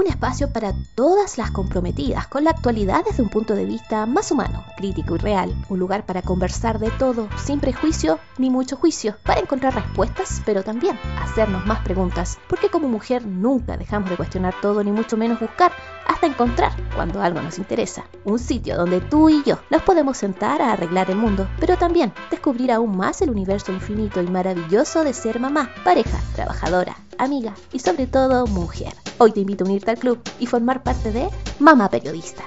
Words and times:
un 0.00 0.06
espacio 0.06 0.50
para 0.50 0.72
todas 0.94 1.36
las 1.36 1.50
comprometidas 1.50 2.26
con 2.26 2.44
la 2.44 2.52
actualidad 2.52 3.04
desde 3.04 3.22
un 3.22 3.28
punto 3.28 3.54
de 3.54 3.66
vista 3.66 4.06
más 4.06 4.30
humano, 4.32 4.64
crítico 4.78 5.16
y 5.16 5.18
real, 5.18 5.54
un 5.68 5.78
lugar 5.78 6.06
para 6.06 6.22
conversar 6.22 6.78
de 6.78 6.90
todo, 6.92 7.28
sin 7.36 7.60
prejuicio 7.60 8.18
ni 8.38 8.48
mucho 8.48 8.76
juicio, 8.76 9.18
para 9.24 9.40
encontrar 9.40 9.74
respuestas, 9.74 10.40
pero 10.46 10.62
también 10.62 10.98
hacernos 11.20 11.66
más 11.66 11.80
preguntas, 11.80 12.38
porque 12.48 12.70
como 12.70 12.88
mujer 12.88 13.26
nunca 13.26 13.76
dejamos 13.76 14.08
de 14.08 14.16
cuestionar 14.16 14.54
todo 14.62 14.82
ni 14.82 14.90
mucho 14.90 15.18
menos 15.18 15.38
buscar 15.38 15.70
hasta 16.06 16.26
encontrar 16.26 16.72
cuando 16.94 17.22
algo 17.22 17.40
nos 17.40 17.58
interesa. 17.58 18.04
Un 18.24 18.38
sitio 18.38 18.76
donde 18.76 19.00
tú 19.00 19.28
y 19.28 19.42
yo 19.44 19.58
nos 19.70 19.82
podemos 19.82 20.16
sentar 20.16 20.62
a 20.62 20.72
arreglar 20.72 21.10
el 21.10 21.16
mundo, 21.16 21.48
pero 21.58 21.76
también 21.76 22.12
descubrir 22.30 22.72
aún 22.72 22.96
más 22.96 23.22
el 23.22 23.30
universo 23.30 23.72
infinito 23.72 24.22
y 24.22 24.26
maravilloso 24.26 25.04
de 25.04 25.14
ser 25.14 25.40
mamá, 25.40 25.70
pareja, 25.84 26.18
trabajadora, 26.34 26.96
amiga 27.18 27.54
y 27.72 27.78
sobre 27.78 28.06
todo 28.06 28.46
mujer. 28.46 28.94
Hoy 29.18 29.32
te 29.32 29.40
invito 29.40 29.64
a 29.64 29.68
unirte 29.68 29.90
al 29.90 29.98
club 29.98 30.20
y 30.38 30.46
formar 30.46 30.82
parte 30.82 31.12
de 31.12 31.28
Mamá 31.58 31.90
Periodista. 31.90 32.44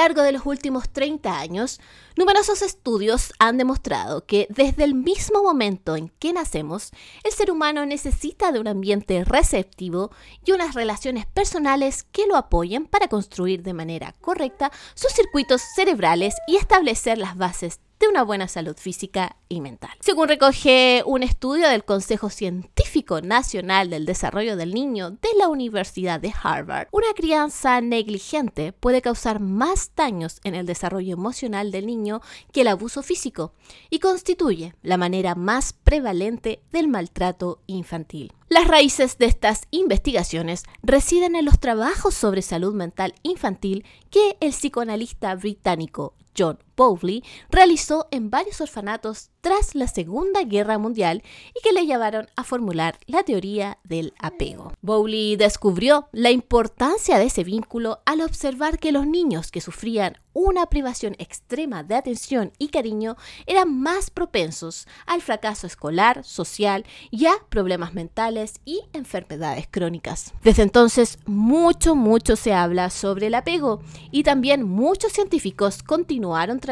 Largo 0.00 0.22
de 0.22 0.32
los 0.32 0.46
últimos 0.46 0.88
30 0.88 1.38
años, 1.38 1.78
numerosos 2.16 2.62
estudios 2.62 3.34
han 3.38 3.58
demostrado 3.58 4.24
que 4.24 4.46
desde 4.48 4.84
el 4.84 4.94
mismo 4.94 5.42
momento 5.42 5.94
en 5.94 6.08
que 6.08 6.32
nacemos, 6.32 6.90
el 7.22 7.32
ser 7.32 7.50
humano 7.50 7.84
necesita 7.84 8.50
de 8.50 8.60
un 8.60 8.66
ambiente 8.66 9.24
receptivo 9.24 10.10
y 10.42 10.52
unas 10.52 10.74
relaciones 10.74 11.26
personales 11.26 12.02
que 12.02 12.26
lo 12.26 12.36
apoyen 12.36 12.86
para 12.86 13.08
construir 13.08 13.62
de 13.62 13.74
manera 13.74 14.14
correcta 14.22 14.72
sus 14.94 15.12
circuitos 15.12 15.60
cerebrales 15.74 16.34
y 16.46 16.56
establecer 16.56 17.18
las 17.18 17.36
bases 17.36 17.78
de 18.00 18.08
una 18.08 18.22
buena 18.24 18.48
salud 18.48 18.76
física 18.76 19.36
y 19.50 19.60
mental. 19.60 19.90
Según 20.00 20.28
recoge 20.28 21.02
un 21.04 21.22
estudio 21.22 21.68
del 21.68 21.84
Consejo 21.84 22.30
Científico 22.30 23.20
Nacional 23.20 23.90
del 23.90 24.06
Desarrollo 24.06 24.56
del 24.56 24.72
Niño 24.72 25.10
de 25.10 25.28
la 25.38 25.48
Universidad 25.48 26.18
de 26.18 26.32
Harvard, 26.42 26.88
una 26.92 27.12
crianza 27.14 27.80
negligente 27.82 28.72
puede 28.72 29.02
causar 29.02 29.38
más 29.38 29.92
daños 29.94 30.40
en 30.44 30.54
el 30.54 30.64
desarrollo 30.64 31.12
emocional 31.12 31.70
del 31.70 31.86
niño 31.86 32.22
que 32.52 32.62
el 32.62 32.68
abuso 32.68 33.02
físico 33.02 33.52
y 33.90 33.98
constituye 33.98 34.74
la 34.82 34.96
manera 34.96 35.34
más 35.34 35.74
prevalente 35.74 36.62
del 36.72 36.88
maltrato 36.88 37.60
infantil. 37.66 38.32
Las 38.48 38.66
raíces 38.66 39.18
de 39.18 39.26
estas 39.26 39.68
investigaciones 39.70 40.64
residen 40.82 41.36
en 41.36 41.44
los 41.44 41.60
trabajos 41.60 42.14
sobre 42.14 42.40
salud 42.40 42.74
mental 42.74 43.14
infantil 43.22 43.84
que 44.10 44.38
el 44.40 44.50
psicoanalista 44.52 45.34
británico 45.34 46.14
John 46.36 46.58
Bowley 46.80 47.22
realizó 47.50 48.08
en 48.10 48.30
varios 48.30 48.62
orfanatos 48.62 49.28
tras 49.42 49.74
la 49.74 49.86
Segunda 49.86 50.44
Guerra 50.44 50.78
Mundial 50.78 51.22
y 51.54 51.60
que 51.62 51.72
le 51.72 51.84
llevaron 51.84 52.28
a 52.36 52.44
formular 52.44 52.98
la 53.06 53.22
teoría 53.22 53.78
del 53.84 54.14
apego. 54.18 54.72
Bowley 54.80 55.36
descubrió 55.36 56.08
la 56.12 56.30
importancia 56.30 57.18
de 57.18 57.26
ese 57.26 57.44
vínculo 57.44 58.00
al 58.06 58.22
observar 58.22 58.78
que 58.78 58.92
los 58.92 59.06
niños 59.06 59.50
que 59.50 59.60
sufrían 59.60 60.16
una 60.32 60.66
privación 60.66 61.16
extrema 61.18 61.82
de 61.82 61.96
atención 61.96 62.52
y 62.56 62.68
cariño 62.68 63.16
eran 63.46 63.76
más 63.80 64.10
propensos 64.10 64.86
al 65.04 65.22
fracaso 65.22 65.66
escolar, 65.66 66.22
social 66.24 66.86
y 67.10 67.26
a 67.26 67.32
problemas 67.48 67.94
mentales 67.94 68.60
y 68.64 68.82
enfermedades 68.92 69.66
crónicas. 69.68 70.32
Desde 70.44 70.62
entonces, 70.62 71.18
mucho, 71.26 71.96
mucho 71.96 72.36
se 72.36 72.52
habla 72.52 72.90
sobre 72.90 73.26
el 73.26 73.34
apego 73.34 73.80
y 74.12 74.22
también 74.22 74.62
muchos 74.62 75.12
científicos 75.12 75.82
continuaron 75.82 76.60
trabajando 76.60 76.69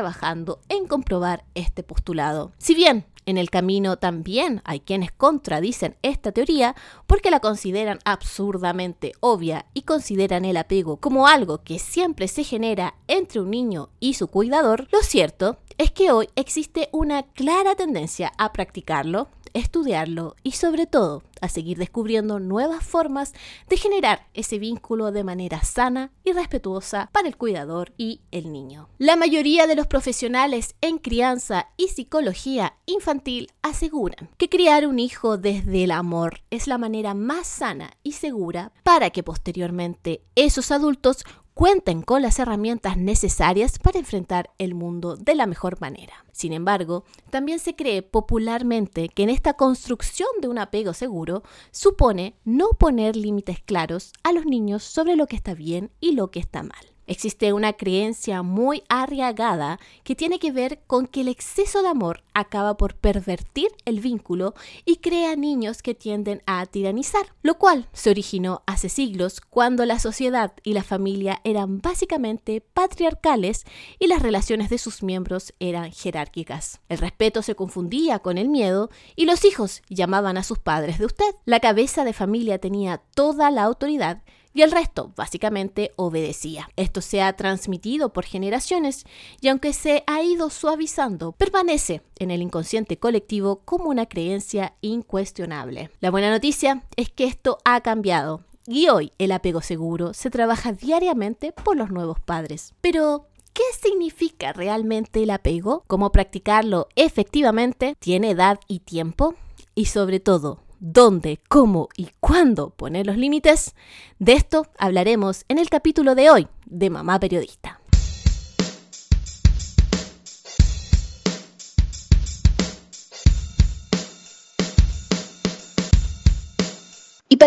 en 0.69 0.87
comprobar 0.87 1.45
este 1.55 1.83
postulado. 1.83 2.53
Si 2.59 2.75
bien 2.75 3.07
en 3.27 3.37
el 3.37 3.51
camino 3.51 3.99
también 3.99 4.63
hay 4.65 4.81
quienes 4.81 5.13
contradicen 5.13 5.97
esta 6.03 6.33
teoría 6.33 6.75
porque 7.07 7.31
la 7.31 7.41
consideran 7.41 7.99
absurdamente 8.05 9.13
obvia 9.21 9.67
y 9.75 9.83
consideran 9.83 10.45
el 10.45 10.57
apego 10.57 10.97
como 10.97 11.27
algo 11.27 11.63
que 11.63 11.79
siempre 11.79 12.27
se 12.29 12.43
genera 12.43 12.95
entre 13.07 13.41
un 13.41 13.51
niño 13.51 13.91
y 14.01 14.15
su 14.15 14.29
cuidador, 14.29 14.89
lo 14.93 15.03
cierto 15.03 15.59
es 15.79 15.93
que 15.93 16.11
hoy 16.11 16.29
existe 16.35 16.89
una 16.91 17.23
clara 17.23 17.77
tendencia 17.77 18.33
a 18.37 18.53
practicarlo 18.53 19.29
estudiarlo 19.55 20.37
y 20.43 20.53
sobre 20.53 20.87
todo 20.87 21.23
a 21.41 21.49
seguir 21.49 21.79
descubriendo 21.79 22.41
nuevas 22.41 22.85
formas 22.85 23.33
de 23.69 23.77
generar 23.77 24.27
ese 24.35 24.59
vínculo 24.59 25.13
de 25.13 25.25
manera 25.25 25.63
sana 25.63 26.11
y 26.25 26.33
respetuosa 26.33 27.11
para 27.13 27.29
el 27.29 27.37
cuidador 27.37 27.93
y 27.97 28.23
el 28.31 28.53
niño. 28.53 28.89
La 28.99 29.17
mayoría 29.17 29.67
de 29.67 29.77
los 29.77 29.87
profesionales 29.87 30.75
en 30.81 30.99
crianza 30.99 31.69
y 31.77 31.89
psicología 31.89 32.77
infantil 32.87 33.53
aseguran 33.63 34.31
que 34.37 34.49
criar 34.49 34.87
un 34.87 34.99
hijo 34.99 35.39
desde 35.39 35.85
el 35.85 35.91
amor 35.91 36.41
es 36.51 36.67
la 36.67 36.79
manera 36.79 37.15
más 37.15 37.47
sana 37.47 37.93
y 38.03 38.13
segura 38.13 38.73
para 38.83 39.11
que 39.11 39.23
posteriormente 39.23 40.23
esos 40.35 40.71
adultos 40.71 41.25
cuenten 41.59 42.03
con 42.03 42.23
las 42.23 42.39
herramientas 42.39 42.97
necesarias 42.97 43.81
para 43.81 43.99
enfrentar 43.99 44.53
el 44.59 44.77
mundo 44.77 45.17
de 45.17 45.35
la 45.35 45.45
mejor 45.49 45.81
manera. 45.81 46.25
Sin 46.31 46.53
embargo, 46.53 47.03
también 47.31 47.59
se 47.59 47.75
cree 47.75 48.03
popularmente 48.03 49.09
que 49.09 49.25
en 49.25 49.29
esta 49.29 49.55
construcción 49.55 50.29
de 50.41 50.47
un 50.47 50.59
apego 50.59 50.93
seguro 50.95 51.43
supone 51.73 52.37
no 52.45 52.69
poner 52.79 53.17
límites 53.17 53.59
claros 53.61 54.13
a 54.23 54.31
los 54.31 54.47
niños 54.47 54.85
sobre 54.85 55.17
lo 55.17 55.27
que 55.27 55.35
está 55.35 55.55
bien 55.55 55.91
y 55.99 56.13
lo 56.13 56.31
que 56.31 56.39
está 56.39 56.63
mal. 56.63 56.98
Existe 57.09 57.55
una 57.55 57.73
creencia 57.73 58.43
muy 58.43 58.83
arriesgada 58.91 59.81
que 60.05 60.15
tiene 60.15 60.39
que 60.39 60.53
ver 60.53 60.83
con 60.87 61.07
que 61.07 61.23
el 61.23 61.29
exceso 61.29 61.81
de 61.81 61.89
amor 61.89 62.23
acaba 62.35 62.77
por 62.77 62.97
pervertir 62.97 63.69
el 63.87 64.01
vínculo 64.01 64.53
y 64.85 64.97
crea 64.97 65.35
niños 65.35 65.81
que 65.81 65.95
tienden 65.95 66.43
a 66.45 66.67
tiranizar, 66.67 67.35
lo 67.43 67.57
cual 67.57 67.89
se 67.95 68.11
originó 68.11 68.63
hace 68.67 68.91
siglos 68.91 69.41
cuando 69.41 69.87
la 69.87 69.99
sociedad 69.99 70.53
y 70.63 70.75
la 70.75 70.83
familia 70.83 71.41
eran 71.45 71.79
básicamente 71.79 72.61
patriarcales 72.61 73.65
y 73.99 74.09
las 74.09 74.21
relaciones 74.21 74.69
de 74.69 74.77
sus 74.77 75.03
miembros 75.03 75.55
eran 75.61 75.91
jerárquicas. 75.93 76.83
El 76.91 76.99
respeto 76.99 77.41
se 77.41 77.55
confundía 77.55 78.19
con 78.19 78.37
el 78.37 78.51
miedo 78.51 78.91
y 79.17 79.25
los 79.25 79.47
hijos 79.47 79.81
llamaban 79.89 80.37
a 80.37 80.43
sus 80.43 80.59
padres 80.59 80.99
de 80.99 81.07
usted. 81.07 81.35
La 81.47 81.61
cabeza 81.61 82.05
de 82.05 82.13
familia 82.13 82.59
tenía 82.59 82.99
toda 83.15 83.51
la 83.51 83.63
autoridad 83.63 84.23
y 84.55 84.63
el 84.63 84.71
resto 84.71 85.13
básicamente 85.17 85.93
obedecía. 85.97 86.69
Esto 86.77 87.01
se 87.01 87.23
ha 87.23 87.33
transmitido 87.35 88.13
por 88.13 88.25
generaciones 88.25 89.05
y 89.41 89.49
aunque 89.49 89.73
se 89.73 90.05
ha 90.07 90.23
ido 90.23 90.51
suavizando, 90.51 91.33
permanece 91.33 92.03
en 92.19 92.31
el 92.31 92.43
inconsciente 92.43 92.99
colectivo 92.99 93.63
como 93.65 93.91
una 93.91 94.07
creencia 94.07 94.75
incuestionable. 94.81 95.91
La 96.01 96.11
buena 96.11 96.31
noticia 96.31 96.85
es 96.97 97.11
que 97.11 97.25
esto 97.25 97.59
ha 97.65 97.81
cambiado 97.81 98.45
y 98.67 98.89
hoy 98.89 99.13
el 99.19 99.33
apego 99.33 99.63
seguro 99.63 100.13
se 100.13 100.31
trabaja 100.31 100.73
diariamente 100.73 101.53
por 101.53 101.77
los 101.77 101.91
nuevos 101.91 102.21
padres. 102.21 102.75
Pero, 102.81 103.27
¿Qué 103.55 103.65
significa 103.83 104.53
realmente 104.53 105.21
el 105.25 105.31
apego? 105.31 105.83
¿Cómo 105.89 106.13
practicarlo 106.13 106.87
efectivamente? 106.95 107.97
¿Tiene 107.99 108.31
edad 108.31 108.61
y 108.69 108.79
tiempo? 108.79 109.35
Y 109.75 109.87
sobre 109.87 110.21
todo, 110.21 110.61
dónde, 110.81 111.41
cómo 111.49 111.89
y 111.97 112.11
cuándo 112.21 112.71
poner 112.71 113.07
los 113.07 113.17
límites, 113.17 113.75
de 114.19 114.33
esto 114.33 114.67
hablaremos 114.79 115.45
en 115.49 115.59
el 115.59 115.69
capítulo 115.69 116.15
de 116.15 116.31
hoy 116.31 116.49
de 116.67 116.91
Mamá 116.91 117.19
Periodista. 117.21 117.78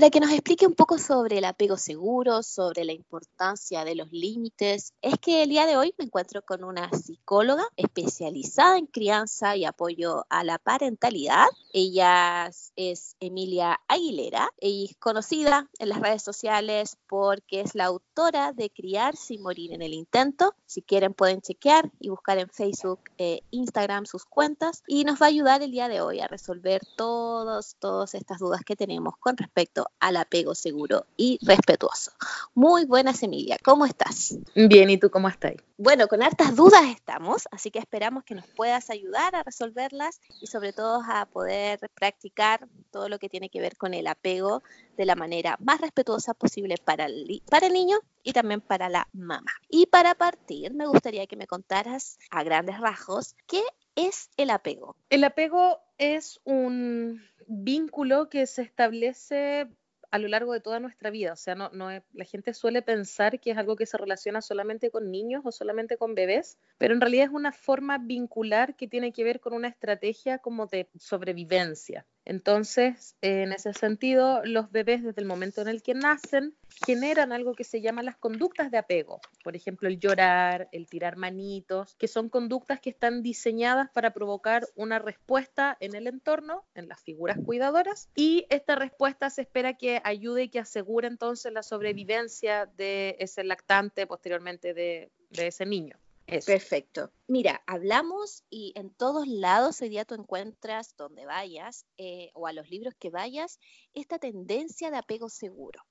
Para 0.01 0.09
que 0.09 0.19
nos 0.19 0.31
explique 0.31 0.65
un 0.65 0.73
poco 0.73 0.97
sobre 0.97 1.37
el 1.37 1.45
apego 1.45 1.77
seguro, 1.77 2.41
sobre 2.41 2.85
la 2.85 2.91
importancia 2.91 3.85
de 3.85 3.93
los 3.93 4.11
límites, 4.11 4.95
es 4.99 5.13
que 5.19 5.43
el 5.43 5.49
día 5.49 5.67
de 5.67 5.77
hoy 5.77 5.93
me 5.99 6.05
encuentro 6.05 6.41
con 6.41 6.63
una 6.63 6.89
psicóloga 6.89 7.67
especializada 7.75 8.79
en 8.79 8.87
crianza 8.87 9.55
y 9.55 9.63
apoyo 9.63 10.25
a 10.27 10.43
la 10.43 10.57
parentalidad. 10.57 11.45
Ella 11.71 12.49
es 12.75 13.15
Emilia 13.19 13.79
Aguilera 13.87 14.49
y 14.59 14.87
es 14.89 14.97
conocida 14.97 15.69
en 15.77 15.89
las 15.89 15.99
redes 15.99 16.23
sociales 16.23 16.97
porque 17.07 17.61
es 17.61 17.75
la 17.75 17.85
autora 17.85 18.53
de 18.53 18.71
Criar 18.71 19.15
sin 19.15 19.43
morir 19.43 19.71
en 19.71 19.83
el 19.83 19.93
intento. 19.93 20.55
Si 20.65 20.81
quieren 20.81 21.13
pueden 21.13 21.41
chequear 21.41 21.91
y 21.99 22.09
buscar 22.09 22.39
en 22.39 22.49
Facebook, 22.49 23.01
e 23.19 23.43
Instagram 23.51 24.07
sus 24.07 24.25
cuentas 24.25 24.81
y 24.87 25.03
nos 25.03 25.21
va 25.21 25.27
a 25.27 25.29
ayudar 25.29 25.61
el 25.61 25.69
día 25.69 25.89
de 25.89 26.01
hoy 26.01 26.21
a 26.21 26.27
resolver 26.27 26.81
todos, 26.97 27.75
todas 27.77 28.15
estas 28.15 28.39
dudas 28.39 28.61
que 28.65 28.75
tenemos 28.75 29.13
con 29.19 29.37
respecto 29.37 29.90
al 29.99 30.17
apego 30.17 30.55
seguro 30.55 31.05
y 31.15 31.39
respetuoso. 31.41 32.11
Muy 32.53 32.85
buenas, 32.85 33.21
Emilia, 33.23 33.57
¿cómo 33.63 33.85
estás? 33.85 34.37
Bien, 34.55 34.89
¿y 34.89 34.97
tú 34.97 35.09
cómo 35.09 35.29
estás? 35.29 35.53
Bueno, 35.77 36.07
con 36.07 36.21
hartas 36.21 36.55
dudas 36.55 36.83
estamos, 36.89 37.47
así 37.51 37.71
que 37.71 37.79
esperamos 37.79 38.23
que 38.23 38.35
nos 38.35 38.47
puedas 38.47 38.89
ayudar 38.89 39.35
a 39.35 39.43
resolverlas 39.43 40.19
y 40.41 40.47
sobre 40.47 40.73
todo 40.73 41.01
a 41.07 41.25
poder 41.25 41.79
practicar 41.93 42.67
todo 42.91 43.09
lo 43.09 43.19
que 43.19 43.29
tiene 43.29 43.49
que 43.49 43.61
ver 43.61 43.77
con 43.77 43.93
el 43.93 44.07
apego 44.07 44.63
de 44.97 45.05
la 45.05 45.15
manera 45.15 45.57
más 45.59 45.81
respetuosa 45.81 46.33
posible 46.33 46.75
para 46.83 47.05
el, 47.05 47.41
para 47.49 47.67
el 47.67 47.73
niño 47.73 47.97
y 48.23 48.33
también 48.33 48.61
para 48.61 48.89
la 48.89 49.07
mamá. 49.13 49.53
Y 49.69 49.85
para 49.87 50.15
partir, 50.15 50.73
me 50.73 50.87
gustaría 50.87 51.27
que 51.27 51.35
me 51.35 51.47
contaras 51.47 52.17
a 52.29 52.43
grandes 52.43 52.79
rasgos 52.79 53.35
qué 53.47 53.61
es 53.95 54.29
el 54.37 54.49
apego. 54.49 54.95
El 55.09 55.23
apego 55.23 55.79
es 55.97 56.39
un 56.43 57.21
vínculo 57.47 58.29
que 58.29 58.47
se 58.47 58.61
establece 58.61 59.67
a 60.11 60.19
lo 60.19 60.27
largo 60.27 60.53
de 60.53 60.59
toda 60.59 60.79
nuestra 60.79 61.09
vida. 61.09 61.33
O 61.33 61.37
sea, 61.37 61.55
no, 61.55 61.69
no 61.69 61.89
la 61.89 62.25
gente 62.25 62.53
suele 62.53 62.81
pensar 62.81 63.39
que 63.39 63.51
es 63.51 63.57
algo 63.57 63.75
que 63.75 63.85
se 63.85 63.97
relaciona 63.97 64.41
solamente 64.41 64.91
con 64.91 65.09
niños 65.09 65.41
o 65.45 65.51
solamente 65.51 65.97
con 65.97 66.15
bebés, 66.15 66.57
pero 66.77 66.93
en 66.93 67.01
realidad 67.01 67.25
es 67.25 67.31
una 67.31 67.53
forma 67.53 67.97
vincular 67.97 68.75
que 68.75 68.87
tiene 68.87 69.13
que 69.13 69.23
ver 69.23 69.39
con 69.39 69.53
una 69.53 69.69
estrategia 69.69 70.37
como 70.39 70.67
de 70.67 70.89
sobrevivencia. 70.99 72.05
Entonces, 72.25 73.15
en 73.21 73.51
ese 73.51 73.73
sentido, 73.73 74.41
los 74.45 74.71
bebés 74.71 75.03
desde 75.03 75.21
el 75.21 75.27
momento 75.27 75.61
en 75.61 75.67
el 75.67 75.81
que 75.81 75.93
nacen 75.93 76.55
generan 76.85 77.31
algo 77.31 77.53
que 77.53 77.63
se 77.63 77.81
llama 77.81 78.03
las 78.03 78.17
conductas 78.17 78.71
de 78.71 78.77
apego. 78.77 79.19
Por 79.43 79.55
ejemplo, 79.55 79.87
el 79.87 79.99
llorar, 79.99 80.69
el 80.71 80.87
tirar 80.87 81.17
manitos, 81.17 81.95
que 81.95 82.07
son 82.07 82.29
conductas 82.29 82.79
que 82.79 82.89
están 82.89 83.21
diseñadas 83.23 83.89
para 83.91 84.13
provocar 84.13 84.67
una 84.75 84.99
respuesta 84.99 85.77
en 85.79 85.95
el 85.95 86.07
entorno, 86.07 86.63
en 86.75 86.87
las 86.87 87.01
figuras 87.01 87.37
cuidadoras, 87.45 88.09
y 88.15 88.45
esta 88.49 88.75
respuesta 88.75 89.29
se 89.29 89.41
espera 89.41 89.73
que 89.73 90.01
ayude 90.03 90.43
y 90.43 90.49
que 90.49 90.59
asegure 90.59 91.07
entonces 91.07 91.51
la 91.51 91.63
sobrevivencia 91.63 92.65
de 92.65 93.15
ese 93.19 93.43
lactante 93.43 94.07
posteriormente 94.07 94.73
de, 94.73 95.11
ese 95.31 95.65
niño. 95.65 96.00
Perfecto. 96.39 97.11
Mira, 97.27 97.61
hablamos 97.67 98.43
y 98.49 98.71
en 98.75 98.89
todos 98.89 99.27
lados 99.27 99.81
hoy 99.81 99.89
día 99.89 100.05
tú 100.05 100.15
encuentras 100.15 100.95
donde 100.95 101.25
vayas 101.25 101.85
eh, 101.97 102.31
o 102.33 102.47
a 102.47 102.53
los 102.53 102.69
libros 102.69 102.93
que 102.97 103.09
vayas 103.09 103.59
esta 103.93 104.17
tendencia 104.17 104.91
de 104.91 104.97
apego 104.97 105.27
seguro. 105.27 105.81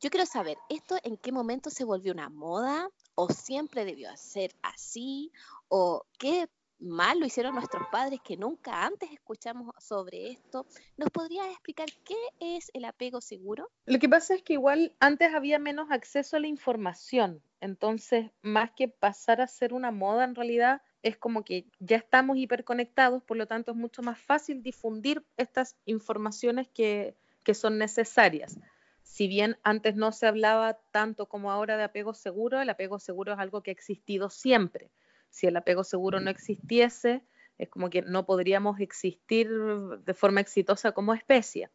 Yo 0.00 0.10
quiero 0.10 0.26
saber, 0.26 0.56
¿esto 0.68 0.96
en 1.02 1.16
qué 1.16 1.32
momento 1.32 1.70
se 1.70 1.84
volvió 1.84 2.12
una 2.12 2.28
moda 2.28 2.88
o 3.16 3.28
siempre 3.30 3.84
debió 3.84 4.14
ser 4.16 4.54
así 4.62 5.32
o 5.68 6.06
qué 6.18 6.48
mal 6.78 7.18
lo 7.20 7.26
hicieron 7.26 7.54
nuestros 7.54 7.86
padres 7.90 8.20
que 8.22 8.36
nunca 8.36 8.84
antes 8.84 9.10
escuchamos 9.12 9.72
sobre 9.78 10.30
esto. 10.30 10.66
¿Nos 10.96 11.10
podrías 11.10 11.46
explicar 11.48 11.88
qué 12.04 12.16
es 12.40 12.70
el 12.74 12.84
apego 12.84 13.20
seguro? 13.20 13.70
Lo 13.86 13.98
que 13.98 14.08
pasa 14.08 14.34
es 14.34 14.42
que 14.42 14.54
igual 14.54 14.94
antes 15.00 15.34
había 15.34 15.58
menos 15.58 15.90
acceso 15.90 16.36
a 16.36 16.40
la 16.40 16.46
información, 16.46 17.42
entonces 17.60 18.30
más 18.42 18.70
que 18.72 18.88
pasar 18.88 19.40
a 19.40 19.46
ser 19.46 19.72
una 19.72 19.90
moda 19.90 20.24
en 20.24 20.34
realidad 20.34 20.82
es 21.02 21.16
como 21.16 21.44
que 21.44 21.66
ya 21.78 21.96
estamos 21.96 22.36
hiperconectados, 22.36 23.22
por 23.22 23.36
lo 23.36 23.46
tanto 23.46 23.70
es 23.70 23.76
mucho 23.76 24.02
más 24.02 24.18
fácil 24.18 24.62
difundir 24.62 25.24
estas 25.36 25.76
informaciones 25.84 26.68
que, 26.68 27.16
que 27.44 27.54
son 27.54 27.78
necesarias. 27.78 28.58
Si 29.02 29.28
bien 29.28 29.56
antes 29.62 29.94
no 29.94 30.10
se 30.10 30.26
hablaba 30.26 30.80
tanto 30.90 31.26
como 31.26 31.52
ahora 31.52 31.76
de 31.76 31.84
apego 31.84 32.12
seguro, 32.12 32.60
el 32.60 32.68
apego 32.68 32.98
seguro 32.98 33.32
es 33.32 33.38
algo 33.38 33.62
que 33.62 33.70
ha 33.70 33.72
existido 33.72 34.30
siempre 34.30 34.90
si 35.36 35.46
el 35.46 35.56
apego 35.58 35.84
seguro 35.84 36.18
no 36.18 36.30
existiese, 36.30 37.22
es 37.58 37.68
como 37.68 37.90
que 37.90 38.00
no 38.00 38.24
podríamos 38.24 38.80
existir 38.80 39.50
de 39.50 40.14
forma 40.14 40.40
exitosa 40.40 40.92
como 40.92 41.12
especie. 41.12 41.68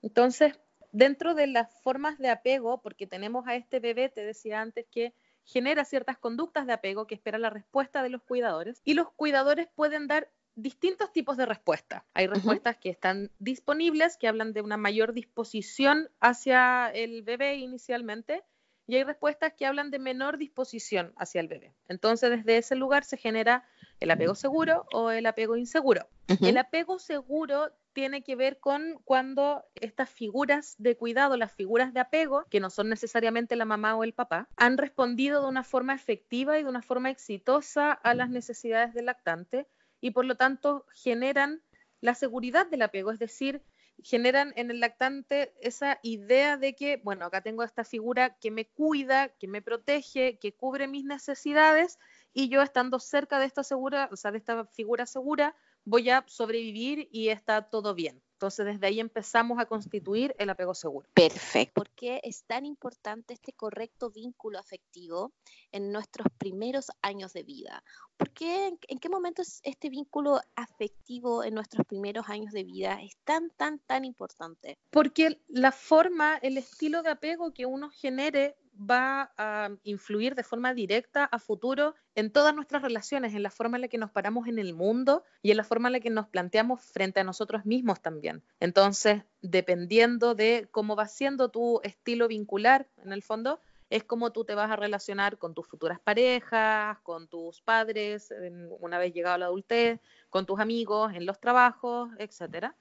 Entonces, 0.00 0.58
dentro 0.92 1.34
de 1.34 1.46
las 1.46 1.70
formas 1.82 2.18
de 2.18 2.30
apego, 2.30 2.80
porque 2.80 3.06
tenemos 3.06 3.46
a 3.46 3.54
este 3.54 3.80
bebé, 3.80 4.08
te 4.08 4.24
decía 4.24 4.62
antes, 4.62 4.86
que 4.90 5.12
genera 5.44 5.84
ciertas 5.84 6.16
conductas 6.16 6.66
de 6.66 6.72
apego 6.72 7.06
que 7.06 7.16
espera 7.16 7.36
la 7.36 7.50
respuesta 7.50 8.02
de 8.02 8.08
los 8.08 8.22
cuidadores, 8.22 8.80
y 8.82 8.94
los 8.94 9.12
cuidadores 9.12 9.68
pueden 9.74 10.06
dar 10.06 10.30
distintos 10.54 11.12
tipos 11.12 11.36
de 11.36 11.44
respuestas. 11.44 12.02
Hay 12.14 12.28
respuestas 12.28 12.78
que 12.78 12.88
están 12.88 13.30
disponibles, 13.38 14.16
que 14.16 14.26
hablan 14.26 14.54
de 14.54 14.62
una 14.62 14.78
mayor 14.78 15.12
disposición 15.12 16.08
hacia 16.18 16.88
el 16.88 17.22
bebé 17.24 17.56
inicialmente, 17.56 18.42
y 18.86 18.96
hay 18.96 19.04
respuestas 19.04 19.52
que 19.54 19.66
hablan 19.66 19.90
de 19.90 19.98
menor 19.98 20.38
disposición 20.38 21.12
hacia 21.16 21.40
el 21.40 21.48
bebé. 21.48 21.74
Entonces, 21.88 22.30
desde 22.30 22.58
ese 22.58 22.76
lugar 22.76 23.04
se 23.04 23.16
genera 23.16 23.64
el 24.00 24.10
apego 24.10 24.34
seguro 24.34 24.86
o 24.92 25.10
el 25.10 25.26
apego 25.26 25.56
inseguro. 25.56 26.06
El 26.40 26.58
apego 26.58 26.98
seguro 26.98 27.72
tiene 27.92 28.22
que 28.22 28.36
ver 28.36 28.58
con 28.60 29.00
cuando 29.04 29.64
estas 29.74 30.10
figuras 30.10 30.74
de 30.78 30.96
cuidado, 30.96 31.36
las 31.36 31.52
figuras 31.52 31.94
de 31.94 32.00
apego, 32.00 32.44
que 32.50 32.60
no 32.60 32.68
son 32.68 32.90
necesariamente 32.90 33.56
la 33.56 33.64
mamá 33.64 33.96
o 33.96 34.04
el 34.04 34.12
papá, 34.12 34.48
han 34.56 34.76
respondido 34.76 35.40
de 35.40 35.48
una 35.48 35.64
forma 35.64 35.94
efectiva 35.94 36.58
y 36.58 36.62
de 36.62 36.68
una 36.68 36.82
forma 36.82 37.10
exitosa 37.10 37.92
a 37.92 38.14
las 38.14 38.28
necesidades 38.28 38.92
del 38.92 39.06
lactante 39.06 39.66
y 40.00 40.10
por 40.10 40.26
lo 40.26 40.36
tanto 40.36 40.84
generan 40.92 41.62
la 42.02 42.14
seguridad 42.14 42.66
del 42.66 42.82
apego, 42.82 43.10
es 43.10 43.18
decir, 43.18 43.62
generan 44.02 44.52
en 44.56 44.70
el 44.70 44.80
lactante 44.80 45.54
esa 45.60 45.98
idea 46.02 46.56
de 46.56 46.74
que, 46.74 47.00
bueno, 47.02 47.24
acá 47.26 47.42
tengo 47.42 47.62
esta 47.62 47.84
figura 47.84 48.36
que 48.38 48.50
me 48.50 48.66
cuida, 48.68 49.28
que 49.28 49.48
me 49.48 49.62
protege, 49.62 50.38
que 50.38 50.54
cubre 50.54 50.88
mis 50.88 51.04
necesidades 51.04 51.98
y 52.32 52.48
yo 52.48 52.62
estando 52.62 52.98
cerca 53.00 53.38
de 53.38 53.46
esta 53.46 53.62
segura, 53.64 54.08
o 54.12 54.16
sea, 54.16 54.30
de 54.32 54.38
esta 54.38 54.66
figura 54.66 55.06
segura, 55.06 55.56
voy 55.84 56.10
a 56.10 56.24
sobrevivir 56.26 57.08
y 57.12 57.28
está 57.28 57.70
todo 57.70 57.94
bien. 57.94 58.22
Entonces, 58.36 58.66
desde 58.66 58.86
ahí 58.86 59.00
empezamos 59.00 59.58
a 59.58 59.64
constituir 59.64 60.34
el 60.38 60.50
apego 60.50 60.74
seguro. 60.74 61.08
Perfecto. 61.14 61.72
¿Por 61.72 61.88
qué 61.88 62.20
es 62.22 62.44
tan 62.44 62.66
importante 62.66 63.32
este 63.32 63.54
correcto 63.54 64.10
vínculo 64.10 64.58
afectivo 64.58 65.32
en 65.72 65.90
nuestros 65.90 66.28
primeros 66.36 66.90
años 67.00 67.32
de 67.32 67.44
vida? 67.44 67.82
¿Por 68.18 68.30
qué, 68.32 68.76
en 68.88 68.98
qué 68.98 69.08
momento 69.08 69.40
este 69.62 69.88
vínculo 69.88 70.38
afectivo 70.54 71.44
en 71.44 71.54
nuestros 71.54 71.86
primeros 71.86 72.28
años 72.28 72.52
de 72.52 72.64
vida 72.64 73.00
es 73.02 73.16
tan, 73.24 73.48
tan, 73.56 73.78
tan 73.78 74.04
importante? 74.04 74.76
Porque 74.90 75.40
la 75.48 75.72
forma, 75.72 76.36
el 76.36 76.58
estilo 76.58 77.02
de 77.02 77.10
apego 77.12 77.54
que 77.54 77.64
uno 77.64 77.88
genere 77.88 78.58
va 78.78 79.32
a 79.36 79.70
influir 79.82 80.34
de 80.34 80.42
forma 80.42 80.74
directa 80.74 81.24
a 81.24 81.38
futuro 81.38 81.94
en 82.14 82.30
todas 82.30 82.54
nuestras 82.54 82.82
relaciones, 82.82 83.34
en 83.34 83.42
la 83.42 83.50
forma 83.50 83.76
en 83.76 83.82
la 83.82 83.88
que 83.88 83.98
nos 83.98 84.10
paramos 84.10 84.48
en 84.48 84.58
el 84.58 84.74
mundo 84.74 85.24
y 85.42 85.50
en 85.50 85.56
la 85.56 85.64
forma 85.64 85.88
en 85.88 85.92
la 85.92 86.00
que 86.00 86.10
nos 86.10 86.28
planteamos 86.28 86.82
frente 86.82 87.20
a 87.20 87.24
nosotros 87.24 87.64
mismos 87.66 88.00
también. 88.00 88.42
Entonces, 88.60 89.22
dependiendo 89.40 90.34
de 90.34 90.68
cómo 90.70 90.96
va 90.96 91.08
siendo 91.08 91.50
tu 91.50 91.80
estilo 91.82 92.28
vincular, 92.28 92.88
en 93.04 93.12
el 93.12 93.22
fondo, 93.22 93.60
es 93.90 94.04
cómo 94.04 94.32
tú 94.32 94.44
te 94.44 94.54
vas 94.54 94.70
a 94.70 94.76
relacionar 94.76 95.38
con 95.38 95.54
tus 95.54 95.66
futuras 95.66 96.00
parejas, 96.00 96.98
con 97.00 97.28
tus 97.28 97.60
padres, 97.60 98.32
una 98.80 98.98
vez 98.98 99.12
llegado 99.12 99.36
a 99.36 99.38
la 99.38 99.46
adultez, 99.46 100.00
con 100.28 100.44
tus 100.44 100.58
amigos, 100.58 101.12
en 101.14 101.26
los 101.26 101.40
trabajos, 101.40 102.10
etcétera. 102.18 102.74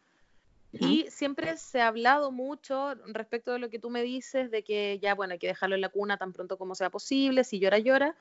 Y 0.79 1.05
siempre 1.09 1.57
se 1.57 1.81
ha 1.81 1.87
hablado 1.87 2.31
mucho 2.31 2.95
respecto 3.07 3.53
de 3.53 3.59
lo 3.59 3.69
que 3.69 3.79
tú 3.79 3.89
me 3.89 4.03
dices, 4.03 4.51
de 4.51 4.63
que 4.63 4.99
ya, 4.99 5.15
bueno, 5.15 5.33
hay 5.33 5.39
que 5.39 5.47
dejarlo 5.47 5.75
en 5.75 5.81
la 5.81 5.89
cuna 5.89 6.17
tan 6.17 6.33
pronto 6.33 6.57
como 6.57 6.75
sea 6.75 6.89
posible, 6.89 7.43
si 7.43 7.59
llora, 7.59 7.79
llora. 7.79 8.15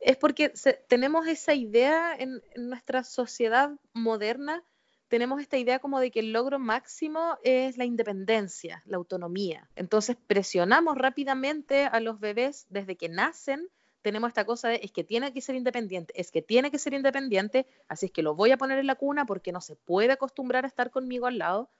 Es 0.00 0.16
porque 0.16 0.52
tenemos 0.88 1.26
esa 1.26 1.54
idea 1.54 2.14
en, 2.18 2.42
nuestra 2.56 3.04
sociedad 3.04 3.70
moderna, 3.92 4.64
tenemos 5.08 5.40
esta 5.40 5.58
idea 5.58 5.78
como 5.78 6.00
de 6.00 6.10
que 6.10 6.20
el 6.20 6.32
logro 6.32 6.58
máximo 6.58 7.38
es 7.44 7.76
la 7.76 7.84
independencia, 7.84 8.82
la 8.86 8.96
autonomía. 8.96 9.68
Entonces 9.76 10.16
presionamos 10.26 10.96
rápidamente 10.96 11.84
a 11.84 12.00
los 12.00 12.18
bebés 12.18 12.66
desde 12.70 12.96
que 12.96 13.08
nacen 13.08 13.68
tenemos 14.02 14.28
esta 14.28 14.44
cosa 14.44 14.68
de 14.68 14.80
es 14.82 14.90
que 14.90 15.04
tiene 15.04 15.32
que 15.32 15.40
ser 15.40 15.54
independiente, 15.54 16.12
es 16.20 16.30
que 16.30 16.42
tiene 16.42 16.70
que 16.70 16.78
ser 16.78 16.92
independiente, 16.92 17.66
así 17.88 18.06
es 18.06 18.12
que 18.12 18.22
lo 18.22 18.34
voy 18.34 18.50
a 18.50 18.56
poner 18.56 18.78
en 18.78 18.86
la 18.86 18.96
cuna 18.96 19.24
porque 19.24 19.52
no 19.52 19.60
se 19.60 19.76
puede 19.76 20.12
acostumbrar 20.12 20.64
a 20.64 20.68
estar 20.68 20.90
conmigo 20.90 21.26
al 21.26 21.38
lado, 21.38 21.70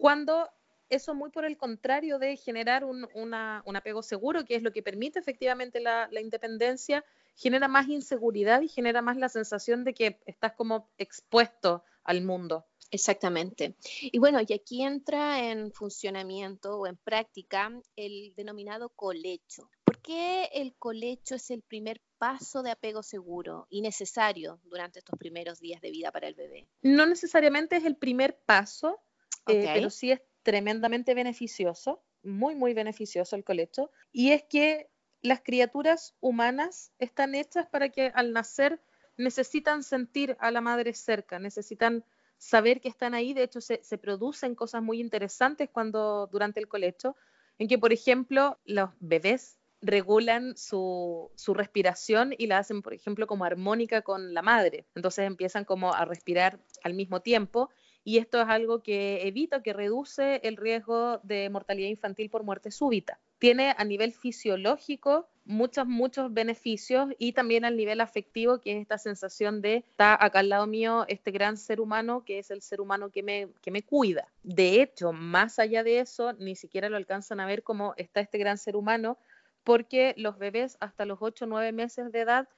cuando 0.00 0.48
eso 0.88 1.14
muy 1.14 1.30
por 1.30 1.44
el 1.44 1.56
contrario 1.56 2.18
de 2.18 2.36
generar 2.36 2.84
un, 2.84 3.34
apego 3.76 4.02
seguro, 4.02 4.44
que 4.44 4.56
es 4.56 4.62
lo 4.62 4.72
que 4.72 4.82
permite 4.82 5.18
efectivamente 5.18 5.80
la, 5.80 6.08
la, 6.10 6.20
independencia, 6.20 7.04
genera 7.36 7.68
más 7.68 7.88
inseguridad 7.88 8.60
y 8.62 8.68
genera 8.68 9.02
más 9.02 9.16
la 9.16 9.28
sensación 9.28 9.84
de 9.84 9.94
que 9.94 10.20
estás 10.26 10.54
como 10.54 10.90
expuesto 10.98 11.84
al 12.02 12.22
mundo. 12.22 12.66
Exactamente. 12.90 13.76
Y 14.02 14.18
bueno, 14.18 14.40
y 14.46 14.52
aquí 14.52 14.82
entra 14.82 15.48
en 15.48 15.72
funcionamiento 15.72 16.76
o 16.76 16.86
en 16.88 16.96
práctica 16.96 17.70
el 17.94 18.34
denominado 18.34 18.88
colecho. 18.88 19.70
¿Por 19.84 20.02
qué 20.02 20.50
el 20.52 20.74
colecho 20.74 21.36
es 21.36 21.50
el 21.50 21.62
primer 21.62 22.00
paso 22.18 22.62
de 22.62 22.72
apego 22.72 23.02
seguro 23.02 23.66
y 23.70 23.80
necesario 23.80 24.60
durante 24.64 24.98
estos 24.98 25.16
primeros 25.18 25.60
días 25.60 25.80
de 25.80 25.90
vida 25.90 26.10
para 26.10 26.26
el 26.26 26.34
bebé? 26.34 26.66
No 26.82 27.06
necesariamente 27.06 27.76
es 27.76 27.84
el 27.84 27.96
primer 27.96 28.40
paso, 28.44 29.00
eh, 29.46 29.70
pero 29.74 29.90
sí 29.90 30.12
es 30.12 30.20
tremendamente 30.42 31.14
beneficioso, 31.14 32.02
muy, 32.22 32.54
muy 32.54 32.74
beneficioso 32.74 33.36
el 33.36 33.44
colecho. 33.44 33.90
Y 34.12 34.32
es 34.32 34.42
que 34.44 34.90
las 35.22 35.40
criaturas 35.42 36.14
humanas 36.20 36.92
están 36.98 37.34
hechas 37.34 37.66
para 37.66 37.90
que 37.90 38.10
al 38.14 38.32
nacer 38.32 38.80
necesitan 39.16 39.82
sentir 39.82 40.36
a 40.40 40.50
la 40.50 40.60
madre 40.60 40.94
cerca, 40.94 41.38
necesitan 41.38 42.04
saber 42.38 42.80
que 42.80 42.88
están 42.88 43.14
ahí. 43.14 43.34
De 43.34 43.42
hecho, 43.42 43.60
se, 43.60 43.78
producen 43.98 44.54
cosas 44.54 44.82
muy 44.82 45.00
interesantes 45.00 45.68
cuando 45.70 46.26
durante 46.28 46.58
el 46.58 46.68
colecho, 46.68 47.16
en 47.58 47.68
que, 47.68 47.78
por 47.78 47.92
ejemplo, 47.92 48.58
los 48.64 48.90
bebés 48.98 49.58
regulan 49.82 50.56
su, 50.56 51.30
su, 51.36 51.54
respiración 51.54 52.34
y 52.36 52.46
la 52.46 52.58
hacen, 52.58 52.82
por 52.82 52.94
ejemplo, 52.94 53.26
como 53.26 53.44
armónica 53.44 54.02
con 54.02 54.32
la 54.34 54.42
madre. 54.42 54.86
Entonces 54.94 55.26
empiezan 55.26 55.64
como 55.64 55.92
a 55.94 56.04
respirar 56.04 56.58
al 56.82 56.94
mismo 56.94 57.20
tiempo 57.20 57.70
y 58.04 58.18
esto 58.18 58.40
es 58.40 58.48
algo 58.48 58.82
que 58.82 59.26
evita, 59.26 59.62
que 59.62 59.72
reduce 59.72 60.40
el 60.44 60.56
riesgo 60.56 61.18
de 61.22 61.50
mortalidad 61.50 61.88
infantil 61.88 62.30
por 62.30 62.42
muerte 62.42 62.70
súbita. 62.70 63.20
Tiene 63.38 63.74
a 63.76 63.84
nivel 63.84 64.12
fisiológico 64.12 65.28
muchos, 65.44 65.86
muchos 65.86 66.32
beneficios 66.32 67.08
y 67.18 67.32
también 67.32 67.64
al 67.64 67.76
nivel 67.76 68.00
afectivo, 68.00 68.60
que 68.60 68.72
es 68.72 68.80
esta 68.80 68.98
sensación 68.98 69.60
de 69.60 69.76
está 69.76 70.22
acá 70.22 70.40
al 70.40 70.48
lado 70.48 70.66
mío 70.66 71.04
este 71.08 71.30
gran 71.30 71.56
ser 71.56 71.80
humano, 71.80 72.24
que 72.24 72.38
es 72.38 72.50
el 72.50 72.62
ser 72.62 72.80
humano 72.80 73.10
que 73.10 73.22
me, 73.22 73.48
que 73.60 73.70
me 73.70 73.82
cuida. 73.82 74.28
De 74.42 74.80
hecho, 74.80 75.12
más 75.12 75.58
allá 75.58 75.82
de 75.82 76.00
eso, 76.00 76.32
ni 76.34 76.56
siquiera 76.56 76.88
lo 76.88 76.96
alcanzan 76.96 77.40
a 77.40 77.46
ver 77.46 77.62
cómo 77.62 77.94
está 77.96 78.20
este 78.20 78.38
gran 78.38 78.58
ser 78.58 78.76
humano, 78.76 79.18
porque 79.64 80.14
los 80.16 80.38
bebés 80.38 80.76
hasta 80.80 81.04
los 81.04 81.18
8 81.20 81.44
o 81.44 81.48
9 81.48 81.72
meses 81.72 82.12
de 82.12 82.20
edad 82.20 82.48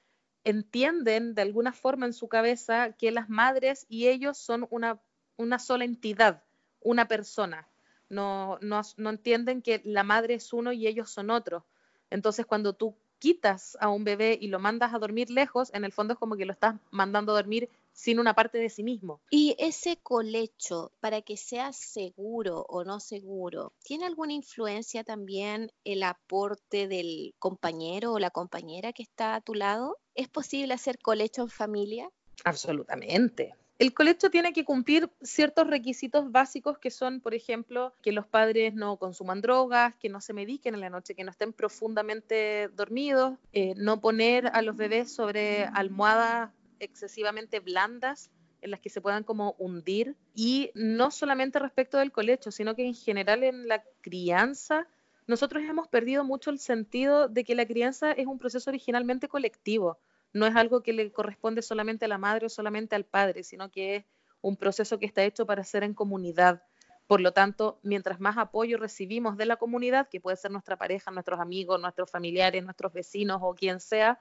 entienden 0.45 1.35
de 1.35 1.43
alguna 1.43 1.73
forma 1.73 2.07
en 2.07 2.13
su 2.13 2.29
cabeza 2.29 2.93
que 2.93 3.11
las 3.11 3.29
madres 3.29 3.87
y 3.89 4.09
ellos 4.09 4.39
son 4.39 4.67
una 4.71 5.01
una 5.37 5.59
sola 5.59 5.85
entidad, 5.85 6.43
una 6.81 7.09
persona. 7.09 7.69
No, 8.09 8.59
no, 8.61 8.83
no 8.97 9.11
entienden 9.11 9.62
que 9.62 9.81
la 9.85 10.03
madre 10.03 10.35
es 10.35 10.53
uno 10.53 10.73
y 10.73 10.87
ellos 10.87 11.11
son 11.11 11.31
otro. 11.31 11.65
Entonces, 12.11 12.45
cuando 12.45 12.75
tú 12.75 12.95
quitas 13.19 13.79
a 13.81 13.89
un 13.89 14.05
bebé 14.05 14.37
y 14.41 14.49
lo 14.49 14.59
mandas 14.59 14.93
a 14.93 14.99
dormir 14.99 15.31
lejos, 15.31 15.73
en 15.73 15.85
el 15.85 15.93
fondo 15.93 16.15
es 16.15 16.19
como 16.19 16.37
que 16.37 16.45
lo 16.45 16.53
estás 16.53 16.75
mandando 16.91 17.33
a 17.33 17.37
dormir 17.37 17.71
sin 17.93 18.19
una 18.19 18.35
parte 18.35 18.59
de 18.59 18.69
sí 18.69 18.83
mismo. 18.83 19.21
Y 19.31 19.55
ese 19.59 19.97
colecho, 19.97 20.91
para 21.01 21.23
que 21.23 21.37
sea 21.37 21.73
seguro 21.73 22.67
o 22.69 22.85
no 22.85 23.01
seguro, 23.01 23.75
¿tiene 23.85 24.07
alguna 24.07 24.33
influencia 24.33 25.05
también 25.05 25.71
el 25.85 26.03
aporte 26.03 26.89
del 26.89 27.35
compañero 27.39 28.12
o 28.12 28.19
la 28.19 28.31
compañera 28.31 28.93
que 28.93 29.05
está 29.05 29.37
a 29.37 29.41
tu 29.41 29.55
lado? 29.55 29.99
¿Es 30.15 30.29
posible 30.29 30.75
hacer 30.75 30.99
colecho 30.99 31.43
en 31.43 31.49
familia? 31.49 32.11
Absolutamente. 32.45 33.55
El 33.79 33.95
colecho 33.95 34.31
tiene 34.31 34.52
que 34.52 34.64
cumplir 34.64 35.11
ciertos 35.23 35.67
requisitos 35.67 36.31
básicos 36.31 36.79
que 36.79 36.91
son, 36.91 37.21
por 37.21 37.35
ejemplo, 37.35 37.95
que 38.02 38.12
los 38.12 38.26
padres 38.26 38.75
no 38.75 38.97
consuman 38.97 39.41
drogas, 39.41 39.97
que 39.97 40.09
no 40.09 40.21
se 40.21 40.33
mediquen 40.33 40.75
en 40.75 40.81
la 40.81 40.91
noche, 40.91 41.14
que 41.14 41.25
no 41.25 41.31
estén 41.31 41.52
profundamente 41.52 42.69
dormidos, 42.69 43.38
eh, 43.52 43.75
no 43.76 44.00
poner 44.00 44.47
a 44.52 44.62
los 44.62 44.76
bebés 44.76 45.12
sobre 45.12 45.64
almohadas 45.64 46.50
excesivamente 46.79 47.61
blandas 47.61 48.31
en 48.61 48.71
las 48.71 48.81
que 48.81 48.91
se 48.91 49.00
puedan 49.00 49.25
como 49.25 49.57
hundir. 49.59 50.17
Y 50.35 50.71
no 50.75 51.11
solamente 51.11 51.59
respecto 51.59 51.99
del 51.99 52.12
colecho, 52.12 52.50
sino 52.52 52.76
que 52.76 52.87
en 52.87 52.95
general 52.95 53.43
en 53.43 53.67
la 53.67 53.83
crianza 54.00 54.87
nosotros 55.26 55.62
hemos 55.64 55.88
perdido 55.88 56.25
mucho 56.25 56.50
el 56.50 56.59
sentido 56.59 57.29
de 57.29 57.45
que 57.45 57.55
la 57.55 57.67
crianza 57.67 58.12
es 58.12 58.26
un 58.26 58.38
proceso 58.38 58.71
originalmente 58.71 59.29
colectivo 59.29 59.99
no 60.33 60.47
es 60.47 60.57
algo 60.57 60.83
que 60.83 60.93
le 60.93 61.12
corresponde 61.12 61.62
solamente 61.62 62.07
a 62.07 62.09
la 62.09 62.19
madre 62.19 62.47
o 62.47 62.49
solamente 62.49 62.97
al 62.97 63.05
padre, 63.05 63.45
sino 63.45 63.71
que 63.71 63.97
es 63.97 64.05
un 64.41 64.57
proceso 64.57 64.99
que 64.99 65.07
está 65.07 65.23
hecho 65.25 65.47
para 65.47 65.65
ser 65.65 65.85
en 65.85 65.95
comunidad. 65.95 66.62
Por 67.07 67.21
lo 67.21 67.33
tanto, 67.33 67.79
mientras 67.83 68.21
más 68.21 68.39
apoyo 68.39 68.79
recibimos 68.79 69.37
de 69.37 69.47
la 69.47 69.57
comunidad, 69.57 70.09
que 70.09 70.21
puede 70.21 70.37
ser 70.37 70.51
nuestra 70.51 70.77
pareja, 70.77 71.11
nuestros 71.11 71.41
amigos, 71.41 71.81
nuestros 71.81 72.11
familiares, 72.11 72.65
nuestros 72.65 72.93
vecinos 72.93 73.39
o 73.43 73.55
quien 73.55 73.81
sea, 73.81 74.19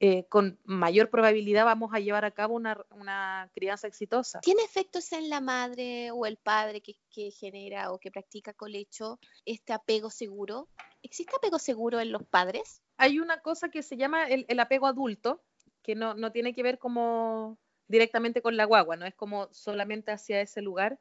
eh, 0.00 0.26
con 0.28 0.58
mayor 0.64 1.08
probabilidad 1.08 1.64
vamos 1.64 1.94
a 1.94 2.00
llevar 2.00 2.24
a 2.24 2.32
cabo 2.32 2.54
una, 2.54 3.50
crianza 3.54 3.86
exitosa. 3.86 4.40
¿Tiene 4.40 4.62
efectos 4.62 5.12
en 5.12 5.30
la 5.30 5.40
madre 5.40 6.10
o 6.10 6.26
el 6.26 6.36
padre 6.36 6.82
que, 6.82 7.30
genera 7.30 7.92
o 7.92 7.98
que 7.98 8.10
practica 8.10 8.52
colecho 8.52 9.18
este 9.44 9.72
apego 9.72 10.10
seguro? 10.10 10.68
¿Existe 11.02 11.34
apego 11.36 11.58
seguro 11.58 12.00
en 12.00 12.10
los 12.12 12.24
padres? 12.24 12.82
Hay 12.96 13.20
una 13.20 13.40
cosa 13.40 13.70
que 13.70 13.82
se 13.82 13.96
llama 13.96 14.26
el 14.28 14.60
apego 14.60 14.86
adulto, 14.86 15.42
que 15.84 15.94
no, 15.94 16.14
no 16.14 16.32
tiene 16.32 16.54
que 16.54 16.64
ver 16.64 16.78
como 16.80 17.58
directamente 17.86 18.42
con 18.42 18.56
la 18.56 18.64
guagua, 18.64 18.96
no 18.96 19.06
es 19.06 19.14
como 19.14 19.48
solamente 19.52 20.10
hacia 20.10 20.40
ese 20.40 20.62
lugar, 20.62 20.98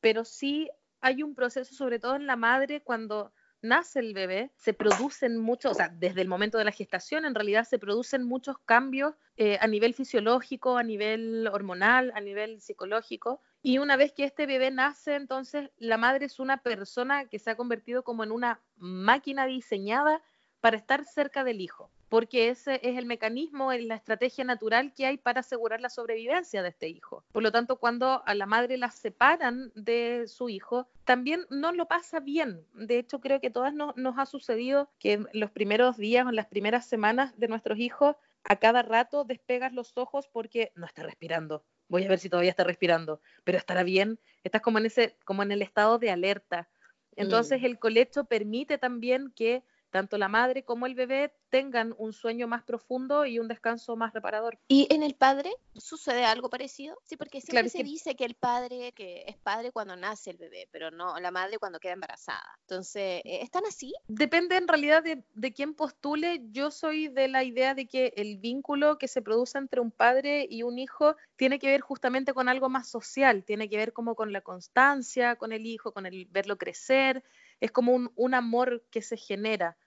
pero 0.00 0.24
sí 0.24 0.70
hay 1.00 1.22
un 1.22 1.34
proceso, 1.34 1.74
sobre 1.74 1.98
todo 1.98 2.14
en 2.14 2.26
la 2.26 2.36
madre, 2.36 2.82
cuando 2.82 3.32
nace 3.62 3.98
el 4.00 4.12
bebé, 4.12 4.52
se 4.56 4.74
producen 4.74 5.38
muchos, 5.38 5.72
o 5.72 5.74
sea, 5.74 5.88
desde 5.88 6.20
el 6.20 6.28
momento 6.28 6.58
de 6.58 6.64
la 6.64 6.70
gestación, 6.70 7.24
en 7.24 7.34
realidad 7.34 7.64
se 7.64 7.78
producen 7.78 8.24
muchos 8.24 8.58
cambios 8.58 9.14
eh, 9.38 9.58
a 9.60 9.66
nivel 9.66 9.94
fisiológico, 9.94 10.76
a 10.76 10.82
nivel 10.82 11.48
hormonal, 11.48 12.12
a 12.14 12.20
nivel 12.20 12.60
psicológico. 12.60 13.40
Y 13.62 13.78
una 13.78 13.96
vez 13.96 14.12
que 14.12 14.24
este 14.24 14.46
bebé 14.46 14.70
nace, 14.70 15.14
entonces 15.14 15.70
la 15.78 15.96
madre 15.96 16.26
es 16.26 16.38
una 16.38 16.58
persona 16.58 17.26
que 17.26 17.38
se 17.38 17.50
ha 17.50 17.56
convertido 17.56 18.04
como 18.04 18.22
en 18.22 18.30
una 18.30 18.60
máquina 18.76 19.46
diseñada 19.46 20.22
para 20.60 20.76
estar 20.76 21.04
cerca 21.04 21.42
del 21.42 21.60
hijo 21.60 21.90
porque 22.08 22.48
ese 22.48 22.80
es 22.82 22.96
el 22.96 23.06
mecanismo, 23.06 23.72
la 23.72 23.96
estrategia 23.96 24.44
natural 24.44 24.92
que 24.94 25.06
hay 25.06 25.16
para 25.16 25.40
asegurar 25.40 25.80
la 25.80 25.90
sobrevivencia 25.90 26.62
de 26.62 26.68
este 26.68 26.88
hijo. 26.88 27.24
Por 27.32 27.42
lo 27.42 27.52
tanto, 27.52 27.76
cuando 27.76 28.22
a 28.26 28.34
la 28.34 28.46
madre 28.46 28.76
la 28.76 28.90
separan 28.90 29.72
de 29.74 30.24
su 30.26 30.48
hijo, 30.48 30.88
también 31.04 31.46
no 31.50 31.72
lo 31.72 31.86
pasa 31.86 32.20
bien. 32.20 32.64
De 32.74 32.98
hecho, 32.98 33.20
creo 33.20 33.40
que 33.40 33.50
todas 33.50 33.74
nos, 33.74 33.96
nos 33.96 34.18
ha 34.18 34.26
sucedido 34.26 34.88
que 34.98 35.14
en 35.14 35.28
los 35.32 35.50
primeros 35.50 35.96
días 35.96 36.26
o 36.26 36.28
en 36.28 36.36
las 36.36 36.46
primeras 36.46 36.86
semanas 36.86 37.36
de 37.38 37.48
nuestros 37.48 37.78
hijos, 37.78 38.16
a 38.44 38.56
cada 38.56 38.82
rato 38.82 39.24
despegas 39.24 39.72
los 39.72 39.96
ojos 39.96 40.28
porque 40.32 40.72
no 40.76 40.86
está 40.86 41.02
respirando. 41.02 41.64
Voy 41.88 42.04
a 42.04 42.08
ver 42.08 42.18
si 42.18 42.28
todavía 42.28 42.50
está 42.50 42.64
respirando, 42.64 43.20
pero 43.44 43.58
estará 43.58 43.82
bien. 43.82 44.20
Estás 44.44 44.62
como 44.62 44.78
en 44.78 44.86
ese, 44.86 45.16
como 45.24 45.42
en 45.42 45.52
el 45.52 45.62
estado 45.62 45.98
de 45.98 46.10
alerta. 46.10 46.68
Entonces, 47.16 47.62
mm. 47.62 47.64
el 47.64 47.78
colecho 47.78 48.24
permite 48.24 48.78
también 48.78 49.32
que 49.34 49.64
tanto 49.96 50.18
la 50.18 50.28
madre 50.28 50.62
como 50.62 50.84
el 50.84 50.94
bebé 50.94 51.32
tengan 51.48 51.94
un 51.96 52.12
sueño 52.12 52.46
más 52.46 52.62
profundo 52.64 53.24
y 53.24 53.38
un 53.38 53.48
descanso 53.48 53.96
más 53.96 54.12
reparador. 54.12 54.58
¿Y 54.68 54.86
en 54.94 55.02
el 55.02 55.14
padre 55.14 55.50
sucede 55.74 56.26
algo 56.26 56.50
parecido? 56.50 56.98
Sí, 57.02 57.16
porque 57.16 57.40
siempre 57.40 57.70
se 57.70 57.82
dice 57.82 58.14
que 58.14 58.26
el 58.26 58.34
padre 58.34 58.92
que 58.92 59.24
es 59.26 59.38
padre 59.38 59.72
cuando 59.72 59.96
nace 59.96 60.28
el 60.32 60.36
bebé, 60.36 60.68
pero 60.70 60.90
no 60.90 61.18
la 61.18 61.30
madre 61.30 61.56
cuando 61.58 61.80
queda 61.80 61.94
embarazada. 61.94 62.58
Entonces, 62.60 63.22
eh, 63.24 63.38
¿están 63.40 63.64
así? 63.64 63.94
Depende 64.06 64.58
en 64.58 64.68
realidad 64.68 65.02
de, 65.02 65.24
de 65.32 65.52
quién 65.54 65.72
postule. 65.72 66.42
Yo 66.50 66.70
soy 66.70 67.08
de 67.08 67.28
la 67.28 67.42
idea 67.42 67.72
de 67.72 67.86
que 67.86 68.12
el 68.16 68.36
vínculo 68.36 68.98
que 68.98 69.08
se 69.08 69.22
produce 69.22 69.56
entre 69.56 69.80
un 69.80 69.92
padre 69.92 70.46
y 70.50 70.62
un 70.62 70.78
hijo 70.78 71.16
tiene 71.36 71.58
que 71.58 71.68
ver 71.68 71.80
justamente 71.80 72.34
con 72.34 72.50
algo 72.50 72.68
más 72.68 72.86
social, 72.86 73.44
tiene 73.44 73.70
que 73.70 73.78
ver 73.78 73.94
como 73.94 74.14
con 74.14 74.30
la 74.30 74.42
constancia, 74.42 75.36
con 75.36 75.52
el 75.52 75.64
hijo, 75.64 75.92
con 75.92 76.04
el 76.04 76.26
verlo 76.26 76.58
crecer. 76.58 77.24
Es 77.60 77.72
como 77.72 77.94
un, 77.94 78.12
un 78.14 78.34
amor 78.34 78.84
que 78.90 79.00
se 79.00 79.16
genera 79.16 79.78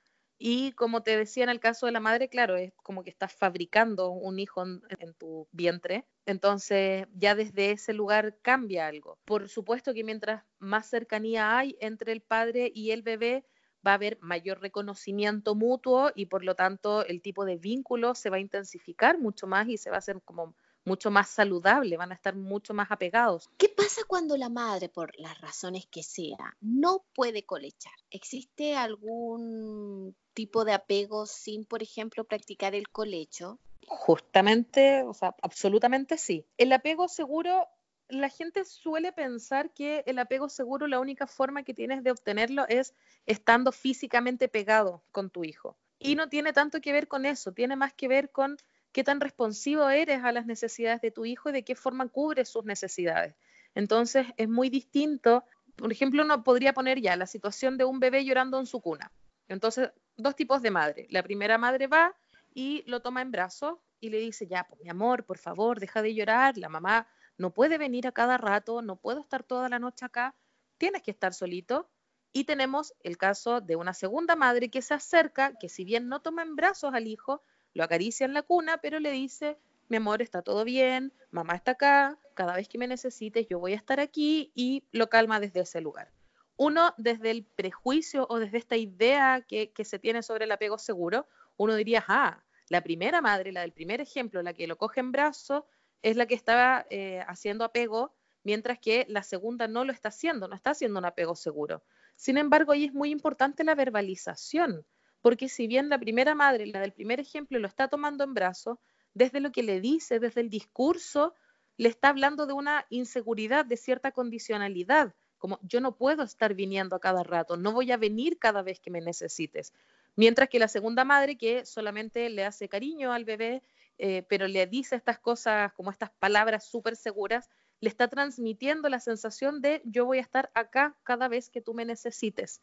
y 0.41 0.71
como 0.71 1.03
te 1.03 1.17
decía 1.17 1.43
en 1.43 1.49
el 1.49 1.59
caso 1.59 1.85
de 1.85 1.91
la 1.91 1.99
madre, 1.99 2.29
claro, 2.29 2.55
es 2.55 2.71
como 2.81 3.03
que 3.03 3.09
estás 3.09 3.33
fabricando 3.33 4.09
un 4.09 4.39
hijo 4.39 4.63
en, 4.63 5.13
tu 5.17 5.49
vientre. 5.51 6.07
Entonces 6.25 7.07
ya 7.13 7.35
desde 7.35 7.71
ese 7.71 7.91
lugar 7.91 8.37
cambia 8.41 8.87
algo. 8.87 9.19
Por 9.25 9.49
supuesto 9.49 9.93
que 9.93 10.05
mientras 10.05 10.45
más 10.57 10.89
cercanía 10.89 11.57
hay 11.57 11.75
entre 11.81 12.13
el 12.13 12.21
padre 12.21 12.71
y 12.73 12.91
el 12.91 13.01
bebé, 13.01 13.45
va 13.85 13.91
a 13.91 13.95
haber 13.95 14.17
mayor 14.21 14.61
reconocimiento 14.61 15.55
mutuo 15.55 16.11
y 16.15 16.27
por 16.27 16.43
lo 16.43 16.55
tanto 16.55 17.05
el 17.05 17.21
tipo 17.21 17.45
de 17.45 17.57
vínculo 17.57 18.15
se 18.15 18.29
va 18.29 18.37
a 18.37 18.41
intensificar 18.41 19.19
mucho 19.19 19.45
más 19.45 19.67
y 19.67 19.77
se 19.77 19.89
va 19.89 19.97
a 19.97 19.99
hacer 19.99 20.21
como 20.23 20.55
mucho 20.85 21.11
más 21.11 21.29
saludable, 21.29 21.97
van 21.97 22.11
a 22.11 22.15
estar 22.15 22.35
mucho 22.35 22.73
más 22.73 22.91
apegados. 22.91 23.49
¿Qué 23.57 23.69
pasa 23.69 24.01
cuando 24.07 24.37
la 24.37 24.49
madre, 24.49 24.89
por 24.89 25.11
las 25.19 25.39
razones 25.41 25.85
que 25.87 26.03
sea, 26.03 26.55
no 26.61 27.05
puede 27.13 27.43
colechar? 27.43 27.93
¿Existe 28.09 28.75
algún 28.75 30.15
tipo 30.33 30.65
de 30.65 30.73
apego 30.73 31.25
sin, 31.25 31.65
por 31.65 31.83
ejemplo, 31.83 32.23
practicar 32.23 32.75
el 32.75 32.89
colecho? 32.89 33.59
Justamente, 33.87 35.03
o 35.03 35.13
sea, 35.13 35.35
absolutamente 35.41 36.17
sí. 36.17 36.45
El 36.57 36.71
apego 36.73 37.07
seguro 37.07 37.67
la 38.09 38.29
gente 38.29 38.65
suele 38.65 39.11
pensar 39.11 39.71
que 39.71 40.03
el 40.07 40.19
apego 40.19 40.49
seguro, 40.49 40.87
la 40.87 40.99
única 40.99 41.27
forma 41.27 41.63
que 41.63 41.73
tienes 41.73 42.03
de 42.03 42.11
obtenerlo 42.11 42.67
es 42.67 42.95
estando 43.25 43.71
físicamente 43.71 44.47
pegado 44.47 45.03
con 45.11 45.29
tu 45.29 45.43
hijo. 45.43 45.77
Y 45.99 46.15
no 46.15 46.27
tiene 46.27 46.53
tanto 46.53 46.81
que 46.81 46.91
ver 46.91 47.07
con 47.07 47.25
eso, 47.25 47.51
tiene 47.51 47.75
más 47.75 47.93
que 47.93 48.07
ver 48.07 48.31
con 48.31 48.57
qué 48.91 49.03
tan 49.03 49.19
responsivo 49.19 49.89
eres 49.89 50.23
a 50.23 50.31
las 50.31 50.45
necesidades 50.45 51.01
de 51.01 51.11
tu 51.11 51.25
hijo 51.25 51.49
y 51.49 51.53
de 51.53 51.63
qué 51.63 51.75
forma 51.75 52.07
cubres 52.07 52.49
sus 52.49 52.65
necesidades. 52.65 53.35
Entonces 53.75 54.27
es 54.37 54.49
muy 54.49 54.69
distinto. 54.69 55.43
Por 55.75 55.91
ejemplo, 55.91 56.23
uno 56.23 56.43
podría 56.43 56.73
poner 56.73 56.99
ya 56.99 57.15
la 57.15 57.27
situación 57.27 57.77
de 57.77 57.85
un 57.85 57.99
bebé 57.99 58.25
llorando 58.25 58.59
en 58.59 58.65
su 58.65 58.81
cuna. 58.81 59.11
Entonces, 59.47 59.91
dos 60.17 60.35
tipos 60.35 60.61
de 60.61 60.71
madre. 60.71 61.07
La 61.09 61.23
primera 61.23 61.57
madre 61.57 61.87
va 61.87 62.15
y 62.53 62.83
lo 62.87 63.01
toma 63.01 63.21
en 63.21 63.31
brazos 63.31 63.77
y 63.99 64.09
le 64.09 64.19
dice, 64.19 64.47
ya, 64.47 64.65
pues 64.67 64.79
mi 64.81 64.89
amor, 64.89 65.25
por 65.25 65.37
favor, 65.37 65.79
deja 65.79 66.01
de 66.01 66.13
llorar. 66.13 66.57
La 66.57 66.69
mamá 66.69 67.07
no 67.37 67.53
puede 67.53 67.77
venir 67.77 68.07
a 68.07 68.11
cada 68.11 68.37
rato, 68.37 68.81
no 68.81 68.97
puedo 68.97 69.21
estar 69.21 69.43
toda 69.43 69.69
la 69.69 69.79
noche 69.79 70.05
acá, 70.05 70.35
tienes 70.77 71.01
que 71.01 71.11
estar 71.11 71.33
solito. 71.33 71.89
Y 72.31 72.43
tenemos 72.43 72.93
el 73.01 73.17
caso 73.17 73.59
de 73.59 73.75
una 73.75 73.93
segunda 73.93 74.35
madre 74.35 74.69
que 74.69 74.83
se 74.83 74.93
acerca, 74.93 75.57
que 75.57 75.67
si 75.67 75.83
bien 75.83 76.09
no 76.09 76.21
toma 76.21 76.43
en 76.43 76.55
brazos 76.55 76.93
al 76.93 77.07
hijo, 77.07 77.41
lo 77.73 77.83
acaricia 77.83 78.25
en 78.25 78.33
la 78.33 78.41
cuna, 78.41 78.79
pero 78.79 78.99
le 78.99 79.11
dice, 79.11 79.57
mi 79.87 79.97
amor, 79.97 80.21
está 80.21 80.41
todo 80.41 80.63
bien, 80.63 81.13
mamá 81.31 81.55
está 81.55 81.71
acá, 81.71 82.19
cada 82.33 82.55
vez 82.55 82.67
que 82.67 82.77
me 82.77 82.87
necesites 82.87 83.47
yo 83.49 83.59
voy 83.59 83.73
a 83.73 83.77
estar 83.77 83.99
aquí 83.99 84.51
y 84.55 84.83
lo 84.91 85.09
calma 85.09 85.39
desde 85.39 85.61
ese 85.61 85.81
lugar. 85.81 86.11
Uno, 86.57 86.93
desde 86.97 87.31
el 87.31 87.45
prejuicio 87.45 88.27
o 88.29 88.39
desde 88.39 88.57
esta 88.57 88.75
idea 88.75 89.45
que, 89.47 89.71
que 89.71 89.85
se 89.85 89.97
tiene 89.97 90.23
sobre 90.23 90.45
el 90.45 90.51
apego 90.51 90.77
seguro, 90.77 91.27
uno 91.57 91.75
diría, 91.75 92.03
ah, 92.07 92.43
la 92.69 92.81
primera 92.81 93.21
madre, 93.21 93.51
la 93.51 93.61
del 93.61 93.73
primer 93.73 93.99
ejemplo, 93.99 94.41
la 94.41 94.53
que 94.53 94.67
lo 94.67 94.77
coge 94.77 94.99
en 94.99 95.11
brazos, 95.11 95.63
es 96.01 96.15
la 96.15 96.25
que 96.25 96.35
estaba 96.35 96.85
eh, 96.89 97.23
haciendo 97.27 97.65
apego, 97.65 98.13
mientras 98.43 98.79
que 98.79 99.05
la 99.09 99.23
segunda 99.23 99.67
no 99.67 99.83
lo 99.83 99.91
está 99.91 100.09
haciendo, 100.09 100.47
no 100.47 100.55
está 100.55 100.71
haciendo 100.71 100.99
un 100.99 101.05
apego 101.05 101.35
seguro. 101.35 101.83
Sin 102.15 102.37
embargo, 102.37 102.71
ahí 102.71 102.85
es 102.85 102.93
muy 102.93 103.09
importante 103.11 103.63
la 103.63 103.75
verbalización, 103.75 104.85
porque 105.21 105.49
si 105.49 105.67
bien 105.67 105.89
la 105.89 105.99
primera 105.99 106.35
madre, 106.35 106.65
la 106.67 106.79
del 106.79 106.93
primer 106.93 107.19
ejemplo, 107.19 107.59
lo 107.59 107.67
está 107.67 107.87
tomando 107.87 108.23
en 108.23 108.33
brazos, 108.33 108.77
desde 109.13 109.39
lo 109.39 109.51
que 109.51 109.63
le 109.63 109.81
dice, 109.81 110.19
desde 110.19 110.41
el 110.41 110.49
discurso, 110.49 111.33
le 111.77 111.89
está 111.89 112.09
hablando 112.09 112.45
de 112.45 112.53
una 112.53 112.85
inseguridad, 112.89 113.65
de 113.65 113.77
cierta 113.77 114.11
condicionalidad, 114.11 115.13
como 115.37 115.59
yo 115.61 115.81
no 115.81 115.95
puedo 115.95 116.23
estar 116.23 116.53
viniendo 116.53 116.95
a 116.95 116.99
cada 116.99 117.23
rato, 117.23 117.57
no 117.57 117.71
voy 117.71 117.91
a 117.91 117.97
venir 117.97 118.37
cada 118.39 118.61
vez 118.61 118.79
que 118.79 118.91
me 118.91 119.01
necesites. 119.01 119.73
Mientras 120.15 120.49
que 120.49 120.59
la 120.59 120.67
segunda 120.67 121.05
madre, 121.05 121.37
que 121.37 121.65
solamente 121.65 122.29
le 122.29 122.43
hace 122.45 122.67
cariño 122.67 123.13
al 123.13 123.23
bebé 123.23 123.61
eh, 124.01 124.23
pero 124.29 124.47
le 124.47 124.65
dice 124.65 124.95
estas 124.95 125.19
cosas, 125.19 125.73
como 125.73 125.91
estas 125.91 126.09
palabras 126.09 126.65
súper 126.65 126.95
seguras, 126.95 127.49
le 127.81 127.89
está 127.89 128.07
transmitiendo 128.07 128.87
la 128.87 129.01
sensación 129.01 129.61
de 129.61 129.81
yo 129.83 130.05
voy 130.05 130.19
a 130.19 130.21
estar 130.21 130.49
acá 130.53 130.95
cada 131.03 131.27
vez 131.27 131.49
que 131.49 131.61
tú 131.61 131.73
me 131.73 131.83
necesites. 131.83 132.61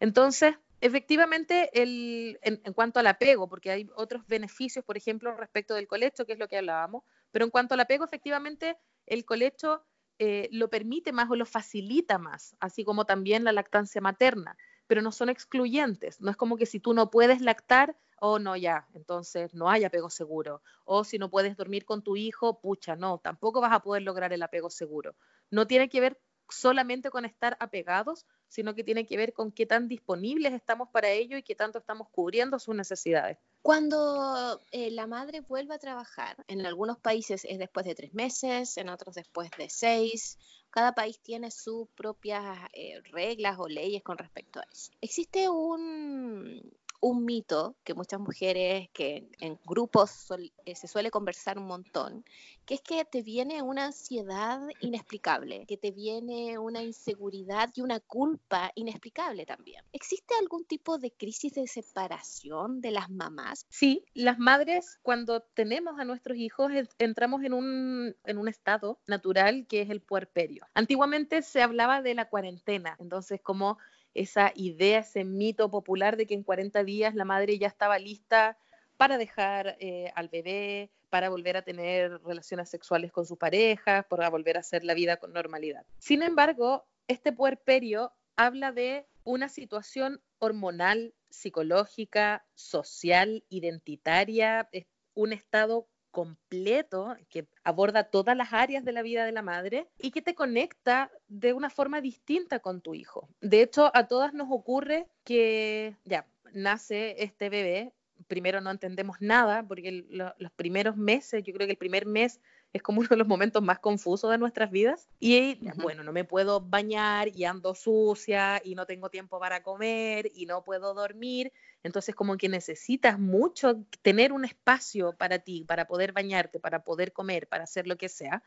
Entonces, 0.00 0.56
efectivamente, 0.82 1.70
el, 1.80 2.38
en, 2.42 2.60
cuanto 2.74 2.98
al 3.00 3.06
apego, 3.06 3.48
porque 3.48 3.70
hay 3.70 3.88
otros 3.94 4.26
beneficios, 4.26 4.84
por 4.84 4.96
ejemplo, 4.96 5.34
respecto 5.36 5.74
del 5.74 5.86
colecho, 5.86 6.26
que 6.26 6.32
es 6.32 6.38
lo 6.38 6.48
que 6.48 6.58
hablábamos, 6.58 7.04
pero 7.30 7.44
en 7.44 7.50
cuanto 7.50 7.74
al 7.74 7.80
apego, 7.80 8.04
efectivamente, 8.04 8.76
el 9.06 9.24
colecho 9.24 9.84
eh, 10.18 10.48
lo 10.50 10.68
permite 10.68 11.12
más 11.12 11.30
o 11.30 11.36
lo 11.36 11.46
facilita 11.46 12.18
más, 12.18 12.56
así 12.58 12.84
como 12.84 13.06
también 13.06 13.44
la 13.44 13.52
lactancia 13.52 14.00
materna, 14.00 14.56
pero 14.88 15.02
no 15.02 15.12
son 15.12 15.28
excluyentes. 15.28 16.20
No 16.20 16.30
es 16.30 16.36
como 16.36 16.56
que 16.56 16.66
si 16.66 16.80
tú 16.80 16.94
no 16.94 17.10
puedes 17.10 17.40
lactar, 17.40 17.96
oh 18.20 18.40
no, 18.40 18.56
ya, 18.56 18.88
entonces 18.92 19.54
no 19.54 19.70
hay 19.70 19.84
apego 19.84 20.10
seguro. 20.10 20.62
O 20.84 21.04
si 21.04 21.16
no 21.16 21.30
puedes 21.30 21.56
dormir 21.56 21.84
con 21.84 22.02
tu 22.02 22.16
hijo, 22.16 22.60
pucha, 22.60 22.96
no, 22.96 23.18
tampoco 23.18 23.60
vas 23.60 23.72
a 23.72 23.80
poder 23.80 24.02
lograr 24.02 24.32
el 24.32 24.42
apego 24.42 24.68
seguro. 24.68 25.14
No 25.50 25.68
tiene 25.68 25.88
que 25.88 26.00
ver 26.00 26.20
solamente 26.52 27.10
con 27.10 27.24
estar 27.24 27.56
apegados, 27.60 28.26
sino 28.48 28.74
que 28.74 28.84
tiene 28.84 29.06
que 29.06 29.16
ver 29.16 29.32
con 29.32 29.50
qué 29.50 29.66
tan 29.66 29.88
disponibles 29.88 30.52
estamos 30.52 30.88
para 30.90 31.10
ello 31.10 31.36
y 31.36 31.42
qué 31.42 31.54
tanto 31.54 31.78
estamos 31.78 32.08
cubriendo 32.10 32.58
sus 32.58 32.74
necesidades. 32.74 33.38
Cuando 33.62 34.60
eh, 34.72 34.90
la 34.90 35.06
madre 35.06 35.40
vuelve 35.40 35.74
a 35.74 35.78
trabajar, 35.78 36.36
en 36.48 36.66
algunos 36.66 36.98
países 36.98 37.44
es 37.44 37.58
después 37.58 37.86
de 37.86 37.94
tres 37.94 38.12
meses, 38.12 38.76
en 38.76 38.88
otros 38.88 39.14
después 39.14 39.50
de 39.56 39.70
seis. 39.70 40.38
Cada 40.70 40.94
país 40.94 41.20
tiene 41.20 41.50
sus 41.50 41.88
propias 41.90 42.58
eh, 42.72 43.00
reglas 43.12 43.58
o 43.58 43.68
leyes 43.68 44.02
con 44.02 44.18
respecto 44.18 44.58
a 44.58 44.64
eso. 44.72 44.90
Existe 45.00 45.48
un, 45.48 46.72
un 47.02 47.24
mito 47.24 47.74
que 47.82 47.94
muchas 47.94 48.20
mujeres 48.20 48.88
que 48.92 49.28
en 49.40 49.58
grupos 49.66 50.28
eh, 50.64 50.74
se 50.76 50.86
suele 50.86 51.10
conversar 51.10 51.58
un 51.58 51.66
montón, 51.66 52.24
que 52.64 52.74
es 52.74 52.80
que 52.80 53.04
te 53.04 53.22
viene 53.22 53.60
una 53.60 53.86
ansiedad 53.86 54.60
inexplicable, 54.80 55.66
que 55.66 55.76
te 55.76 55.90
viene 55.90 56.58
una 56.58 56.80
inseguridad 56.80 57.70
y 57.74 57.80
una 57.80 57.98
culpa 57.98 58.70
inexplicable 58.76 59.44
también. 59.44 59.84
¿Existe 59.92 60.34
algún 60.40 60.64
tipo 60.64 60.96
de 60.98 61.10
crisis 61.10 61.54
de 61.54 61.66
separación 61.66 62.80
de 62.80 62.92
las 62.92 63.10
mamás? 63.10 63.66
Sí, 63.68 64.04
las 64.14 64.38
madres 64.38 65.00
cuando 65.02 65.40
tenemos 65.40 65.98
a 65.98 66.04
nuestros 66.04 66.38
hijos 66.38 66.70
entramos 66.98 67.42
en 67.42 67.52
un, 67.52 68.16
en 68.24 68.38
un 68.38 68.46
estado 68.46 69.00
natural 69.08 69.66
que 69.68 69.82
es 69.82 69.90
el 69.90 70.00
puerperio. 70.00 70.68
Antiguamente 70.74 71.42
se 71.42 71.62
hablaba 71.62 72.00
de 72.00 72.14
la 72.14 72.28
cuarentena, 72.28 72.96
entonces 73.00 73.40
como 73.40 73.78
esa 74.14 74.52
idea, 74.54 75.00
ese 75.00 75.24
mito 75.24 75.70
popular 75.70 76.16
de 76.16 76.26
que 76.26 76.34
en 76.34 76.42
40 76.42 76.84
días 76.84 77.14
la 77.14 77.24
madre 77.24 77.58
ya 77.58 77.66
estaba 77.66 77.98
lista 77.98 78.58
para 78.96 79.18
dejar 79.18 79.76
eh, 79.80 80.12
al 80.14 80.28
bebé, 80.28 80.90
para 81.10 81.28
volver 81.28 81.56
a 81.56 81.62
tener 81.62 82.22
relaciones 82.22 82.70
sexuales 82.70 83.12
con 83.12 83.26
su 83.26 83.36
pareja, 83.36 84.04
para 84.08 84.30
volver 84.30 84.56
a 84.56 84.60
hacer 84.60 84.84
la 84.84 84.94
vida 84.94 85.16
con 85.16 85.32
normalidad. 85.32 85.84
Sin 85.98 86.22
embargo, 86.22 86.86
este 87.08 87.32
puerperio 87.32 88.12
habla 88.36 88.72
de 88.72 89.06
una 89.24 89.48
situación 89.48 90.22
hormonal, 90.38 91.14
psicológica, 91.30 92.44
social, 92.54 93.44
identitaria, 93.48 94.68
un 95.14 95.32
estado 95.32 95.88
completo 96.12 97.16
que 97.28 97.48
aborda 97.64 98.04
todas 98.04 98.36
las 98.36 98.52
áreas 98.52 98.84
de 98.84 98.92
la 98.92 99.02
vida 99.02 99.24
de 99.24 99.32
la 99.32 99.42
madre 99.42 99.88
y 99.98 100.12
que 100.12 100.22
te 100.22 100.36
conecta 100.36 101.10
de 101.26 101.52
una 101.52 101.70
forma 101.70 102.00
distinta 102.00 102.60
con 102.60 102.80
tu 102.80 102.94
hijo. 102.94 103.28
De 103.40 103.62
hecho, 103.62 103.90
a 103.94 104.06
todas 104.06 104.32
nos 104.34 104.48
ocurre 104.50 105.08
que 105.24 105.96
ya 106.04 106.26
nace 106.52 107.16
este 107.18 107.48
bebé, 107.48 107.92
primero 108.28 108.60
no 108.60 108.70
entendemos 108.70 109.16
nada 109.20 109.64
porque 109.66 110.06
los 110.10 110.52
primeros 110.52 110.96
meses, 110.96 111.42
yo 111.42 111.52
creo 111.52 111.66
que 111.66 111.72
el 111.72 111.78
primer 111.78 112.06
mes 112.06 112.40
es 112.72 112.82
como 112.82 113.00
uno 113.00 113.08
de 113.08 113.16
los 113.16 113.28
momentos 113.28 113.62
más 113.62 113.78
confusos 113.80 114.30
de 114.30 114.38
nuestras 114.38 114.70
vidas. 114.70 115.08
Y 115.20 115.58
bueno, 115.76 116.02
no 116.02 116.12
me 116.12 116.24
puedo 116.24 116.60
bañar 116.60 117.28
y 117.28 117.44
ando 117.44 117.74
sucia 117.74 118.62
y 118.64 118.74
no 118.74 118.86
tengo 118.86 119.10
tiempo 119.10 119.38
para 119.38 119.62
comer 119.62 120.30
y 120.34 120.46
no 120.46 120.64
puedo 120.64 120.94
dormir. 120.94 121.52
Entonces 121.82 122.14
como 122.14 122.36
que 122.36 122.48
necesitas 122.48 123.18
mucho 123.18 123.84
tener 124.00 124.32
un 124.32 124.44
espacio 124.44 125.12
para 125.12 125.38
ti, 125.40 125.64
para 125.64 125.86
poder 125.86 126.12
bañarte, 126.12 126.60
para 126.60 126.82
poder 126.82 127.12
comer, 127.12 127.46
para 127.46 127.64
hacer 127.64 127.86
lo 127.86 127.96
que 127.96 128.08
sea. 128.08 128.42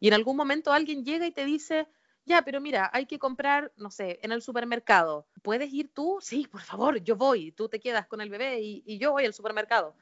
Y 0.00 0.08
en 0.08 0.14
algún 0.14 0.36
momento 0.36 0.72
alguien 0.72 1.04
llega 1.04 1.26
y 1.26 1.32
te 1.32 1.44
dice, 1.44 1.86
ya, 2.24 2.42
pero 2.42 2.60
mira, 2.60 2.90
hay 2.92 3.06
que 3.06 3.20
comprar, 3.20 3.72
no 3.76 3.92
sé, 3.92 4.18
en 4.22 4.32
el 4.32 4.42
supermercado. 4.42 5.28
¿Puedes 5.42 5.72
ir 5.72 5.88
tú? 5.92 6.18
Sí, 6.20 6.48
por 6.50 6.62
favor, 6.62 6.98
yo 7.02 7.14
voy. 7.14 7.52
Tú 7.52 7.68
te 7.68 7.78
quedas 7.78 8.08
con 8.08 8.20
el 8.20 8.30
bebé 8.30 8.60
y, 8.60 8.82
y 8.84 8.98
yo 8.98 9.12
voy 9.12 9.24
al 9.24 9.34
supermercado. 9.34 9.94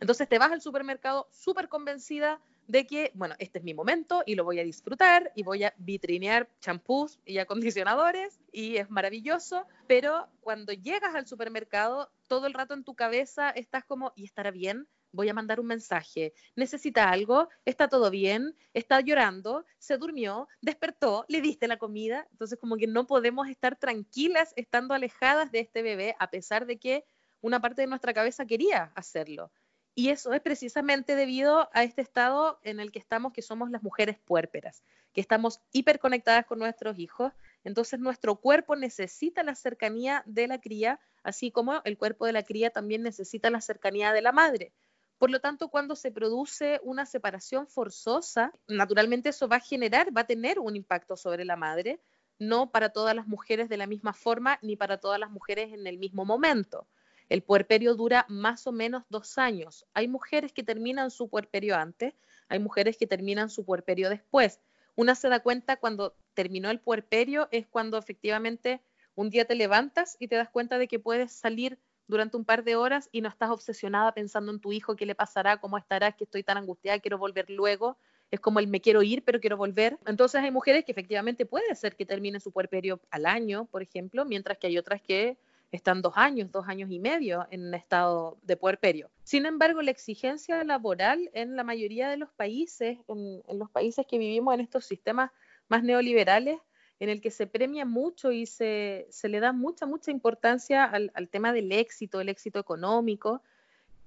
Entonces 0.00 0.28
te 0.28 0.38
vas 0.38 0.52
al 0.52 0.60
supermercado 0.60 1.28
súper 1.30 1.68
convencida 1.68 2.40
de 2.66 2.86
que, 2.86 3.10
bueno, 3.14 3.34
este 3.38 3.58
es 3.58 3.64
mi 3.64 3.74
momento 3.74 4.22
y 4.26 4.34
lo 4.34 4.44
voy 4.44 4.60
a 4.60 4.64
disfrutar 4.64 5.32
y 5.34 5.42
voy 5.42 5.64
a 5.64 5.74
vitrinear 5.76 6.48
champús 6.60 7.18
y 7.24 7.38
acondicionadores 7.38 8.40
y 8.52 8.76
es 8.76 8.90
maravilloso, 8.90 9.66
pero 9.86 10.28
cuando 10.40 10.72
llegas 10.72 11.14
al 11.14 11.26
supermercado, 11.26 12.10
todo 12.28 12.46
el 12.46 12.54
rato 12.54 12.74
en 12.74 12.84
tu 12.84 12.94
cabeza 12.94 13.50
estás 13.50 13.84
como, 13.84 14.12
¿y 14.16 14.24
estará 14.24 14.50
bien? 14.50 14.88
Voy 15.14 15.28
a 15.28 15.34
mandar 15.34 15.60
un 15.60 15.66
mensaje. 15.66 16.32
¿Necesita 16.56 17.10
algo? 17.10 17.50
¿Está 17.66 17.88
todo 17.88 18.10
bien? 18.10 18.56
¿Está 18.72 19.00
llorando? 19.00 19.66
¿Se 19.78 19.98
durmió? 19.98 20.48
¿Despertó? 20.62 21.26
¿Le 21.28 21.42
diste 21.42 21.68
la 21.68 21.76
comida? 21.76 22.26
Entonces 22.30 22.58
como 22.58 22.76
que 22.76 22.86
no 22.86 23.06
podemos 23.06 23.48
estar 23.48 23.76
tranquilas 23.76 24.54
estando 24.56 24.94
alejadas 24.94 25.52
de 25.52 25.60
este 25.60 25.82
bebé 25.82 26.16
a 26.18 26.30
pesar 26.30 26.64
de 26.64 26.78
que 26.78 27.04
una 27.42 27.60
parte 27.60 27.82
de 27.82 27.88
nuestra 27.88 28.14
cabeza 28.14 28.46
quería 28.46 28.92
hacerlo. 28.94 29.52
Y 29.94 30.08
eso 30.08 30.32
es 30.32 30.40
precisamente 30.40 31.14
debido 31.16 31.68
a 31.74 31.82
este 31.82 32.00
estado 32.00 32.58
en 32.62 32.80
el 32.80 32.92
que 32.92 32.98
estamos, 32.98 33.32
que 33.32 33.42
somos 33.42 33.70
las 33.70 33.82
mujeres 33.82 34.18
puérperas, 34.18 34.82
que 35.12 35.20
estamos 35.20 35.60
hiperconectadas 35.70 36.46
con 36.46 36.58
nuestros 36.58 36.98
hijos. 36.98 37.32
Entonces 37.62 38.00
nuestro 38.00 38.36
cuerpo 38.36 38.74
necesita 38.74 39.42
la 39.42 39.54
cercanía 39.54 40.22
de 40.24 40.48
la 40.48 40.60
cría, 40.60 40.98
así 41.22 41.50
como 41.50 41.82
el 41.84 41.98
cuerpo 41.98 42.24
de 42.24 42.32
la 42.32 42.42
cría 42.42 42.70
también 42.70 43.02
necesita 43.02 43.50
la 43.50 43.60
cercanía 43.60 44.12
de 44.14 44.22
la 44.22 44.32
madre. 44.32 44.72
Por 45.18 45.30
lo 45.30 45.40
tanto, 45.40 45.68
cuando 45.68 45.94
se 45.94 46.10
produce 46.10 46.80
una 46.82 47.06
separación 47.06 47.68
forzosa, 47.68 48.52
naturalmente 48.66 49.28
eso 49.28 49.46
va 49.46 49.56
a 49.56 49.60
generar, 49.60 50.08
va 50.16 50.22
a 50.22 50.26
tener 50.26 50.58
un 50.58 50.74
impacto 50.74 51.16
sobre 51.16 51.44
la 51.44 51.54
madre, 51.54 52.00
no 52.38 52.72
para 52.72 52.88
todas 52.88 53.14
las 53.14 53.28
mujeres 53.28 53.68
de 53.68 53.76
la 53.76 53.86
misma 53.86 54.14
forma 54.14 54.58
ni 54.62 54.74
para 54.74 54.98
todas 54.98 55.20
las 55.20 55.30
mujeres 55.30 55.72
en 55.72 55.86
el 55.86 55.98
mismo 55.98 56.24
momento. 56.24 56.88
El 57.32 57.42
puerperio 57.42 57.94
dura 57.94 58.26
más 58.28 58.66
o 58.66 58.72
menos 58.72 59.04
dos 59.08 59.38
años. 59.38 59.86
Hay 59.94 60.06
mujeres 60.06 60.52
que 60.52 60.62
terminan 60.62 61.10
su 61.10 61.30
puerperio 61.30 61.74
antes, 61.74 62.12
hay 62.50 62.58
mujeres 62.58 62.98
que 62.98 63.06
terminan 63.06 63.48
su 63.48 63.64
puerperio 63.64 64.10
después. 64.10 64.60
Una 64.96 65.14
se 65.14 65.30
da 65.30 65.40
cuenta 65.40 65.78
cuando 65.78 66.14
terminó 66.34 66.70
el 66.70 66.78
puerperio 66.78 67.48
es 67.50 67.66
cuando 67.66 67.96
efectivamente 67.96 68.82
un 69.14 69.30
día 69.30 69.46
te 69.46 69.54
levantas 69.54 70.18
y 70.20 70.28
te 70.28 70.36
das 70.36 70.50
cuenta 70.50 70.76
de 70.76 70.88
que 70.88 70.98
puedes 70.98 71.32
salir 71.32 71.78
durante 72.06 72.36
un 72.36 72.44
par 72.44 72.64
de 72.64 72.76
horas 72.76 73.08
y 73.12 73.22
no 73.22 73.30
estás 73.30 73.48
obsesionada 73.48 74.12
pensando 74.12 74.52
en 74.52 74.60
tu 74.60 74.70
hijo, 74.70 74.94
qué 74.94 75.06
le 75.06 75.14
pasará, 75.14 75.56
cómo 75.56 75.78
estará, 75.78 76.12
que 76.12 76.24
estoy 76.24 76.42
tan 76.42 76.58
angustiada, 76.58 76.98
quiero 76.98 77.16
volver 77.16 77.48
luego. 77.48 77.96
Es 78.30 78.40
como 78.40 78.60
el 78.60 78.66
me 78.66 78.82
quiero 78.82 79.02
ir, 79.02 79.24
pero 79.24 79.40
quiero 79.40 79.56
volver. 79.56 79.98
Entonces 80.04 80.42
hay 80.42 80.50
mujeres 80.50 80.84
que 80.84 80.92
efectivamente 80.92 81.46
puede 81.46 81.74
ser 81.76 81.96
que 81.96 82.04
terminen 82.04 82.42
su 82.42 82.52
puerperio 82.52 83.00
al 83.10 83.24
año, 83.24 83.64
por 83.70 83.80
ejemplo, 83.80 84.26
mientras 84.26 84.58
que 84.58 84.66
hay 84.66 84.76
otras 84.76 85.00
que 85.00 85.38
están 85.72 86.02
dos 86.02 86.12
años, 86.16 86.52
dos 86.52 86.68
años 86.68 86.90
y 86.90 87.00
medio 87.00 87.46
en 87.50 87.74
estado 87.74 88.38
de 88.42 88.56
puerperio. 88.56 89.10
Sin 89.24 89.46
embargo, 89.46 89.82
la 89.82 89.90
exigencia 89.90 90.62
laboral 90.64 91.30
en 91.32 91.56
la 91.56 91.64
mayoría 91.64 92.08
de 92.08 92.18
los 92.18 92.30
países, 92.30 92.98
en, 93.08 93.42
en 93.46 93.58
los 93.58 93.70
países 93.70 94.06
que 94.06 94.18
vivimos 94.18 94.54
en 94.54 94.60
estos 94.60 94.84
sistemas 94.84 95.30
más 95.68 95.82
neoliberales, 95.82 96.60
en 97.02 97.08
el 97.08 97.20
que 97.20 97.32
se 97.32 97.48
premia 97.48 97.84
mucho 97.84 98.30
y 98.30 98.46
se, 98.46 99.08
le 99.24 99.40
da 99.40 99.52
mucha, 99.52 99.86
mucha 99.86 100.12
importancia 100.12 100.84
al, 100.84 101.28
tema 101.28 101.52
del 101.52 101.72
éxito, 101.72 102.20
el 102.20 102.28
éxito 102.28 102.60
económico, 102.60 103.42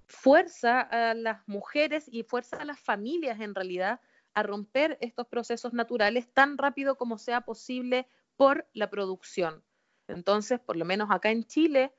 fuerza 0.05 0.79
a 0.79 1.13
las 1.13 1.45
mujeres 1.45 2.05
y 2.09 2.23
fuerza 2.23 2.55
a 2.55 2.63
las 2.63 2.79
familias 2.79 3.41
en 3.41 3.53
realidad 3.53 3.99
a 4.33 4.43
romper 4.43 4.97
estos 5.01 5.27
procesos 5.27 5.73
naturales 5.73 6.25
tan 6.33 6.57
rápido 6.57 6.95
como 6.95 7.17
sea 7.17 7.41
posible 7.41 8.07
por 8.37 8.65
la 8.71 8.89
producción. 8.89 9.61
Entonces, 10.07 10.59
por 10.59 10.75
lo 10.75 10.85
menos 10.85 11.09
acá 11.11 11.31
en 11.31 11.45
Chile, 11.45 11.91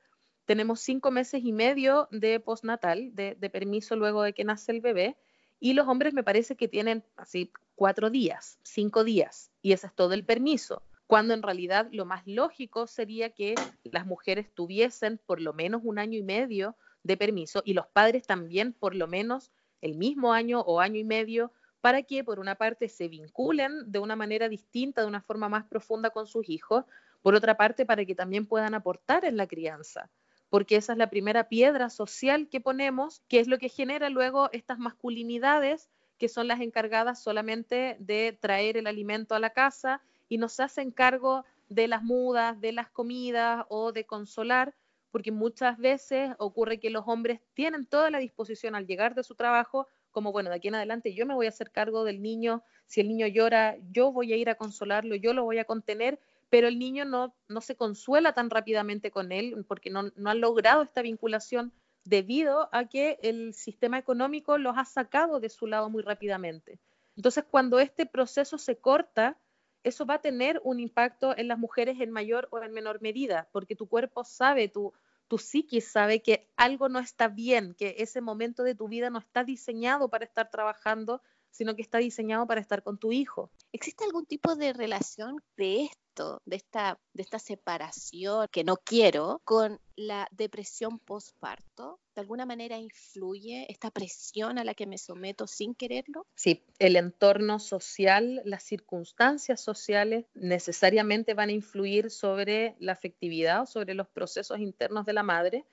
tenemos 0.45 0.79
cinco 0.79 1.11
meses 1.11 1.41
y 1.43 1.51
medio 1.51 2.07
de 2.11 2.39
postnatal, 2.39 3.13
de, 3.13 3.35
permiso 3.51 3.95
luego 3.95 4.23
de 4.23 4.33
que 4.33 4.45
nace 4.45 4.71
el 4.71 4.81
bebé, 4.81 5.17
y 5.59 5.73
los 5.73 5.87
hombres 5.87 6.13
me 6.13 6.23
parece 6.23 6.55
que 6.55 6.67
tienen 6.67 7.03
así 7.15 7.51
cuatro 7.75 8.09
días, 8.09 8.59
cinco 8.63 9.03
días, 9.03 9.51
y 9.61 9.73
ese 9.73 9.87
es 9.87 9.93
todo 9.93 10.13
el 10.13 10.23
permiso, 10.23 10.83
cuando 11.07 11.33
en 11.33 11.41
realidad 11.41 11.87
lo 11.91 12.05
más 12.05 12.25
lógico 12.25 12.87
sería 12.87 13.31
que 13.31 13.55
las 13.83 14.05
mujeres 14.05 14.53
tuviesen 14.53 15.19
por 15.25 15.41
lo 15.41 15.53
menos 15.53 15.81
un 15.83 15.99
año 15.99 16.17
y 16.17 16.23
medio 16.23 16.75
de 17.03 17.17
permiso 17.17 17.61
y 17.65 17.73
los 17.73 17.87
padres 17.87 18.27
también 18.27 18.73
por 18.73 18.93
lo 18.93 19.07
menos 19.07 19.51
el 19.81 19.95
mismo 19.95 20.33
año 20.33 20.61
o 20.61 20.79
año 20.81 20.99
y 20.99 21.05
medio 21.05 21.51
para 21.81 22.03
que 22.03 22.23
por 22.23 22.39
una 22.39 22.55
parte 22.55 22.89
se 22.89 23.07
vinculen 23.07 23.89
de 23.91 23.99
una 23.99 24.15
manera 24.15 24.49
distinta, 24.49 25.01
de 25.01 25.07
una 25.07 25.21
forma 25.21 25.47
más 25.47 25.65
profunda 25.65 26.09
con 26.09 26.27
sus 26.27 26.49
hijos, 26.49 26.85
por 27.27 27.35
otra 27.35 27.57
parte 27.57 27.85
para 27.85 28.05
que 28.05 28.15
también 28.15 28.45
puedan 28.45 28.73
aportar 28.73 29.25
en 29.25 29.35
la 29.35 29.47
crianza 29.47 30.09
porque 30.47 30.77
esa 30.77 30.93
es 30.93 30.97
la 30.97 31.09
primera 31.09 31.49
piedra 31.49 31.89
social 31.89 32.47
que 32.47 32.61
ponemos, 32.61 33.21
que 33.27 33.41
es 33.41 33.49
lo 33.49 33.57
que 33.57 33.67
genera 33.67 34.09
luego 34.09 34.49
estas 34.53 34.79
masculinidades 34.79 35.89
que 36.17 36.29
son 36.29 36.47
las 36.47 36.61
encargadas 36.61 37.21
solamente 37.21 37.97
de 37.99 38.37
traer 38.39 38.77
el 38.77 38.87
alimento 38.87 39.35
a 39.35 39.39
la 39.39 39.49
casa 39.49 40.01
y 40.29 40.37
no 40.37 40.47
se 40.47 40.63
hacen 40.63 40.89
cargo 40.89 41.43
de 41.67 41.89
las 41.89 42.01
mudas, 42.01 42.61
de 42.61 42.71
las 42.71 42.89
comidas 42.89 43.65
o 43.67 43.91
de 43.91 44.05
consolar, 44.05 44.73
porque 45.11 45.33
muchas 45.33 45.77
veces 45.77 46.33
ocurre 46.39 46.79
que 46.79 46.91
los 46.91 47.03
hombres 47.07 47.41
tienen 47.53 47.85
toda 47.85 48.09
la 48.09 48.19
disposición 48.19 48.73
al 48.73 48.87
llegar 48.87 49.15
de 49.15 49.23
su 49.23 49.35
trabajo, 49.35 49.89
como 50.11 50.31
bueno, 50.31 50.49
de 50.49 50.55
aquí 50.55 50.69
en 50.69 50.75
adelante 50.75 51.13
yo 51.13 51.25
me 51.25 51.33
voy 51.33 51.47
a 51.47 51.49
hacer 51.49 51.71
cargo 51.71 52.05
del 52.05 52.21
niño, 52.21 52.63
si 52.85 53.01
el 53.01 53.09
niño 53.09 53.27
llora, 53.27 53.75
yo 53.91 54.13
voy 54.13 54.31
a 54.31 54.37
ir 54.37 54.49
a 54.49 54.55
consolarlo, 54.55 55.15
yo 55.15 55.33
lo 55.33 55.43
voy 55.43 55.59
a 55.59 55.65
contener, 55.65 56.21
pero 56.49 56.67
el 56.67 56.79
niño 56.79 57.05
no, 57.05 57.35
no 57.47 57.61
se 57.61 57.75
consuela 57.75 58.33
tan 58.33 58.49
rápidamente 58.49 59.11
con 59.11 59.31
él 59.31 59.65
porque 59.67 59.89
no, 59.89 60.11
no 60.15 60.29
han 60.29 60.41
logrado 60.41 60.81
esta 60.81 61.01
vinculación 61.01 61.73
debido 62.03 62.69
a 62.71 62.85
que 62.85 63.19
el 63.21 63.53
sistema 63.53 63.97
económico 63.97 64.57
los 64.57 64.77
ha 64.77 64.85
sacado 64.85 65.39
de 65.39 65.49
su 65.49 65.67
lado 65.67 65.89
muy 65.89 66.03
rápidamente. 66.03 66.79
Entonces, 67.17 67.43
cuando 67.49 67.79
este 67.79 68.05
proceso 68.05 68.57
se 68.57 68.77
corta, 68.77 69.37
eso 69.83 70.05
va 70.05 70.15
a 70.15 70.21
tener 70.21 70.61
un 70.63 70.79
impacto 70.79 71.37
en 71.37 71.47
las 71.47 71.57
mujeres 71.57 71.99
en 71.99 72.11
mayor 72.11 72.47
o 72.51 72.61
en 72.61 72.71
menor 72.71 73.01
medida, 73.01 73.49
porque 73.51 73.75
tu 73.75 73.87
cuerpo 73.87 74.23
sabe, 74.23 74.69
tu, 74.69 74.93
tu 75.27 75.37
psiquis 75.37 75.91
sabe 75.91 76.21
que 76.21 76.49
algo 76.55 76.89
no 76.89 76.99
está 76.99 77.27
bien, 77.27 77.73
que 77.73 77.95
ese 77.97 78.21
momento 78.21 78.63
de 78.63 78.75
tu 78.75 78.87
vida 78.87 79.09
no 79.09 79.19
está 79.19 79.43
diseñado 79.43 80.09
para 80.09 80.25
estar 80.25 80.49
trabajando, 80.49 81.21
sino 81.57 81.75
que 81.75 81.81
está 81.81 81.97
diseñado 81.97 82.45
para 82.45 82.61
estar 82.61 82.83
con 82.83 82.99
tu 82.99 83.11
hijo. 83.11 83.49
¿Existe 83.71 84.03
algún 84.05 84.25
tipo 84.25 84.55
de 84.55 84.73
relación 84.73 85.41
de 85.57 85.85
esto? 85.85 86.07
de 86.45 86.55
esta, 86.55 86.99
de 87.13 87.21
esta 87.21 87.39
separación 87.39 88.47
que 88.51 88.63
no 88.63 88.77
quiero, 88.77 89.41
con 89.43 89.79
la 89.95 90.27
depresión 90.31 90.99
postparto? 90.99 91.99
¿De 92.15 92.21
alguna 92.21 92.45
manera 92.45 92.77
influye 92.77 93.71
esta 93.71 93.91
presión 93.91 94.57
a 94.57 94.63
la 94.63 94.73
que 94.73 94.87
me 94.87 94.97
someto 94.97 95.45
sin 95.45 95.75
quererlo? 95.75 96.25
Sí, 96.35 96.63
el 96.79 96.95
entorno 96.95 97.59
social, 97.59 98.41
las 98.45 98.63
circunstancias 98.63 99.61
sociales 99.61 100.25
necesariamente 100.33 101.35
van 101.35 101.49
a 101.49 101.53
influir 101.53 102.09
sobre 102.09 102.75
la 102.79 102.93
afectividad 102.93 103.61
o 103.61 103.65
sobre 103.67 103.93
los 103.93 104.07
procesos 104.07 104.59
internos 104.59 105.05
de 105.05 105.13
la 105.13 105.23
madre, 105.23 105.65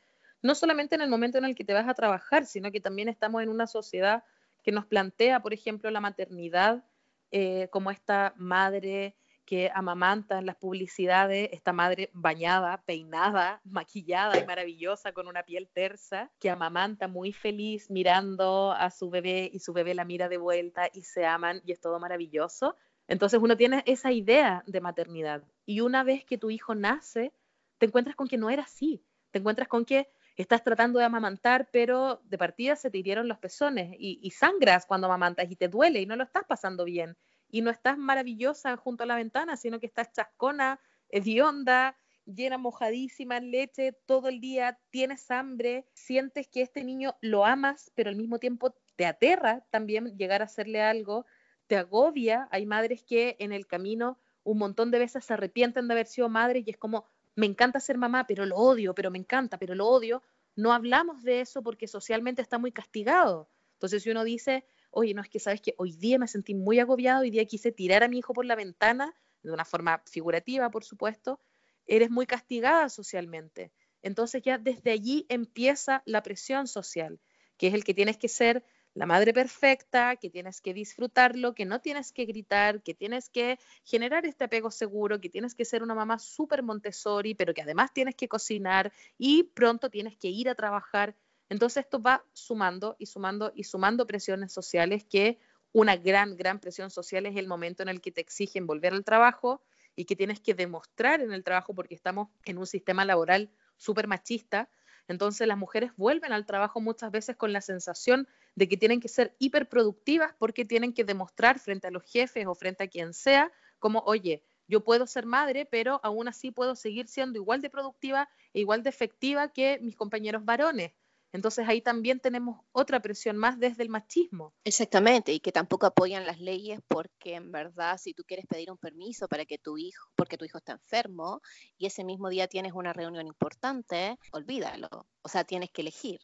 no 0.42 0.54
solamente 0.54 0.94
en 0.94 1.00
el 1.00 1.08
momento 1.08 1.38
en 1.38 1.46
el 1.46 1.54
que 1.54 1.64
te 1.64 1.72
vas 1.72 1.88
a 1.88 1.94
trabajar, 1.94 2.44
sino 2.44 2.70
que 2.70 2.80
también 2.80 3.08
estamos 3.08 3.42
en 3.42 3.48
una 3.48 3.66
sociedad 3.66 4.24
que 4.64 4.72
nos 4.72 4.86
plantea, 4.86 5.40
por 5.40 5.52
ejemplo, 5.52 5.90
la 5.90 6.00
maternidad 6.00 6.84
eh, 7.30 7.68
como 7.70 7.90
esta 7.90 8.34
madre 8.36 9.16
que 9.44 9.70
amamanta 9.74 10.38
en 10.38 10.46
las 10.46 10.56
publicidades, 10.56 11.50
esta 11.52 11.72
madre 11.72 12.10
bañada, 12.14 12.82
peinada, 12.86 13.60
maquillada 13.64 14.40
y 14.40 14.46
maravillosa 14.46 15.12
con 15.12 15.28
una 15.28 15.42
piel 15.42 15.68
tersa, 15.68 16.32
que 16.40 16.48
amamanta 16.48 17.08
muy 17.08 17.32
feliz 17.32 17.90
mirando 17.90 18.72
a 18.72 18.90
su 18.90 19.10
bebé 19.10 19.50
y 19.52 19.58
su 19.58 19.74
bebé 19.74 19.94
la 19.94 20.06
mira 20.06 20.30
de 20.30 20.38
vuelta 20.38 20.88
y 20.92 21.02
se 21.02 21.26
aman 21.26 21.60
y 21.66 21.72
es 21.72 21.80
todo 21.80 22.00
maravilloso. 22.00 22.76
Entonces 23.06 23.38
uno 23.42 23.54
tiene 23.56 23.82
esa 23.86 24.12
idea 24.12 24.64
de 24.66 24.80
maternidad 24.80 25.44
y 25.66 25.80
una 25.80 26.04
vez 26.04 26.24
que 26.24 26.38
tu 26.38 26.50
hijo 26.50 26.74
nace, 26.74 27.34
te 27.76 27.86
encuentras 27.86 28.16
con 28.16 28.28
que 28.28 28.38
no 28.38 28.48
era 28.48 28.62
así, 28.62 29.04
te 29.30 29.40
encuentras 29.40 29.68
con 29.68 29.84
que 29.84 30.08
estás 30.42 30.64
tratando 30.64 30.98
de 30.98 31.04
amamantar, 31.04 31.68
pero 31.72 32.20
de 32.24 32.38
partida 32.38 32.76
se 32.76 32.90
te 32.90 32.98
hirieron 32.98 33.28
los 33.28 33.38
pezones 33.38 33.94
y, 33.98 34.30
sangras 34.32 34.86
cuando 34.86 35.06
amamantas 35.06 35.50
y 35.50 35.56
te 35.56 35.68
duele 35.68 36.00
y 36.00 36.06
no 36.06 36.16
lo 36.16 36.24
estás 36.24 36.44
pasando 36.48 36.84
bien 36.84 37.16
y 37.48 37.62
no 37.62 37.70
estás 37.70 37.96
maravillosa 37.96 38.76
junto 38.76 39.04
a 39.04 39.06
la 39.06 39.16
ventana, 39.16 39.56
sino 39.56 39.78
que 39.78 39.86
estás 39.86 40.12
chascona, 40.12 40.80
hedionda, 41.08 41.96
llena 42.24 42.58
mojadísima 42.58 43.36
en 43.36 43.50
leche 43.50 43.92
todo 44.06 44.28
el 44.28 44.40
día, 44.40 44.78
tienes 44.90 45.30
hambre, 45.30 45.86
sientes 45.92 46.48
que 46.48 46.62
este 46.62 46.82
niño 46.82 47.16
lo 47.20 47.44
amas, 47.44 47.92
pero 47.94 48.10
al 48.10 48.16
mismo 48.16 48.38
tiempo 48.38 48.74
te 48.96 49.06
aterra 49.06 49.64
también 49.70 50.16
llegar 50.16 50.42
a 50.42 50.46
hacerle 50.46 50.82
algo, 50.82 51.26
te 51.66 51.76
agobia. 51.76 52.48
Hay 52.50 52.66
madres 52.66 53.04
que 53.04 53.36
en 53.38 53.52
el 53.52 53.66
camino 53.66 54.18
un 54.42 54.58
montón 54.58 54.90
de 54.90 54.98
veces 54.98 55.24
se 55.24 55.34
arrepienten 55.34 55.88
de 55.88 55.94
haber 55.94 56.06
sido 56.06 56.28
madres 56.28 56.64
y 56.66 56.70
es 56.70 56.76
como, 56.76 57.06
me 57.36 57.46
encanta 57.46 57.80
ser 57.80 57.98
mamá, 57.98 58.26
pero 58.26 58.46
lo 58.46 58.56
odio, 58.56 58.94
pero 58.94 59.10
me 59.10 59.18
encanta, 59.18 59.58
pero 59.58 59.74
lo 59.74 59.86
odio. 59.86 60.22
No 60.56 60.72
hablamos 60.72 61.22
de 61.22 61.40
eso 61.40 61.62
porque 61.62 61.88
socialmente 61.88 62.42
está 62.42 62.58
muy 62.58 62.72
castigado. 62.72 63.48
Entonces, 63.74 64.02
si 64.02 64.10
uno 64.10 64.24
dice, 64.24 64.64
oye, 64.90 65.14
no 65.14 65.22
es 65.22 65.28
que 65.28 65.40
sabes 65.40 65.60
que 65.60 65.74
hoy 65.78 65.92
día 65.92 66.18
me 66.18 66.28
sentí 66.28 66.54
muy 66.54 66.78
agobiado, 66.78 67.22
hoy 67.22 67.30
día 67.30 67.44
quise 67.44 67.72
tirar 67.72 68.04
a 68.04 68.08
mi 68.08 68.18
hijo 68.18 68.32
por 68.32 68.44
la 68.44 68.54
ventana, 68.54 69.14
de 69.42 69.52
una 69.52 69.64
forma 69.64 70.02
figurativa, 70.06 70.70
por 70.70 70.84
supuesto, 70.84 71.40
eres 71.86 72.10
muy 72.10 72.26
castigada 72.26 72.88
socialmente. 72.88 73.72
Entonces 74.00 74.42
ya 74.42 74.58
desde 74.58 74.90
allí 74.90 75.26
empieza 75.28 76.02
la 76.06 76.22
presión 76.22 76.66
social, 76.66 77.20
que 77.56 77.68
es 77.68 77.74
el 77.74 77.84
que 77.84 77.94
tienes 77.94 78.16
que 78.16 78.28
ser 78.28 78.64
la 78.94 79.06
madre 79.06 79.32
perfecta, 79.34 80.16
que 80.16 80.30
tienes 80.30 80.60
que 80.60 80.72
disfrutarlo, 80.72 81.54
que 81.54 81.64
no 81.64 81.80
tienes 81.80 82.12
que 82.12 82.24
gritar, 82.24 82.82
que 82.82 82.94
tienes 82.94 83.28
que 83.28 83.58
generar 83.82 84.24
este 84.24 84.44
apego 84.44 84.70
seguro, 84.70 85.20
que 85.20 85.28
tienes 85.28 85.54
que 85.54 85.64
ser 85.64 85.82
una 85.82 85.94
mamá 85.94 86.18
súper 86.20 86.62
Montessori, 86.62 87.34
pero 87.34 87.52
que 87.54 87.62
además 87.62 87.92
tienes 87.92 88.14
que 88.14 88.28
cocinar 88.28 88.92
y 89.18 89.42
pronto 89.42 89.90
tienes 89.90 90.16
que 90.16 90.28
ir 90.28 90.48
a 90.48 90.54
trabajar. 90.54 91.16
Entonces 91.48 91.84
esto 91.84 92.00
va 92.00 92.24
sumando 92.32 92.96
y 92.98 93.06
sumando 93.06 93.52
y 93.54 93.64
sumando 93.64 94.06
presiones 94.06 94.52
sociales 94.52 95.04
que 95.04 95.38
una 95.72 95.96
gran, 95.96 96.36
gran 96.36 96.60
presión 96.60 96.88
social 96.90 97.26
es 97.26 97.36
el 97.36 97.48
momento 97.48 97.82
en 97.82 97.88
el 97.88 98.00
que 98.00 98.12
te 98.12 98.20
exigen 98.20 98.66
volver 98.66 98.92
al 98.92 99.04
trabajo 99.04 99.60
y 99.96 100.04
que 100.04 100.14
tienes 100.14 100.40
que 100.40 100.54
demostrar 100.54 101.20
en 101.20 101.32
el 101.32 101.42
trabajo 101.42 101.74
porque 101.74 101.96
estamos 101.96 102.28
en 102.44 102.58
un 102.58 102.66
sistema 102.66 103.04
laboral 103.04 103.50
súper 103.76 104.06
machista. 104.06 104.68
Entonces 105.08 105.46
las 105.46 105.58
mujeres 105.58 105.92
vuelven 105.96 106.32
al 106.32 106.46
trabajo 106.46 106.80
muchas 106.80 107.10
veces 107.10 107.36
con 107.36 107.52
la 107.52 107.60
sensación 107.60 108.26
de 108.54 108.68
que 108.68 108.76
tienen 108.76 109.00
que 109.00 109.08
ser 109.08 109.34
hiperproductivas 109.38 110.34
porque 110.38 110.64
tienen 110.64 110.92
que 110.94 111.04
demostrar 111.04 111.58
frente 111.58 111.88
a 111.88 111.90
los 111.90 112.02
jefes 112.04 112.46
o 112.46 112.54
frente 112.54 112.84
a 112.84 112.88
quien 112.88 113.12
sea 113.12 113.52
como, 113.78 114.00
oye, 114.06 114.42
yo 114.66 114.82
puedo 114.82 115.06
ser 115.06 115.26
madre, 115.26 115.66
pero 115.66 116.00
aún 116.02 116.28
así 116.28 116.50
puedo 116.50 116.74
seguir 116.74 117.06
siendo 117.06 117.38
igual 117.38 117.60
de 117.60 117.70
productiva 117.70 118.28
e 118.54 118.60
igual 118.60 118.82
de 118.82 118.90
efectiva 118.90 119.52
que 119.52 119.78
mis 119.82 119.96
compañeros 119.96 120.44
varones. 120.44 120.92
Entonces 121.34 121.68
ahí 121.68 121.82
también 121.82 122.20
tenemos 122.20 122.60
otra 122.70 123.00
presión 123.00 123.36
más 123.36 123.58
desde 123.58 123.82
el 123.82 123.88
machismo. 123.88 124.54
Exactamente, 124.62 125.32
y 125.32 125.40
que 125.40 125.50
tampoco 125.50 125.84
apoyan 125.84 126.24
las 126.24 126.38
leyes 126.38 126.78
porque 126.86 127.34
en 127.34 127.50
verdad 127.50 127.98
si 127.98 128.14
tú 128.14 128.22
quieres 128.24 128.46
pedir 128.46 128.70
un 128.70 128.78
permiso 128.78 129.26
para 129.26 129.44
que 129.44 129.58
tu 129.58 129.76
hijo, 129.76 130.08
porque 130.14 130.38
tu 130.38 130.44
hijo 130.44 130.58
está 130.58 130.74
enfermo 130.74 131.40
y 131.76 131.86
ese 131.86 132.04
mismo 132.04 132.28
día 132.28 132.46
tienes 132.46 132.72
una 132.72 132.92
reunión 132.92 133.26
importante, 133.26 134.16
olvídalo. 134.30 135.08
O 135.22 135.28
sea, 135.28 135.42
tienes 135.42 135.72
que 135.72 135.82
elegir. 135.82 136.20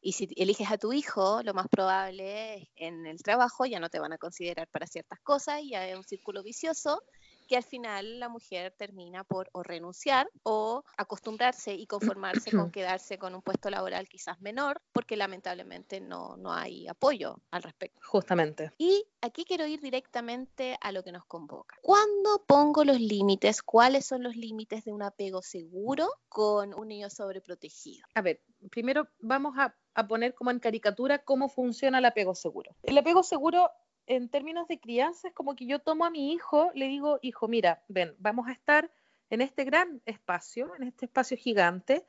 Y 0.00 0.12
si 0.12 0.28
eliges 0.36 0.70
a 0.70 0.78
tu 0.78 0.92
hijo, 0.92 1.42
lo 1.42 1.54
más 1.54 1.66
probable 1.66 2.54
es 2.54 2.68
en 2.76 3.04
el 3.06 3.20
trabajo 3.20 3.66
ya 3.66 3.80
no 3.80 3.90
te 3.90 3.98
van 3.98 4.12
a 4.12 4.18
considerar 4.18 4.68
para 4.68 4.86
ciertas 4.86 5.18
cosas 5.24 5.60
y 5.62 5.74
es 5.74 5.96
un 5.96 6.04
círculo 6.04 6.44
vicioso 6.44 7.02
que 7.46 7.56
al 7.56 7.62
final 7.62 8.20
la 8.20 8.28
mujer 8.28 8.74
termina 8.76 9.24
por 9.24 9.48
o 9.52 9.62
renunciar 9.62 10.28
o 10.42 10.84
acostumbrarse 10.96 11.74
y 11.74 11.86
conformarse 11.86 12.50
con 12.50 12.70
quedarse 12.72 13.18
con 13.18 13.34
un 13.34 13.42
puesto 13.42 13.70
laboral 13.70 14.08
quizás 14.08 14.40
menor, 14.40 14.80
porque 14.92 15.16
lamentablemente 15.16 16.00
no, 16.00 16.36
no 16.36 16.52
hay 16.52 16.88
apoyo 16.88 17.40
al 17.50 17.62
respecto. 17.62 18.00
Justamente. 18.04 18.72
Y 18.78 19.04
aquí 19.20 19.44
quiero 19.44 19.66
ir 19.66 19.80
directamente 19.80 20.76
a 20.80 20.92
lo 20.92 21.02
que 21.02 21.12
nos 21.12 21.24
convoca. 21.24 21.76
¿Cuándo 21.82 22.44
pongo 22.46 22.84
los 22.84 23.00
límites? 23.00 23.62
¿Cuáles 23.62 24.06
son 24.06 24.22
los 24.22 24.36
límites 24.36 24.84
de 24.84 24.92
un 24.92 25.02
apego 25.02 25.42
seguro 25.42 26.08
con 26.28 26.74
un 26.74 26.88
niño 26.88 27.10
sobreprotegido? 27.10 28.06
A 28.14 28.22
ver, 28.22 28.42
primero 28.70 29.08
vamos 29.20 29.54
a, 29.58 29.74
a 29.94 30.06
poner 30.06 30.34
como 30.34 30.50
en 30.50 30.58
caricatura 30.58 31.18
cómo 31.18 31.48
funciona 31.48 31.98
el 31.98 32.04
apego 32.04 32.34
seguro. 32.34 32.76
El 32.82 32.98
apego 32.98 33.22
seguro 33.22 33.70
en 34.06 34.28
términos 34.28 34.68
de 34.68 34.80
crianza 34.80 35.28
es 35.28 35.34
como 35.34 35.54
que 35.54 35.66
yo 35.66 35.78
tomo 35.78 36.04
a 36.04 36.10
mi 36.10 36.32
hijo, 36.32 36.70
le 36.74 36.88
digo, 36.88 37.18
hijo, 37.22 37.48
mira, 37.48 37.82
ven, 37.88 38.14
vamos 38.18 38.48
a 38.48 38.52
estar 38.52 38.90
en 39.30 39.40
este 39.40 39.64
gran 39.64 40.02
espacio, 40.04 40.74
en 40.76 40.84
este 40.84 41.06
espacio 41.06 41.36
gigante, 41.36 42.06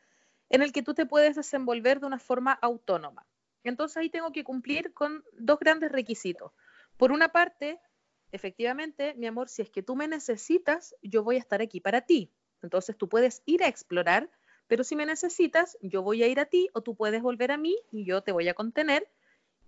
en 0.50 0.62
el 0.62 0.72
que 0.72 0.84
tú 0.84 0.94
te 0.94 1.06
puedes 1.06 1.36
desenvolver 1.36 2.00
de 2.00 2.08
una 2.08 2.20
forma 2.20 2.52
autónoma. 2.52 3.26
Entonces 3.64 3.98
ahí 3.98 4.10
tengo 4.10 4.32
que 4.32 4.44
cumplir 4.44 4.94
con 4.94 5.24
dos 5.34 5.60
grandes 5.60 5.92
requisitos. 5.92 6.52
Por 6.98 7.12
una 7.12 7.30
parte, 7.30 7.80
efectivamente, 8.32 9.14
mi 9.16 9.28
amor, 9.28 9.48
si 9.48 9.62
es 9.62 9.70
que 9.70 9.84
tú 9.84 9.96
me 9.96 10.08
necesitas, 10.08 10.96
yo 11.02 11.24
voy 11.24 11.38
a 11.38 11.40
estar 11.40 11.62
aquí 11.62 11.80
para 11.80 12.02
ti. 12.02 12.32
Entonces 12.62 12.98
tú 12.98 13.08
puedes 13.08 13.42
ir 13.46 13.64
a 13.64 13.68
explorar, 13.68 14.30
pero 14.68 14.84
si 14.84 14.96
me 14.96 15.06
necesitas, 15.06 15.78
yo 15.82 16.02
voy 16.02 16.24
a 16.24 16.28
ir 16.28 16.40
a 16.40 16.46
ti 16.46 16.70
o 16.74 16.82
tú 16.82 16.96
puedes 16.96 17.22
volver 17.22 17.52
a 17.52 17.58
mí 17.58 17.78
y 17.92 18.06
yo 18.06 18.22
te 18.22 18.32
voy 18.32 18.48
a 18.48 18.54
contener 18.54 19.08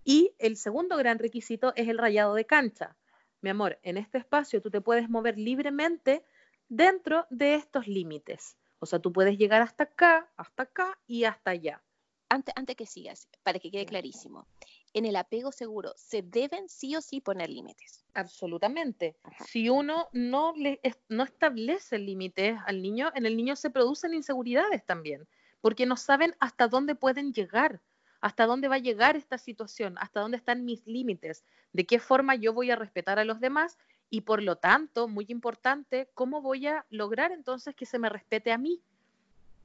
y 0.05 0.35
el 0.37 0.55
segundo 0.55 0.95
gran 0.97 1.17
requisito 1.17 1.73
es 1.75 1.89
el 1.89 1.97
rayado 1.97 2.35
de 2.35 2.45
cancha. 2.45 2.95
Mi 3.41 3.49
amor, 3.49 3.79
en 3.81 3.97
este 3.97 4.19
espacio 4.19 4.61
tú 4.61 4.69
te 4.69 4.79
puedes 4.79 5.09
mover 5.09 5.37
libremente 5.37 6.23
dentro 6.69 7.25
de 7.31 7.55
estos 7.55 7.87
límites. 7.87 8.55
O 8.79 8.85
sea, 8.85 8.99
tú 8.99 9.11
puedes 9.11 9.37
llegar 9.37 9.63
hasta 9.63 9.85
acá, 9.85 10.31
hasta 10.37 10.63
acá 10.63 10.99
y 11.07 11.23
hasta 11.23 11.51
allá. 11.51 11.83
Antes, 12.29 12.53
antes 12.55 12.75
que 12.75 12.85
sigas, 12.85 13.27
para 13.43 13.59
que 13.59 13.71
quede 13.71 13.85
clarísimo, 13.85 14.47
en 14.93 15.05
el 15.05 15.15
apego 15.15 15.51
seguro 15.51 15.93
se 15.95 16.21
deben 16.21 16.69
sí 16.69 16.95
o 16.95 17.01
sí 17.01 17.19
poner 17.19 17.49
límites. 17.49 18.05
Absolutamente. 18.13 19.17
Si 19.47 19.69
uno 19.69 20.09
no, 20.13 20.53
le, 20.55 20.79
no 21.09 21.23
establece 21.23 21.97
límites 21.97 22.57
al 22.67 22.81
niño, 22.81 23.11
en 23.15 23.25
el 23.25 23.35
niño 23.35 23.55
se 23.55 23.71
producen 23.71 24.13
inseguridades 24.13 24.85
también, 24.85 25.27
porque 25.61 25.85
no 25.85 25.97
saben 25.97 26.35
hasta 26.39 26.67
dónde 26.67 26.93
pueden 26.93 27.33
llegar 27.33 27.81
hasta 28.25 28.47
dónde 28.47 28.67
va 28.67 28.77
a 28.77 28.79
llegar 28.79 29.15
esta 29.15 29.37
situación, 29.37 29.99
hasta 29.99 30.19
dónde 30.19 30.37
están 30.37 30.65
mis 30.65 30.87
límites, 30.87 31.43
de 31.73 31.85
qué 31.85 31.99
forma 31.99 32.33
yo 32.33 32.53
voy 32.53 32.71
a 32.71 32.75
respetar 32.75 33.19
a 33.19 33.23
los 33.23 33.39
demás 33.39 33.77
y 34.09 34.21
por 34.21 34.41
lo 34.41 34.55
tanto, 34.55 35.07
muy 35.07 35.27
importante, 35.29 36.09
cómo 36.15 36.41
voy 36.41 36.65
a 36.65 36.87
lograr 36.89 37.31
entonces 37.31 37.75
que 37.75 37.85
se 37.85 37.99
me 37.99 38.09
respete 38.09 38.51
a 38.51 38.57
mí. 38.57 38.81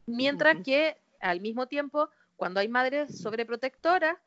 Mientras 0.05 0.63
que 0.63 0.99
al 1.21 1.41
mismo 1.41 1.69
tiempo, 1.69 2.11
cuando 2.37 2.61
hay 2.61 2.69
madres 2.69 3.19
sobreprotectoras 3.19 4.19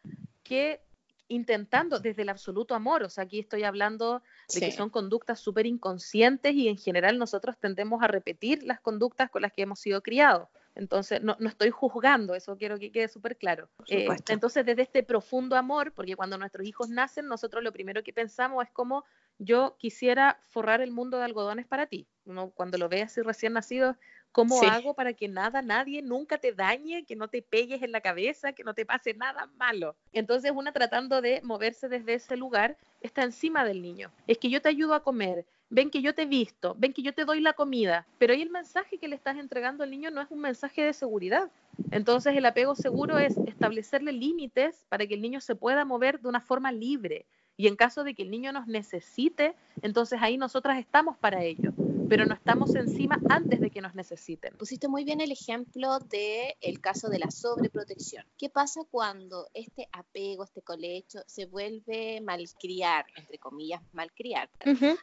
que 0.41 0.82
intentando 1.28 2.00
desde 2.00 2.24
el 2.24 2.30
absoluto 2.30 2.74
amor, 2.74 3.04
o 3.04 3.12
sea, 3.12 3.26
aquí 3.26 3.38
estoy 3.38 3.62
hablando 3.62 4.24
de 4.52 4.62
que 4.62 4.72
son 4.72 4.89
conductas 4.89 5.41
súper 5.41 5.67
inconscientes 5.67 6.56
y 6.56 6.69
en 6.69 6.78
general 6.78 7.19
nosotros 7.19 7.56
tendemos 7.60 8.02
a 8.02 8.08
repetir 8.08 8.63
las 8.63 8.82
conductas 8.82 9.30
con 9.30 9.43
las 9.43 9.54
que 9.54 9.62
hemos 9.62 9.80
sido 9.80 10.02
criados. 10.02 10.50
Entonces, 10.75 11.21
no, 11.21 11.36
no, 11.39 11.49
estoy 11.49 11.69
juzgando, 11.69 12.33
eso 12.33 12.57
quiero 12.57 12.79
que 12.79 12.91
quede 12.91 13.07
súper 13.07 13.38
claro. 13.38 13.69
Eh, 13.88 14.07
entonces, 14.29 14.65
desde 14.65 14.81
este 14.81 15.03
profundo 15.03 15.55
amor, 15.55 15.93
porque 15.93 16.15
cuando 16.15 16.38
nuestros 16.38 16.65
hijos 16.65 16.89
nacen, 16.89 17.27
nosotros 17.27 17.63
lo 17.63 17.71
primero 17.71 18.03
que 18.03 18.13
pensamos 18.13 18.65
es 18.65 18.71
como 18.71 19.03
yo 19.39 19.75
quisiera 19.77 20.39
forrar 20.49 20.81
el 20.81 20.91
mundo 20.91 21.17
de 21.17 21.25
algodones 21.25 21.65
para 21.65 21.88
ti. 21.88 22.07
Uno, 22.25 22.51
cuando 22.51 22.77
lo 22.77 22.89
ve 22.89 23.01
así 23.01 23.21
recién 23.21 23.53
nacido, 23.53 23.97
¿cómo 24.31 24.62
hago 24.63 24.93
para 24.93 25.13
que 25.13 25.27
nada, 25.27 25.62
nadie 25.62 26.01
nunca 26.01 26.38
te 26.38 26.53
dañe, 26.53 27.05
que 27.05 27.15
no 27.15 27.27
te 27.27 27.41
pegues 27.41 27.83
en 27.83 27.91
la 27.91 28.01
cabeza, 28.01 28.53
que 28.53 28.63
no 28.63 28.73
te 28.73 28.86
pase 28.86 29.13
nada 29.13 29.47
malo? 29.57 29.95
Entonces, 30.12 30.51
una 30.55 30.71
tratando 30.71 31.21
de 31.21 31.41
moverse 31.43 31.89
desde 31.89 32.15
ese 32.15 32.38
lugar, 32.38 32.77
está 33.01 33.23
encima 33.23 33.65
del 33.65 33.81
niño. 33.81 34.12
Es 34.27 34.38
que 34.38 34.49
yo 34.49 34.62
te 34.62 34.69
ayudo 34.69 34.93
a 34.93 35.03
comer, 35.03 35.45
ven 35.73 35.89
que 35.89 36.03
yo 36.03 36.13
te 36.13 36.27
visto, 36.27 36.75
ven 36.77 36.93
que 36.93 37.01
yo 37.01 37.13
te 37.13 37.25
doy 37.25 37.41
la 37.41 37.53
comida, 37.53 38.05
pero 38.19 38.33
ahí 38.33 38.43
el 38.43 38.51
mensaje 38.51 38.99
que 38.99 39.07
le 39.07 39.15
estás 39.15 39.38
entregando 39.38 39.83
al 39.83 39.89
niño 39.89 40.12
no 40.12 40.21
es 40.21 40.29
un 40.29 40.39
mensaje 40.39 40.83
de 40.83 40.93
seguridad. 40.93 41.49
Entonces 41.89 42.38
el 42.38 42.45
apego 42.45 42.75
seguro 42.75 43.17
es 43.17 43.36
establecerle 43.47 44.12
límites 44.12 44.86
para 44.88 45.07
que 45.07 45.15
el 45.15 45.21
niño 45.21 45.41
se 45.41 45.55
pueda 45.55 45.83
mover 45.83 46.19
de 46.19 46.29
una 46.29 46.41
forma 46.41 46.71
libre. 46.71 47.25
Y 47.57 47.67
en 47.67 47.75
caso 47.75 48.03
de 48.03 48.13
que 48.13 48.21
el 48.21 48.29
niño 48.29 48.51
nos 48.51 48.67
necesite, 48.67 49.55
entonces 49.81 50.19
ahí 50.21 50.38
nosotras 50.38 50.77
estamos 50.77 51.17
para 51.17 51.43
ello 51.43 51.73
pero 52.13 52.28
no 52.28 52.36
estamos 52.36 52.76
encima 52.76 53.19
antes 53.28 53.60
de 53.60 53.71
que 53.71 53.82
nos 53.82 53.95
necesiten. 53.95 54.56
Pusiste 54.56 54.88
muy 54.88 55.04
bien 55.04 55.19
el 55.19 55.32
ejemplo 55.32 55.97
del 55.97 56.54
el 56.62 56.80
caso 56.80 57.10
de 57.10 57.17
la 57.17 57.32
sobreprotección. 57.32 58.23
¿Qué 58.38 58.52
pasa 58.52 58.82
cuando 58.91 59.47
este 59.56 59.89
apego, 59.91 60.43
este 60.43 60.62
colecho, 60.62 61.21
se 61.26 61.47
vuelve 61.47 62.21
malcriar, 62.21 63.08
entre 63.15 63.39
comillas, 63.39 63.82
malcriar 63.93 64.47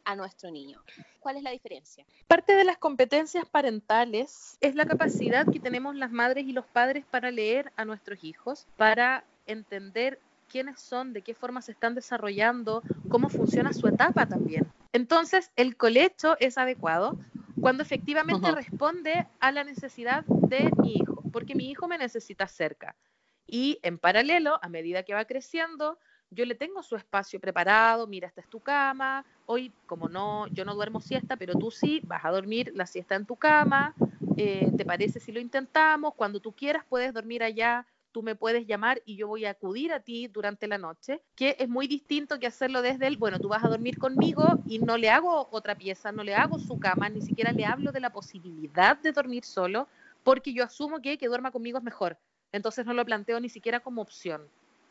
a 0.04 0.14
nuestro 0.14 0.52
niño? 0.52 0.84
¿Cuál 1.18 1.38
es 1.38 1.42
la 1.42 1.50
diferencia? 1.50 2.06
Parte 2.28 2.52
de 2.52 2.62
las 2.62 2.78
competencias 2.78 3.44
parentales 3.44 4.56
es 4.60 4.76
la 4.76 4.86
capacidad 4.86 5.50
que 5.50 5.58
tenemos 5.58 5.96
las 5.96 6.12
madres 6.12 6.46
y 6.46 6.52
los 6.52 6.66
padres 6.66 7.04
para 7.10 7.32
leer 7.32 7.72
a 7.74 7.84
nuestros 7.84 8.22
hijos, 8.22 8.68
para 8.76 9.24
entender 9.48 10.20
quiénes 10.48 10.78
son, 10.78 11.12
de 11.12 11.22
qué 11.22 11.34
forma 11.34 11.60
se 11.60 11.72
están 11.72 11.96
desarrollando, 11.96 12.84
cómo 13.08 13.28
funciona 13.28 13.72
su 13.72 13.88
etapa 13.88 14.26
también. 14.26 14.70
Entonces, 14.92 15.52
el 15.56 15.76
colecho 15.76 16.36
es 16.40 16.58
adecuado 16.58 17.18
cuando 17.60 17.82
efectivamente 17.82 18.50
responde 18.50 19.26
a 19.38 19.52
la 19.52 19.64
necesidad 19.64 20.24
de 20.24 20.70
mi 20.80 20.94
hijo, 20.94 21.22
porque 21.32 21.54
mi 21.54 21.70
hijo 21.70 21.86
me 21.88 21.98
necesita 21.98 22.48
cerca. 22.48 22.96
Y 23.46 23.78
en 23.82 23.98
paralelo, 23.98 24.58
a 24.62 24.68
medida 24.68 25.02
que 25.02 25.14
va 25.14 25.24
creciendo, 25.24 25.98
yo 26.30 26.44
le 26.44 26.54
tengo 26.54 26.82
su 26.82 26.96
espacio 26.96 27.40
preparado, 27.40 28.06
mira, 28.06 28.28
esta 28.28 28.40
es 28.40 28.48
tu 28.48 28.60
cama, 28.60 29.26
hoy 29.46 29.74
como 29.86 30.08
no, 30.08 30.46
yo 30.48 30.64
no 30.64 30.74
duermo 30.74 31.00
siesta, 31.00 31.36
pero 31.36 31.54
tú 31.54 31.70
sí, 31.70 32.00
vas 32.04 32.24
a 32.24 32.30
dormir 32.30 32.72
la 32.74 32.86
siesta 32.86 33.16
en 33.16 33.26
tu 33.26 33.36
cama, 33.36 33.94
eh, 34.36 34.70
¿te 34.76 34.84
parece 34.84 35.18
si 35.18 35.32
lo 35.32 35.40
intentamos? 35.40 36.14
Cuando 36.14 36.40
tú 36.40 36.52
quieras 36.52 36.84
puedes 36.88 37.12
dormir 37.12 37.42
allá 37.42 37.86
tú 38.12 38.22
me 38.22 38.34
puedes 38.34 38.66
llamar 38.66 39.02
y 39.04 39.16
yo 39.16 39.28
voy 39.28 39.44
a 39.44 39.50
acudir 39.50 39.92
a 39.92 40.00
ti 40.00 40.28
durante 40.28 40.66
la 40.66 40.78
noche, 40.78 41.20
que 41.36 41.56
es 41.58 41.68
muy 41.68 41.86
distinto 41.86 42.38
que 42.38 42.46
hacerlo 42.46 42.82
desde 42.82 43.06
el, 43.06 43.16
bueno, 43.16 43.38
tú 43.38 43.48
vas 43.48 43.64
a 43.64 43.68
dormir 43.68 43.98
conmigo 43.98 44.62
y 44.66 44.78
no 44.78 44.96
le 44.96 45.10
hago 45.10 45.48
otra 45.50 45.74
pieza, 45.74 46.12
no 46.12 46.24
le 46.24 46.34
hago 46.34 46.58
su 46.58 46.78
cama, 46.78 47.08
ni 47.08 47.20
siquiera 47.20 47.52
le 47.52 47.64
hablo 47.64 47.92
de 47.92 48.00
la 48.00 48.10
posibilidad 48.10 48.96
de 48.98 49.12
dormir 49.12 49.44
solo, 49.44 49.88
porque 50.24 50.52
yo 50.52 50.64
asumo 50.64 51.00
que 51.00 51.18
que 51.18 51.28
duerma 51.28 51.50
conmigo 51.50 51.78
es 51.78 51.84
mejor. 51.84 52.18
Entonces 52.52 52.84
no 52.84 52.94
lo 52.94 53.04
planteo 53.04 53.38
ni 53.40 53.48
siquiera 53.48 53.80
como 53.80 54.02
opción. 54.02 54.42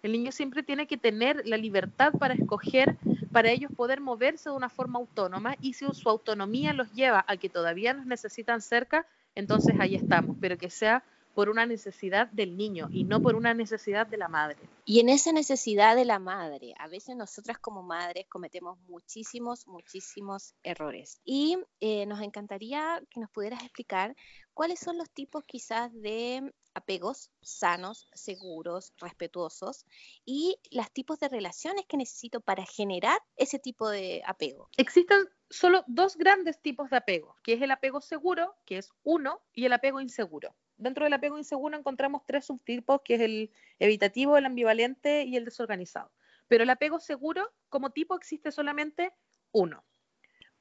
El 0.01 0.13
niño 0.13 0.31
siempre 0.31 0.63
tiene 0.63 0.87
que 0.87 0.97
tener 0.97 1.45
la 1.45 1.57
libertad 1.57 2.13
para 2.13 2.33
escoger, 2.33 2.97
para 3.33 3.49
ellos 3.49 3.71
poder 3.75 3.99
moverse 3.99 4.49
de 4.49 4.55
una 4.55 4.69
forma 4.69 4.99
autónoma 4.99 5.55
y 5.59 5.73
si 5.73 5.85
su 5.93 6.09
autonomía 6.09 6.73
los 6.73 6.91
lleva 6.93 7.25
a 7.27 7.35
que 7.35 7.49
todavía 7.49 7.93
nos 7.93 8.05
necesitan 8.05 8.61
cerca, 8.61 9.05
entonces 9.35 9.75
ahí 9.79 9.95
estamos, 9.95 10.37
pero 10.39 10.57
que 10.57 10.69
sea 10.69 11.03
por 11.33 11.49
una 11.49 11.65
necesidad 11.65 12.27
del 12.27 12.57
niño 12.57 12.89
y 12.91 13.03
no 13.03 13.21
por 13.21 13.35
una 13.35 13.53
necesidad 13.53 14.07
de 14.07 14.17
la 14.17 14.27
madre. 14.27 14.57
Y 14.85 14.99
en 14.99 15.09
esa 15.09 15.31
necesidad 15.31 15.95
de 15.95 16.05
la 16.05 16.19
madre, 16.19 16.73
a 16.77 16.87
veces 16.87 17.15
nosotras 17.15 17.59
como 17.59 17.83
madres 17.83 18.25
cometemos 18.27 18.77
muchísimos, 18.87 19.67
muchísimos 19.67 20.53
errores. 20.63 21.21
Y 21.23 21.57
eh, 21.79 22.05
nos 22.05 22.21
encantaría 22.21 23.01
que 23.09 23.19
nos 23.19 23.29
pudieras 23.29 23.63
explicar 23.63 24.15
cuáles 24.53 24.79
son 24.79 24.97
los 24.97 25.09
tipos 25.09 25.43
quizás 25.45 25.93
de 25.93 26.53
apegos 26.73 27.31
sanos, 27.41 28.07
seguros, 28.13 28.93
respetuosos 28.97 29.85
y 30.25 30.57
los 30.71 30.91
tipos 30.91 31.19
de 31.19 31.29
relaciones 31.29 31.85
que 31.87 31.97
necesito 31.97 32.41
para 32.41 32.65
generar 32.65 33.19
ese 33.35 33.59
tipo 33.59 33.89
de 33.89 34.21
apego. 34.25 34.69
Existen 34.77 35.27
solo 35.49 35.83
dos 35.87 36.17
grandes 36.17 36.61
tipos 36.61 36.89
de 36.89 36.97
apego, 36.97 37.35
que 37.43 37.53
es 37.53 37.61
el 37.61 37.71
apego 37.71 38.01
seguro, 38.01 38.55
que 38.65 38.77
es 38.77 38.89
uno, 39.03 39.41
y 39.53 39.65
el 39.65 39.73
apego 39.73 40.01
inseguro 40.01 40.55
dentro 40.79 41.03
del 41.03 41.13
apego 41.13 41.37
inseguro 41.37 41.77
encontramos 41.77 42.23
tres 42.25 42.45
subtipos, 42.45 43.01
que 43.03 43.15
es 43.15 43.21
el 43.21 43.51
evitativo, 43.77 44.37
el 44.37 44.45
ambivalente 44.45 45.23
y 45.23 45.35
el 45.35 45.45
desorganizado. 45.45 46.11
Pero 46.47 46.63
el 46.63 46.69
apego 46.69 46.99
seguro 46.99 47.53
como 47.69 47.91
tipo 47.91 48.15
existe 48.15 48.51
solamente 48.51 49.13
uno. 49.51 49.85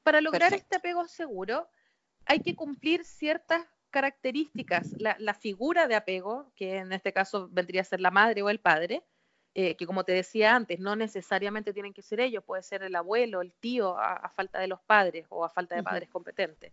Para 0.03 0.21
lograr 0.21 0.53
este 0.53 0.77
apego 0.77 1.07
seguro 1.07 1.69
hay 2.25 2.41
que 2.41 2.55
cumplir 2.55 3.03
ciertas 3.05 3.65
características, 3.89 4.93
la, 4.99 5.33
figura 5.33 5.87
de 5.87 5.95
apego, 5.95 6.51
que 6.55 6.77
en 6.77 6.93
este 6.93 7.11
caso 7.11 7.49
vendría 7.51 7.81
a 7.81 7.85
ser 7.85 8.01
la 8.01 8.11
madre 8.11 8.43
o 8.43 8.49
el 8.49 8.59
padre, 8.59 9.03
eh, 9.55 9.75
que 9.75 9.87
como 9.87 10.03
te 10.03 10.11
decía 10.11 10.55
antes, 10.55 10.79
no 10.79 10.95
necesariamente 10.95 11.73
tienen 11.73 11.93
que 11.93 12.03
ser 12.03 12.19
ellos, 12.19 12.43
puede 12.43 12.61
ser 12.61 12.83
el 12.83 12.95
abuelo, 12.95 13.41
el 13.41 13.51
tío, 13.53 13.97
a, 13.97 14.29
falta 14.29 14.59
de 14.59 14.67
los 14.67 14.79
padres 14.81 15.25
o 15.29 15.43
a 15.43 15.49
falta 15.49 15.75
de 15.75 15.83
padres 15.83 16.09
competentes. 16.09 16.71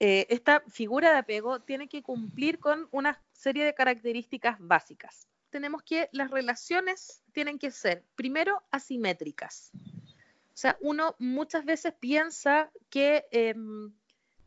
Eh, 0.00 0.26
esta 0.28 0.62
figura 0.68 1.12
de 1.12 1.18
apego 1.18 1.60
tiene 1.60 1.88
que 1.88 2.02
cumplir 2.02 2.58
con 2.58 2.88
una 2.90 3.20
serie 3.32 3.64
de 3.64 3.74
características 3.74 4.56
básicas. 4.58 5.28
Tenemos 5.50 5.82
que 5.82 6.08
las 6.12 6.30
relaciones 6.30 7.22
tienen 7.32 7.58
que 7.58 7.70
ser, 7.70 8.02
primero, 8.16 8.62
asimétricas. 8.70 9.70
O 9.74 10.56
sea, 10.56 10.76
uno 10.80 11.14
muchas 11.18 11.64
veces 11.64 11.94
piensa 11.98 12.70
que 12.90 13.24
em, 13.30 13.92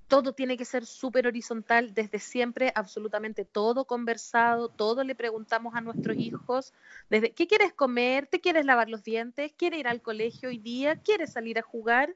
todo 0.08 0.34
tiene 0.34 0.58
que 0.58 0.66
ser 0.66 0.86
súper 0.86 1.28
horizontal 1.28 1.94
desde 1.94 2.20
siempre, 2.20 2.72
absolutamente 2.76 3.46
todo 3.46 3.86
conversado, 3.86 4.70
todo 4.70 5.04
le 5.04 5.16
preguntamos 5.16 5.76
a 5.76 5.82
nuestros 5.82 6.18
hijos, 6.18 6.74
desde 7.10 7.32
¿qué 7.32 7.48
quieres 7.48 7.74
comer? 7.74 8.28
¿Te 8.28 8.40
quieres 8.40 8.66
lavar 8.66 8.90
los 8.90 9.04
dientes? 9.04 9.54
¿Quieres 9.58 9.80
ir 9.80 9.88
al 9.88 10.02
colegio 10.02 10.50
hoy 10.50 10.60
día? 10.60 10.96
¿Quieres 10.98 11.34
salir 11.34 11.60
a 11.60 11.62
jugar? 11.62 12.16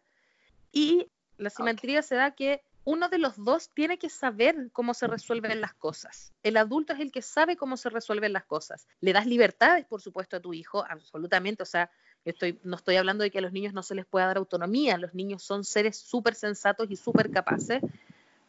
Y 0.72 1.10
la 1.38 1.50
simetría 1.50 2.02
se 2.02 2.16
da 2.16 2.32
que 2.32 2.64
uno 2.84 3.10
de 3.10 3.20
los 3.20 3.44
dos 3.44 3.70
tiene 3.70 3.98
que 3.98 4.10
saber 4.10 4.70
cómo 4.72 4.94
se 4.94 5.08
resuelven 5.08 5.62
las 5.62 5.74
cosas. 5.74 6.34
El 6.42 6.58
adulto 6.58 6.94
es 6.94 7.00
el 7.00 7.12
que 7.12 7.22
sabe 7.22 7.56
cómo 7.56 7.78
se 7.78 7.90
resuelven 7.90 8.34
las 8.34 8.46
cosas. 8.46 8.88
Le 9.02 9.14
das 9.14 9.28
libertades, 9.28 9.86
por 9.86 10.02
supuesto, 10.02 10.38
a 10.38 10.40
tu 10.40 10.54
hijo, 10.54 10.84
absolutamente. 10.90 11.62
O 11.62 11.66
sea, 11.66 11.92
estoy, 12.26 12.60
no 12.64 12.76
estoy 12.76 12.96
hablando 12.96 13.24
de 13.24 13.30
que 13.30 13.38
a 13.38 13.42
los 13.42 13.52
niños 13.52 13.74
no 13.74 13.84
se 13.84 13.94
les 13.94 14.06
pueda 14.06 14.26
dar 14.26 14.38
autonomía. 14.38 14.98
Los 14.98 15.14
niños 15.14 15.44
son 15.44 15.64
seres 15.64 15.98
súper 15.98 16.34
sensatos 16.34 16.90
y 16.90 16.96
súper 16.96 17.30
capaces. 17.30 17.82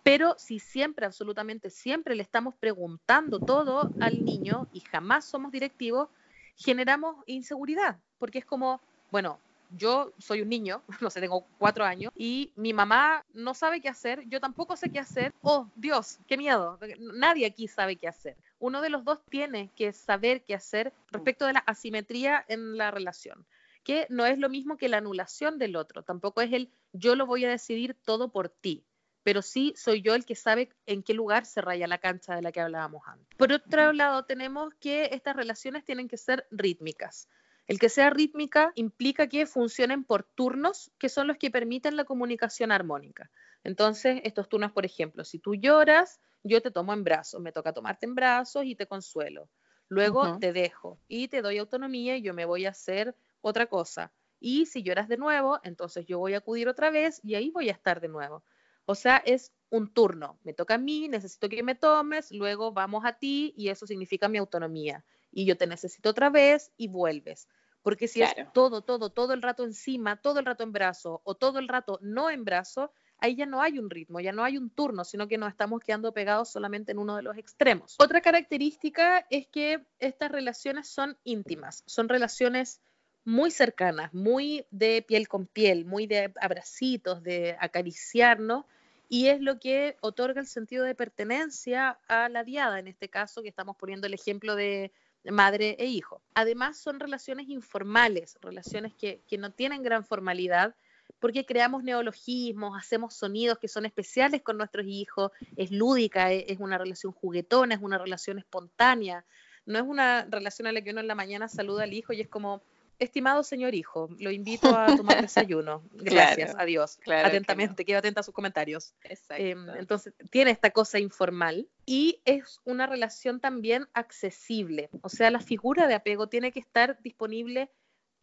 Pero 0.03 0.35
si 0.38 0.59
siempre, 0.59 1.07
absolutamente 1.07 1.71
siempre, 1.71 2.14
le 2.14 2.23
estamos 2.23 2.55
preguntando 2.55 3.38
todo 3.38 3.90
al 4.01 4.25
niño 4.25 4.66
y 4.73 4.81
jamás 4.81 5.27
somos 5.27 5.53
directivos, 5.53 6.09
generamos 6.57 7.16
inseguridad, 7.27 7.99
porque 8.18 8.38
es 8.38 8.45
como, 8.45 8.81
bueno, 9.12 9.38
yo 9.76 10.12
soy 10.18 10.42
un 10.42 10.48
niño, 10.48 10.82
no 11.00 11.11
sé, 11.11 11.20
tengo 11.20 11.46
cuatro 11.58 11.85
años, 11.85 12.12
y 12.16 12.52
mi 12.56 12.72
mamá 12.72 13.24
no 13.35 13.54
sabe 13.54 13.80
qué 13.80 13.88
hacer, 13.88 14.22
yo 14.28 14.40
tampoco 14.40 14.76
sé 14.76 14.90
qué 14.90 14.98
hacer. 14.98 15.32
Oh, 15.42 15.68
Dios, 15.76 16.18
qué 16.26 16.37
miedo. 16.37 16.78
Nadie 16.98 17.46
aquí 17.46 17.68
sabe 17.68 17.96
qué 17.96 18.08
hacer. 18.08 18.37
Uno 18.58 18.80
de 18.80 18.90
los 18.90 19.04
dos 19.04 19.20
tiene 19.28 19.70
que 19.76 19.92
saber 19.92 20.42
qué 20.44 20.54
hacer 20.54 20.92
respecto 21.11 21.46
de 21.46 21.54
la 21.54 21.61
asimetría 21.61 22.44
en 22.48 22.76
la 22.76 22.90
relación, 22.90 23.46
que 23.85 24.06
no 24.08 24.26
es 24.26 24.38
lo 24.38 24.48
mismo 24.48 24.76
que 24.76 24.88
la 24.88 24.98
anulación 24.98 25.58
del 25.58 25.76
otro, 25.76 26.02
tampoco 26.02 26.40
es 26.40 26.52
el 26.52 26.70
yo 26.92 27.16
lo 27.16 27.26
voy 27.26 27.44
a 27.44 27.50
decidir 27.50 27.94
todo 28.04 28.28
por 28.28 28.48
ti 28.48 28.85
pero 29.22 29.42
sí 29.42 29.72
soy 29.76 30.02
yo 30.02 30.14
el 30.14 30.24
que 30.24 30.35
sabe 30.35 30.70
en 30.87 31.02
qué 31.02 31.14
lugar 31.14 31.46
se 31.46 31.61
raya 31.61 31.87
la 31.87 31.98
cancha 31.98 32.35
de 32.35 32.42
la 32.42 32.52
que 32.52 32.61
hablábamos 32.61 33.02
antes. 33.06 33.37
Por 33.37 33.52
otro 33.52 33.92
lado, 33.92 34.24
tenemos 34.24 34.74
que 34.74 35.11
estas 35.12 35.37
relaciones 35.37 35.85
tienen 35.85 36.08
que 36.08 36.16
ser 36.16 36.46
rítmicas. 36.50 37.28
El 37.66 37.79
que 37.79 37.88
sea 37.88 38.11
rítmica 38.11 38.72
implica 38.75 39.29
que 39.29 39.46
funcionen 39.46 40.05
por 40.05 40.25
turnos, 40.25 40.90
que 40.98 41.09
son 41.09 41.29
los 41.29 41.37
que 41.37 41.51
permiten 41.51 41.96
la 41.96 42.05
comunicación 42.05 42.72
armónica. 42.72 43.31
Entonces, 43.62 44.20
estos 44.25 44.48
turnos, 44.48 44.72
por 44.72 44.85
ejemplo, 44.85 45.25
si 45.25 45.38
tú 45.38 45.55
lloras, 45.55 46.20
yo 46.42 46.61
te 46.61 46.72
tomo 46.72 46.92
en 46.92 47.05
brazos, 47.05 47.40
me 47.40 47.53
toca 47.53 47.72
tomarte 47.72 48.07
en 48.07 48.14
brazos 48.14 48.64
y 48.64 48.75
te 48.75 48.87
consuelo. 48.87 49.48
Luego 49.88 50.38
te 50.38 50.53
dejo 50.53 50.98
y 51.07 51.29
te 51.29 51.42
doy 51.42 51.59
autonomía 51.59 52.16
y 52.16 52.22
yo 52.22 52.35
me 52.35 52.46
voy 52.46 52.66
a 52.66 52.70
hacer 52.70 53.14
otra 53.42 53.66
cosa. 53.66 54.12
Y 54.40 54.66
si 54.66 54.83
lloras 54.83 55.07
de 55.07 55.18
nuevo, 55.18 55.61
entonces 55.62 56.07
yo 56.07 56.18
voy 56.18 56.35
a 56.35 56.38
acudir 56.38 56.68
otra 56.68 56.90
vez 56.90 57.20
y 57.22 57.37
ahí 57.37 57.51
voy 57.51 57.68
a 57.68 57.72
estar 57.72 58.01
de 58.01 58.09
nuevo. 58.09 58.42
O 58.87 58.96
sea, 58.96 59.18
es 59.18 59.53
un 59.70 59.92
turno. 59.92 60.38
Me 60.42 60.53
toca 60.53 60.75
a 60.75 60.79
mí, 60.79 61.09
necesito 61.09 61.48
que 61.48 61.62
me 61.62 61.77
tomes, 61.77 62.33
luego 62.33 62.72
vamos 62.72 63.05
a 63.05 63.12
ti 63.12 63.55
y 63.57 63.68
eso 63.68 63.87
significa 63.87 64.29
mi 64.29 64.38
autonomía 64.38 65.05
y 65.33 65.45
yo 65.47 65.57
te 65.57 65.66
necesito 65.66 66.11
otra 66.11 66.31
vez 66.31 66.71
y 66.77 66.88
vuelves. 66.88 67.49
Porque 67.83 68.07
si 68.07 68.23
es 68.23 68.33
todo, 68.53 68.83
todo, 68.83 69.11
todo 69.11 69.33
el 69.33 69.42
rato 69.42 69.64
encima, 69.64 70.21
todo 70.21 70.38
el 70.38 70.47
rato 70.47 70.62
en 70.62 70.71
brazo 70.71 71.21
o 71.25 71.35
todo 71.35 71.59
el 71.59 71.66
rato 71.66 71.99
no 72.01 72.31
en 72.31 72.45
brazo, 72.45 72.92
ahí 73.18 73.35
ya 73.35 73.47
no 73.47 73.61
hay 73.61 73.79
un 73.79 73.90
ritmo, 73.90 74.21
ya 74.21 74.33
no 74.33 74.45
hay 74.45 74.57
un 74.57 74.71
turno, 74.71 75.05
sino 75.05 75.27
que 75.27 75.38
nos 75.38 75.51
estamos 75.51 75.81
quedando 75.81 76.12
pegados 76.12 76.49
solamente 76.51 76.92
en 76.92 76.99
uno 76.99 77.16
de 77.16 77.23
los 77.23 77.37
extremos. 77.37 77.97
Otra 77.99 78.21
característica 78.21 79.27
es 79.31 79.49
que 79.49 79.85
estas 79.99 80.31
relaciones 80.31 80.88
son 80.88 81.16
íntimas, 81.25 81.83
son 81.87 82.09
relaciones 82.09 82.81
muy 83.25 83.51
cercanas, 83.51 84.12
muy 84.12 84.66
de 84.71 85.03
piel 85.03 85.29
con 85.29 85.47
piel, 85.47 85.85
muy 85.85 86.07
de 86.07 86.33
abracitos, 86.40 87.23
de 87.23 87.57
acariciarnos, 87.61 88.64
y 89.09 89.29
es 89.29 89.40
lo 89.40 89.61
que 89.61 89.97
otorga 90.01 90.40
el 90.40 90.47
sentido 90.47 90.85
de 90.85 90.95
pertenencia 90.95 92.01
a 92.09 92.29
la 92.29 92.45
diada, 92.45 92.79
en 92.79 92.88
este 92.88 93.09
caso 93.09 93.42
que 93.42 93.49
estamos 93.49 93.77
poniendo 93.77 94.07
el 94.07 94.14
ejemplo 94.14 94.57
de 94.57 94.90
madre 95.30 95.76
e 95.78 95.87
hijo. 95.87 96.20
Además, 96.35 96.78
son 96.78 96.98
relaciones 96.98 97.48
informales, 97.48 98.37
relaciones 98.40 98.92
que, 98.94 99.22
no 99.38 99.52
tienen 99.52 99.82
gran 99.82 100.04
formalidad, 100.04 100.74
porque 101.20 101.46
creamos 101.46 101.85
neologismos, 101.85 102.76
hacemos 102.76 103.14
sonidos 103.14 103.58
que 103.58 103.68
son 103.68 103.87
especiales 103.87 104.42
con 104.42 104.56
nuestros 104.56 104.87
hijos, 104.87 105.30
es 105.56 105.70
lúdica, 105.70 106.32
es, 106.32 106.58
una 106.58 106.78
relación 106.78 107.12
juguetona, 107.12 107.74
es 107.74 107.80
una 107.80 107.98
relación 107.98 108.38
espontánea, 108.38 109.24
no 109.64 109.78
es 109.78 109.85
una 109.85 110.26
relación 110.28 110.66
a 110.66 110.72
la 110.72 110.82
que 110.82 110.90
uno 110.90 111.00
en 111.00 111.06
la 111.06 111.14
mañana 111.14 111.48
saluda 111.48 111.85
al 111.85 111.92
hijo 111.92 112.12
y 112.12 112.20
es 112.20 112.28
como, 112.28 112.62
estimado 113.03 113.43
señor 113.43 113.75
hijo, 113.75 114.09
lo 114.19 114.31
invito 114.31 114.77
a 114.77 114.97
tomar 114.97 115.21
desayuno. 115.29 115.83
Gracias, 115.93 116.55
adiós. 116.57 116.99
Atentamente, 117.07 117.85
quedo 117.85 117.99
atenta 117.99 118.21
a 118.21 118.23
sus 118.23 118.35
comentarios. 118.35 118.95
Em, 119.31 119.69
entonces, 119.71 120.15
tiene 120.31 120.51
esta 120.51 120.71
cosa 120.71 120.99
informal 120.99 121.69
y 121.87 122.21
es 122.25 122.61
una 122.65 122.87
relación 122.87 123.41
también 123.41 123.88
accesible. 123.93 124.91
O 125.03 125.09
sea, 125.09 125.31
la 125.31 125.41
figura 125.41 125.87
de 125.87 125.95
apego 125.95 126.29
tiene 126.29 126.53
que 126.53 126.61
estar 126.61 127.01
disponible 127.03 127.71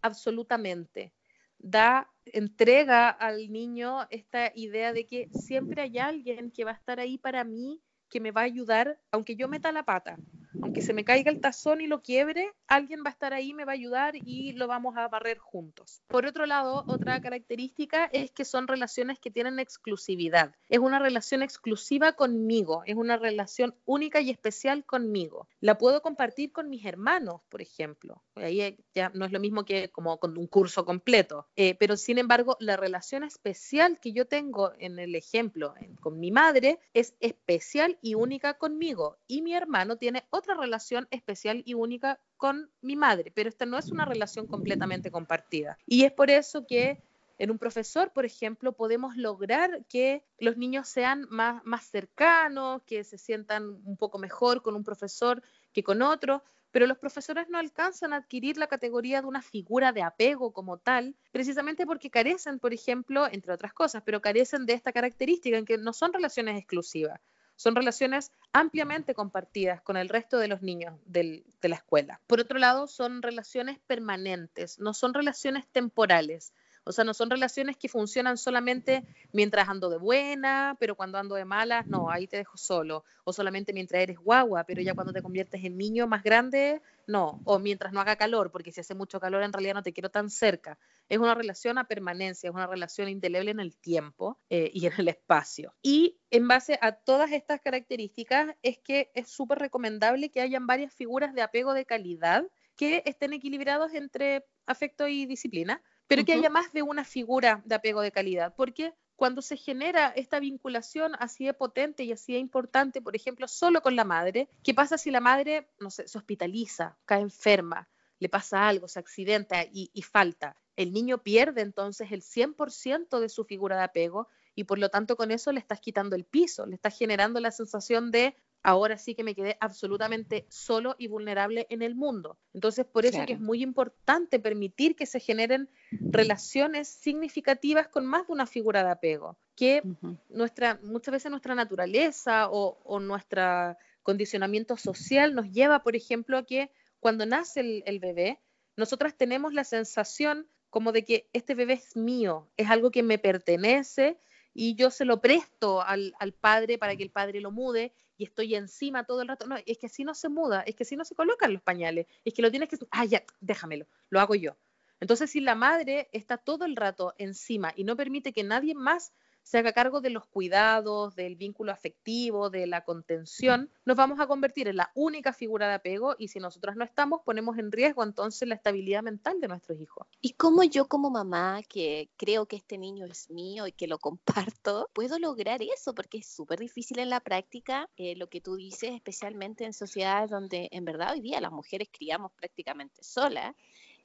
absolutamente. 0.02 1.14
Da, 1.58 2.10
entrega 2.26 3.10
al 3.10 3.52
niño 3.52 4.08
esta 4.10 4.52
idea 4.56 4.94
de 4.94 5.06
que 5.06 5.30
siempre 5.34 5.82
hay 5.82 5.98
alguien 5.98 6.52
que 6.52 6.64
va 6.64 6.72
a 6.72 6.76
estar 6.76 7.00
ahí 7.00 7.18
para 7.18 7.44
mí, 7.44 7.82
que 8.10 8.20
me 8.20 8.32
va 8.32 8.42
a 8.42 8.46
ayudar, 8.46 9.00
aunque 9.12 9.36
yo 9.36 9.48
meta 9.48 9.72
la 9.72 9.84
pata 9.84 10.18
aunque 10.62 10.82
se 10.82 10.94
me 10.94 11.04
caiga 11.04 11.32
el 11.32 11.42
tazón 11.42 11.82
y 11.82 11.88
lo 11.88 12.02
quiebre, 12.02 12.54
alguien 12.68 13.04
va 13.04 13.10
a 13.10 13.14
estar 13.14 13.34
ahí, 13.34 13.54
me 13.54 13.66
va 13.66 13.74
a 13.74 13.76
ayudar 13.76 14.16
y 14.16 14.54
lo 14.54 14.68
vamos 14.68 14.98
a 14.98 15.08
barrer 15.08 15.38
juntos. 15.38 16.02
Por 16.08 16.26
otro 16.26 16.46
lado, 16.46 16.84
otra 16.88 17.22
característica 17.22 18.06
es 18.06 18.32
que 18.32 18.46
son 18.46 18.68
relaciones 18.68 19.20
que 19.20 19.32
tienen 19.32 19.60
exclusividad. 19.60 20.54
Es 20.70 20.80
una 20.80 21.00
relación 21.00 21.42
exclusiva 21.42 22.14
conmigo, 22.14 22.84
es 22.86 22.96
una 22.96 23.18
relación 23.18 23.76
única 23.86 24.22
y 24.22 24.30
especial 24.30 24.86
conmigo. 24.86 25.48
La 25.60 25.78
puedo 25.78 26.02
compartir 26.02 26.52
con 26.52 26.70
mis 26.70 26.86
hermanos, 26.86 27.42
por 27.50 27.62
ejemplo. 27.62 28.24
Ahí 28.36 28.78
ya 28.94 29.12
no 29.14 29.26
es 29.26 29.32
lo 29.32 29.40
mismo 29.40 29.66
que 29.66 29.90
como 29.90 30.18
con 30.20 30.38
un 30.38 30.48
curso 30.48 30.86
completo, 30.86 31.48
eh, 31.56 31.76
pero 31.76 31.98
sin 31.98 32.18
embargo, 32.18 32.58
la 32.60 32.78
relación 32.78 33.24
especial 33.24 34.00
que 34.00 34.14
yo 34.14 34.26
tengo 34.26 34.72
en 34.80 35.00
el 35.00 35.16
ejemplo 35.16 35.74
con 36.00 36.20
mi 36.20 36.32
madre 36.32 36.80
es 36.94 37.16
especial 37.20 37.98
y 38.02 38.16
única 38.16 38.56
conmigo 38.56 39.18
y 39.28 39.42
mi 39.42 39.54
hermano 39.54 39.98
tiene 39.98 40.26
otra 40.40 40.56
relación 40.56 41.08
especial 41.12 41.62
y 41.66 41.76
única 41.76 42.20
con 42.38 42.72
mi 42.82 42.96
madre, 42.96 43.32
pero 43.34 43.50
esta 43.50 43.66
no 43.66 43.78
es 43.78 43.92
una 43.92 44.06
relación 44.06 44.48
completamente 44.48 45.12
compartida. 45.12 45.78
Y 45.86 46.06
es 46.06 46.12
por 46.12 46.30
eso 46.32 46.66
que 46.66 47.02
en 47.38 47.52
un 47.52 47.58
profesor, 47.58 48.12
por 48.12 48.26
ejemplo, 48.26 48.74
podemos 48.74 49.16
lograr 49.16 49.86
que 49.86 50.24
los 50.40 50.58
niños 50.58 50.90
sean 50.90 51.26
más, 51.30 51.64
más 51.64 51.86
cercanos, 51.86 52.82
que 52.84 53.04
se 53.06 53.18
sientan 53.18 53.82
un 53.86 53.96
poco 53.96 54.20
mejor 54.20 54.62
con 54.62 54.76
un 54.76 54.84
profesor 54.84 55.42
que 55.72 55.82
con 55.82 56.02
otro, 56.02 56.44
pero 56.72 56.86
los 56.86 56.98
profesores 56.98 57.48
no 57.50 57.58
alcanzan 57.58 58.14
a 58.14 58.18
adquirir 58.18 58.58
la 58.58 58.68
categoría 58.68 59.22
de 59.22 59.28
una 59.28 59.42
figura 59.42 59.92
de 59.94 60.04
apego 60.04 60.52
como 60.52 60.78
tal, 60.78 61.16
precisamente 61.32 61.86
porque 61.86 62.10
carecen, 62.10 62.60
por 62.60 62.74
ejemplo, 62.74 63.28
entre 63.32 63.54
otras 63.54 63.74
cosas, 63.74 64.04
pero 64.06 64.22
carecen 64.22 64.66
de 64.66 64.74
esta 64.74 64.92
característica 64.92 65.58
en 65.58 65.66
que 65.66 65.78
no 65.78 65.94
son 65.94 66.14
relaciones 66.14 66.58
exclusivas, 66.58 67.22
son 67.60 67.76
relaciones 67.76 68.32
ampliamente 68.54 69.14
compartidas 69.14 69.82
con 69.82 69.98
el 69.98 70.08
resto 70.08 70.38
de 70.38 70.48
los 70.48 70.62
niños 70.62 70.98
de 71.06 71.44
la 71.62 71.76
escuela. 71.76 72.22
Por 72.26 72.40
otro 72.40 72.58
lado, 72.58 72.88
son 72.88 73.22
relaciones 73.22 73.80
permanentes, 73.86 74.80
no 74.80 74.94
son 74.94 75.14
relaciones 75.14 75.68
temporales. 75.68 76.54
O 76.90 76.92
sea, 76.92 77.06
no 77.06 77.14
son 77.14 77.30
relaciones 77.30 77.78
que 77.78 77.88
funcionan 77.88 78.36
solamente 78.36 79.06
mientras 79.32 79.70
ando 79.70 79.92
de 79.92 80.00
buena, 80.00 80.76
pero 80.80 80.96
cuando 80.96 81.20
ando 81.20 81.36
de 81.36 81.46
mala, 81.46 81.86
no, 81.88 82.10
ahí 82.10 82.26
te 82.26 82.38
dejo 82.38 82.58
solo. 82.58 83.06
O 83.26 83.32
solamente 83.32 83.74
mientras 83.74 84.02
eres 84.02 84.18
guagua, 84.18 84.64
pero 84.64 84.82
ya 84.82 84.96
cuando 84.96 85.14
te 85.14 85.22
conviertes 85.22 85.64
en 85.64 85.78
niño 85.78 86.08
más 86.08 86.24
grande, 86.24 86.82
no. 87.06 87.42
O 87.44 87.60
mientras 87.60 87.94
no 87.94 88.02
haga 88.02 88.16
calor, 88.16 88.50
porque 88.50 88.72
si 88.72 88.82
hace 88.82 88.96
mucho 88.96 89.20
calor 89.20 89.44
en 89.44 89.54
realidad 89.54 89.76
no 89.76 89.84
te 89.84 89.94
quiero 89.94 90.10
tan 90.10 90.32
cerca. 90.32 90.80
Es 91.10 91.20
una 91.20 91.36
relación 91.36 91.78
a 91.78 91.88
permanencia, 91.88 92.50
es 92.50 92.56
una 92.56 92.66
relación 92.66 93.08
indeleble 93.08 93.52
en 93.52 93.60
el 93.60 93.78
tiempo 93.78 94.40
eh, 94.50 94.72
y 94.74 94.88
en 94.88 94.94
el 94.98 95.10
espacio. 95.10 95.76
Y 95.84 96.18
en 96.32 96.48
base 96.48 96.80
a 96.82 96.94
todas 96.94 97.32
estas 97.32 97.62
características 97.62 98.56
es 98.64 98.80
que 98.80 99.12
es 99.14 99.30
súper 99.30 99.60
recomendable 99.60 100.32
que 100.32 100.42
hayan 100.42 100.66
varias 100.66 100.92
figuras 100.92 101.36
de 101.36 101.44
apego 101.44 101.76
de 101.76 101.86
calidad 101.86 102.46
que 102.76 103.04
estén 103.06 103.34
equilibrados 103.34 103.94
entre 103.94 104.44
afecto 104.66 105.08
y 105.08 105.28
disciplina 105.28 105.84
pero 106.10 106.26
que 106.26 106.34
haya 106.34 106.50
más 106.50 106.74
de 106.74 106.82
una 106.82 107.06
figura 107.06 107.62
de 107.66 107.76
apego 107.76 108.02
de 108.02 108.12
calidad, 108.12 108.56
porque 108.56 108.96
cuando 109.16 109.44
se 109.44 109.58
genera 109.58 110.08
esta 110.08 110.40
vinculación 110.40 111.12
así 111.20 111.46
de 111.46 111.54
potente 111.54 112.04
y 112.04 112.12
así 112.12 112.34
de 112.34 112.40
importante, 112.40 113.00
por 113.00 113.16
ejemplo, 113.16 113.48
solo 113.48 113.84
con 113.84 113.96
la 113.96 114.06
madre, 114.06 114.50
¿qué 114.64 114.74
pasa 114.74 114.98
si 114.98 115.12
la 115.12 115.20
madre, 115.20 115.70
no 115.80 115.92
sé, 115.92 116.08
se 116.08 116.18
hospitaliza, 116.18 116.98
cae 117.06 117.22
enferma, 117.22 117.88
le 118.18 118.28
pasa 118.28 118.68
algo, 118.68 118.88
se 118.88 118.98
accidenta 118.98 119.64
y, 119.64 119.92
y 119.94 120.02
falta? 120.02 120.56
El 120.76 120.94
niño 120.94 121.20
pierde 121.20 121.62
entonces 121.62 122.12
el 122.12 122.24
100% 122.24 123.20
de 123.20 123.30
su 123.30 123.46
figura 123.46 123.78
de 123.78 123.84
apego 123.84 124.30
y 124.56 124.64
por 124.64 124.80
lo 124.80 124.90
tanto 124.90 125.16
con 125.16 125.30
eso 125.30 125.52
le 125.52 125.60
estás 125.60 125.80
quitando 125.80 126.16
el 126.16 126.26
piso, 126.26 126.66
le 126.66 126.74
estás 126.74 126.98
generando 126.98 127.40
la 127.40 127.52
sensación 127.52 128.10
de 128.10 128.36
ahora 128.64 128.98
sí 128.98 129.16
que 129.16 129.24
me 129.24 129.36
quedé 129.36 129.58
absolutamente 129.60 130.46
solo 130.50 130.96
y 130.98 131.08
vulnerable 131.08 131.66
en 131.70 131.82
el 131.82 131.96
mundo. 131.96 132.38
Entonces, 132.54 132.86
por 132.86 133.06
eso 133.06 133.26
que 133.26 133.34
es 133.34 133.40
muy 133.40 133.62
importante 133.64 134.40
permitir 134.40 134.96
que 134.96 135.06
se 135.06 135.20
generen 135.20 135.70
relaciones 135.92 136.88
significativas 136.88 137.88
con 137.88 138.06
más 138.06 138.28
de 138.28 138.34
una 138.34 138.46
figura 138.46 138.84
de 138.84 138.92
apego, 138.92 139.38
que 139.56 139.82
nuestra, 140.30 140.80
muchas 140.84 141.14
veces 141.14 141.32
nuestra 141.32 141.56
naturaleza 141.56 142.50
o, 142.50 142.80
o 142.84 143.00
nuestro 143.00 143.78
condicionamiento 144.04 144.76
social 144.78 145.36
nos 145.36 145.52
lleva, 145.52 145.84
por 145.84 145.96
ejemplo, 145.96 146.38
a 146.38 146.46
que 146.46 146.72
cuando 147.00 147.26
nace 147.26 147.62
el, 147.62 147.84
el 147.86 148.00
bebé, 148.00 148.40
nosotras 148.76 149.16
tenemos 149.16 149.54
la 149.54 149.64
sensación 149.64 150.48
como 150.70 150.92
de 150.92 151.04
que 151.04 151.30
este 151.34 151.56
bebé 151.56 151.74
es 151.74 151.96
mío, 151.96 152.50
es 152.58 152.70
algo 152.70 152.92
que 152.92 153.04
me 153.04 153.18
pertenece 153.18 154.18
y 154.54 154.76
yo 154.76 154.92
se 154.92 155.06
lo 155.06 155.22
presto 155.22 155.82
al, 155.82 156.14
al, 156.20 156.34
padre 156.34 156.78
para 156.78 156.96
que 156.96 157.04
el 157.04 157.12
padre 157.12 157.42
lo 157.42 157.52
mude 157.52 157.94
y 158.20 158.26
estoy 158.26 158.54
encima 158.54 159.06
todo 159.06 159.24
el 159.24 159.30
rato. 159.30 159.48
No, 159.48 159.56
es 159.66 159.78
que 159.80 159.88
así 159.88 160.04
no 160.04 160.14
se 160.14 160.30
muda, 160.30 160.62
es 160.62 160.76
que 160.76 160.84
así 160.84 160.96
no 160.96 161.06
se 161.06 161.16
colocan 161.16 161.54
los 161.54 161.64
pañales, 161.64 162.06
es 162.26 162.34
que 162.34 162.42
lo 162.42 162.52
tienes 162.52 162.70
que... 162.70 162.78
Ah, 162.92 163.06
ya, 163.06 163.24
déjamelo, 163.40 163.88
lo 164.10 164.20
hago 164.20 164.36
yo. 164.36 164.58
Entonces, 165.00 165.32
si 165.32 165.40
la 165.40 165.56
madre 165.56 166.10
está 166.12 166.38
todo 166.38 166.66
el 166.66 166.76
rato 166.76 167.16
encima 167.18 167.72
y 167.76 167.86
no 167.86 167.96
permite 167.96 168.34
que 168.34 168.44
nadie 168.44 168.76
más 168.76 169.14
se 169.50 169.58
haga 169.58 169.74
cargo 169.74 170.00
de 170.00 170.12
los 170.12 170.28
cuidados, 170.28 171.16
del 171.16 171.36
vínculo 171.36 171.72
afectivo, 171.72 172.52
de 172.52 172.68
la 172.68 172.84
contención, 172.84 173.72
nos 173.84 173.98
vamos 173.98 174.20
a 174.20 174.28
convertir 174.28 174.68
en 174.68 174.76
la 174.76 174.92
única 174.94 175.34
figura 175.34 175.68
de 175.68 175.74
apego 175.74 176.16
y 176.20 176.28
si 176.28 176.40
nosotras 176.40 176.76
no 176.76 176.84
estamos, 176.84 177.22
ponemos 177.26 177.58
en 177.58 177.72
riesgo 177.72 178.04
entonces 178.04 178.48
la 178.48 178.54
estabilidad 178.54 179.02
mental 179.02 179.42
de 179.42 179.48
nuestros 179.48 179.82
hijos. 179.82 180.06
¿Y 180.22 180.34
cómo 180.34 180.64
yo 180.64 180.88
como 180.88 181.10
mamá, 181.10 181.64
que 181.68 182.12
creo 182.16 182.46
que 182.46 182.58
este 182.58 182.78
niño 182.78 183.08
es 183.08 183.32
mío 183.32 183.66
y 183.66 183.72
que 183.72 183.88
lo 183.88 183.98
comparto, 183.98 184.88
puedo 184.94 185.18
lograr 185.18 185.64
eso? 185.64 185.96
Porque 185.96 186.20
es 186.20 186.28
súper 186.28 186.60
difícil 186.60 187.00
en 187.00 187.10
la 187.10 187.20
práctica 187.20 187.90
eh, 187.98 188.16
lo 188.16 188.30
que 188.30 188.42
tú 188.42 188.56
dices, 188.56 188.92
especialmente 188.92 189.66
en 189.66 189.74
sociedades 189.74 190.30
donde 190.30 190.70
en 190.72 190.86
verdad 190.86 191.14
hoy 191.14 191.22
día 191.22 191.42
las 191.42 191.52
mujeres 191.52 191.90
criamos 191.92 192.32
prácticamente 192.34 193.02
solas 193.02 193.56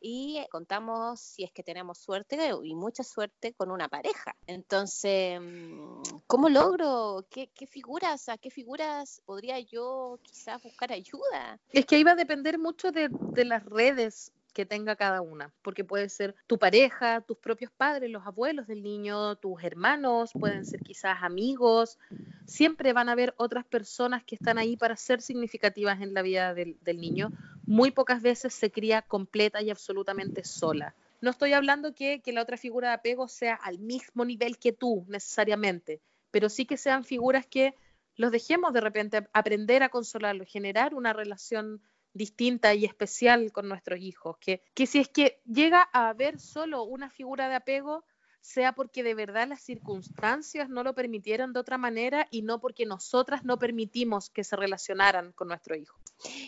y 0.07 0.44
contamos, 0.50 1.18
si 1.18 1.44
es 1.44 1.50
que 1.50 1.62
tenemos 1.62 1.96
suerte 1.96 2.52
y 2.62 2.74
mucha 2.74 3.02
suerte, 3.02 3.55
con 3.55 3.70
una 3.70 3.88
pareja. 3.88 4.36
Entonces, 4.46 5.40
mm, 5.40 6.02
¿cómo 6.26 6.50
logro? 6.50 7.26
¿Qué, 7.30 7.48
figuras, 7.66 8.28
a 8.28 8.36
qué 8.36 8.50
figuras 8.50 9.22
podría 9.24 9.59
yo 9.61 10.18
quizás 10.22 10.62
buscar 10.62 10.92
ayuda? 10.92 11.59
Es 11.72 11.86
que 11.86 12.05
va 12.05 12.11
a 12.11 12.16
depender 12.16 12.59
mucho 12.59 12.92
de, 12.92 13.09
de 13.11 13.44
las 13.46 13.64
redes 13.64 14.30
que 14.55 14.64
tenga 14.64 14.96
cada 14.96 15.20
una, 15.20 15.52
porque 15.61 15.84
puede 15.84 16.09
ser 16.09 16.34
tu 16.46 16.59
pareja, 16.59 17.20
tus 17.20 17.36
propios 17.36 17.70
padres, 17.70 18.11
los 18.11 18.26
abuelos 18.26 18.66
del 18.66 18.82
niño, 18.82 19.36
tus 19.36 19.62
hermanos, 19.62 20.32
pueden 20.32 20.64
ser 20.64 20.80
quizás 20.80 21.18
amigos, 21.22 21.98
siempre 22.46 22.92
van 22.92 23.09
a 23.09 23.12
haber 23.12 23.34
otras 23.36 23.66
personas 23.66 24.24
que 24.24 24.36
están 24.36 24.57
ahí 24.59 24.76
para 24.76 24.96
ser 24.96 25.20
significativas 25.20 26.00
en 26.00 26.14
la 26.14 26.22
vida 26.22 26.55
del, 26.55 26.78
niño. 26.84 27.32
Muy 27.66 27.90
pocas 27.90 28.22
veces 28.22 28.55
se 28.55 28.70
cría 28.70 29.02
completa 29.02 29.61
y 29.61 29.70
absolutamente 29.70 30.44
sola. 30.44 30.94
No 31.20 31.30
estoy 31.30 31.52
hablando 31.52 31.94
que, 31.94 32.20
que 32.20 32.32
la 32.32 32.42
otra 32.42 32.57
figura 32.57 32.88
de 32.88 32.94
apego 32.94 33.28
sea 33.28 33.55
al 33.55 33.78
mismo 33.78 34.24
nivel 34.24 34.59
que 34.59 34.72
tú 34.72 35.05
necesariamente, 35.09 36.00
pero 36.30 36.48
sí 36.48 36.66
que 36.66 36.76
sean 36.76 37.05
figuras 37.05 37.46
que 37.46 37.74
los 38.16 38.30
dejemos 38.30 38.72
de 38.72 38.80
repente 38.80 39.28
aprender 39.32 39.82
a 39.82 39.88
consolarlos, 39.88 40.48
generar 40.48 40.94
una 40.94 41.12
relación 41.12 41.80
distinta 42.15 42.73
y 42.75 42.85
especial 42.85 43.53
con 43.53 43.69
nuestros 43.69 44.01
hijos, 44.01 44.39
que, 44.39 44.62
que 44.75 44.87
si 44.87 45.01
es 45.01 45.09
que 45.09 45.43
llega 45.45 45.89
a 45.93 46.09
haber 46.09 46.41
solo 46.41 46.85
una 46.85 47.11
figura 47.11 47.49
de 47.49 47.57
apego, 47.57 48.05
sea 48.41 48.75
porque 48.75 49.03
de 49.03 49.15
verdad 49.15 49.49
las 49.49 49.62
circunstancias 49.62 50.69
no 50.69 50.83
lo 50.85 50.95
permitieron 50.95 51.53
de 51.53 51.61
otra 51.61 51.79
manera 51.79 52.29
y 52.31 52.43
no 52.43 52.61
porque 52.61 52.85
nosotras 52.85 53.43
no 53.45 53.59
permitimos 53.59 54.29
que 54.29 54.45
se 54.45 54.55
relacionaran 54.55 55.33
con 55.33 55.49
nuestro 55.49 55.77
hijo. 55.77 55.99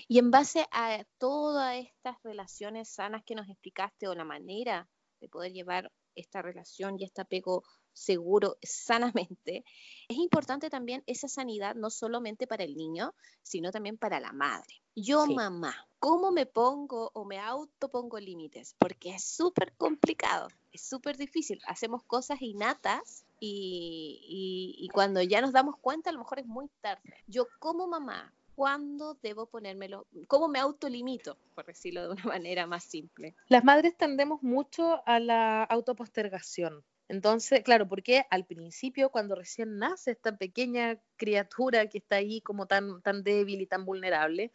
Y 0.07 0.19
en 0.19 0.31
base 0.31 0.67
a 0.73 1.05
todas 1.19 1.77
estas 1.77 2.23
relaciones 2.23 2.91
sanas 2.91 3.25
que 3.25 3.35
nos 3.35 3.49
explicaste 3.49 4.09
o 4.09 4.14
la 4.14 4.25
manera 4.25 4.89
de 5.21 5.29
poder 5.29 5.53
llevar 5.53 5.91
esta 6.14 6.43
relación 6.43 7.01
y 7.01 7.05
este 7.05 7.23
apego 7.23 7.64
seguro, 7.97 8.59
sanamente, 8.62 9.64
es 10.09 10.18
importante 10.18 10.68
también 10.68 11.03
esa 11.07 11.28
sanidad 11.28 11.74
no 11.74 11.90
solamente 11.90 12.47
para 12.47 12.62
el 12.62 12.76
niño, 12.76 13.14
sino 13.42 13.72
también 13.72 13.97
para 13.97 14.20
la 14.20 14.32
madre. 14.32 14.82
Yo, 14.94 15.26
mamá, 15.26 15.74
¿cómo 15.99 16.30
me 16.30 16.47
pongo 16.47 17.11
o 17.14 17.24
me 17.24 17.38
autopongo 17.38 18.18
límites? 18.18 18.74
Porque 18.78 19.11
es 19.11 19.24
súper 19.24 19.74
complicado, 19.76 20.49
es 20.72 20.82
súper 20.82 21.16
difícil. 21.16 21.61
Hacemos 21.66 22.03
cosas 22.05 22.40
innatas 22.42 23.24
y, 23.40 24.76
y, 24.78 24.88
cuando 24.88 25.22
ya 25.22 25.40
nos 25.40 25.53
damos 25.53 25.76
cuenta, 25.78 26.11
a 26.11 26.12
lo 26.12 26.20
mejor 26.20 26.38
es 26.38 26.47
muy 26.47 26.68
tarde. 26.80 27.14
Yo 27.26 27.47
como 27.59 27.86
mamá, 27.86 28.32
¿cuándo 28.55 29.14
debo 29.22 29.47
ponérmelo? 29.47 30.07
¿Cómo 30.28 30.49
me 30.49 30.59
autolimito, 30.59 31.36
por 31.55 31.66
decirlo 31.66 32.03
de 32.03 32.09
una 32.11 32.24
manera 32.40 32.66
más 32.66 32.84
simple? 32.84 33.34
Las 33.49 33.64
madres 33.64 33.97
tendemos 33.97 34.42
mucho 34.42 35.03
a 35.07 35.18
la 35.18 35.64
autopostergación. 35.64 36.84
Entonces, 37.09 37.62
claro, 37.62 37.88
porque 37.88 38.24
al 38.30 38.44
principio, 38.44 39.11
cuando 39.11 39.34
recién 39.34 39.78
nace 39.78 40.12
esta 40.12 40.36
pequeña 40.36 40.98
criatura 41.16 41.86
que 41.86 41.98
está 41.98 42.16
ahí 42.16 42.40
como 42.40 42.66
tan, 42.66 43.00
tan 43.02 43.22
débil 43.22 43.61
y 43.61 43.66
tan 43.66 43.84
vulnerable, 43.84 44.52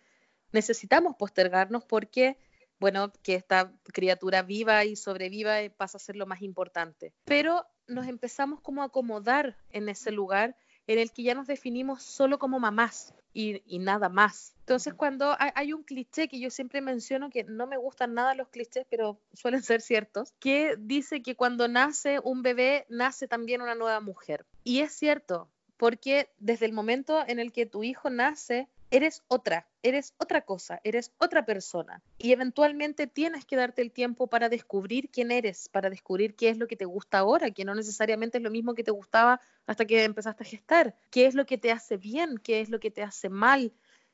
necesitamos 0.51 1.15
postergarnos 1.17 1.85
porque, 1.85 2.37
bueno, 2.79 3.13
que 3.23 3.35
esta 3.35 3.71
criatura 3.93 4.41
viva 4.41 4.83
y 4.83 4.95
sobreviva 4.95 5.61
eh, 5.61 5.69
pasa 5.69 5.97
a 5.97 6.01
ser 6.01 6.17
lo 6.17 6.25
más 6.25 6.41
importante. 6.41 7.13
Pero 7.23 7.65
nos 7.87 8.07
empezamos 8.07 8.59
como 8.59 8.81
a 8.81 8.85
acomodar 8.85 9.57
en 9.71 9.87
ese 9.87 10.11
lugar 10.11 10.55
en 10.88 10.99
el 10.99 11.11
que 11.11 11.23
ya 11.23 11.36
nos 11.36 11.47
definimos 11.47 12.03
solo 12.03 12.39
como 12.39 12.59
mamás 12.59 13.13
y, 13.34 13.61
nada 13.79 14.09
más. 14.09 14.53
Entonces, 14.59 14.93
cuando 14.93 15.36
hay, 15.39 15.73
un 15.73 15.84
cliché 15.84 16.27
que 16.27 16.39
yo 16.39 16.49
siempre 16.49 16.82
menciono, 16.82 17.29
que 17.29 17.43
no 17.43 17.67
me 17.67 17.77
gustan 17.77 18.13
nada 18.13 18.36
los 18.36 18.49
clichés, 18.49 18.86
pero 18.89 19.19
suelen 19.34 19.63
ser 19.63 19.82
ciertos, 19.82 20.34
que 20.39 20.75
dice 20.77 21.21
que 21.21 21.36
cuando 21.36 21.67
nace 21.67 22.19
un 22.23 22.41
bebé, 22.41 22.86
nace 22.89 23.27
también 23.27 23.61
una 23.61 23.75
nueva 23.75 23.99
mujer. 23.99 24.45
Y 24.63 24.79
es 24.79 24.91
cierto, 24.91 25.49
porque 25.77 26.29
desde 26.39 26.65
el 26.65 26.73
momento 26.73 27.23
en 27.25 27.39
el 27.39 27.51
que 27.51 27.65
tu 27.65 27.84
hijo 27.84 28.09
nace, 28.09 28.67
eres 28.91 29.23
otra, 29.27 29.67
eres 29.81 30.13
otra 30.17 30.41
cosa, 30.41 30.79
eres 30.83 31.13
otra 31.17 31.45
persona. 31.45 32.03
Y 32.17 32.33
eventualmente 32.33 33.07
tienes 33.07 33.45
que 33.45 33.55
darte 33.55 33.81
el 33.81 33.91
tiempo 33.91 34.27
para 34.27 34.49
descubrir 34.49 35.09
quién 35.09 35.31
eres, 35.31 35.69
para 35.69 35.89
descubrir 35.89 36.35
qué 36.35 36.49
es 36.49 36.57
lo 36.57 36.67
que 36.67 36.75
te 36.75 36.85
gusta 36.85 37.19
ahora, 37.19 37.51
que 37.51 37.65
no 37.65 37.73
necesariamente 37.73 38.37
es 38.37 38.43
lo 38.43 38.51
mismo 38.51 38.75
que 38.75 38.83
te 38.83 38.91
gustaba 38.91 39.39
hasta 39.65 39.85
que 39.85 40.03
empezaste 40.03 40.43
a 40.43 40.47
gestar, 40.47 40.95
qué 41.09 41.25
es 41.25 41.33
lo 41.33 41.45
que 41.45 41.57
te 41.57 41.71
hace 41.71 41.97
bien, 41.97 42.37
qué 42.37 42.61
es 42.61 42.69
lo 42.69 42.79
que 42.79 42.91
te 42.91 43.01
hace 43.01 43.29
mal. 43.29 43.73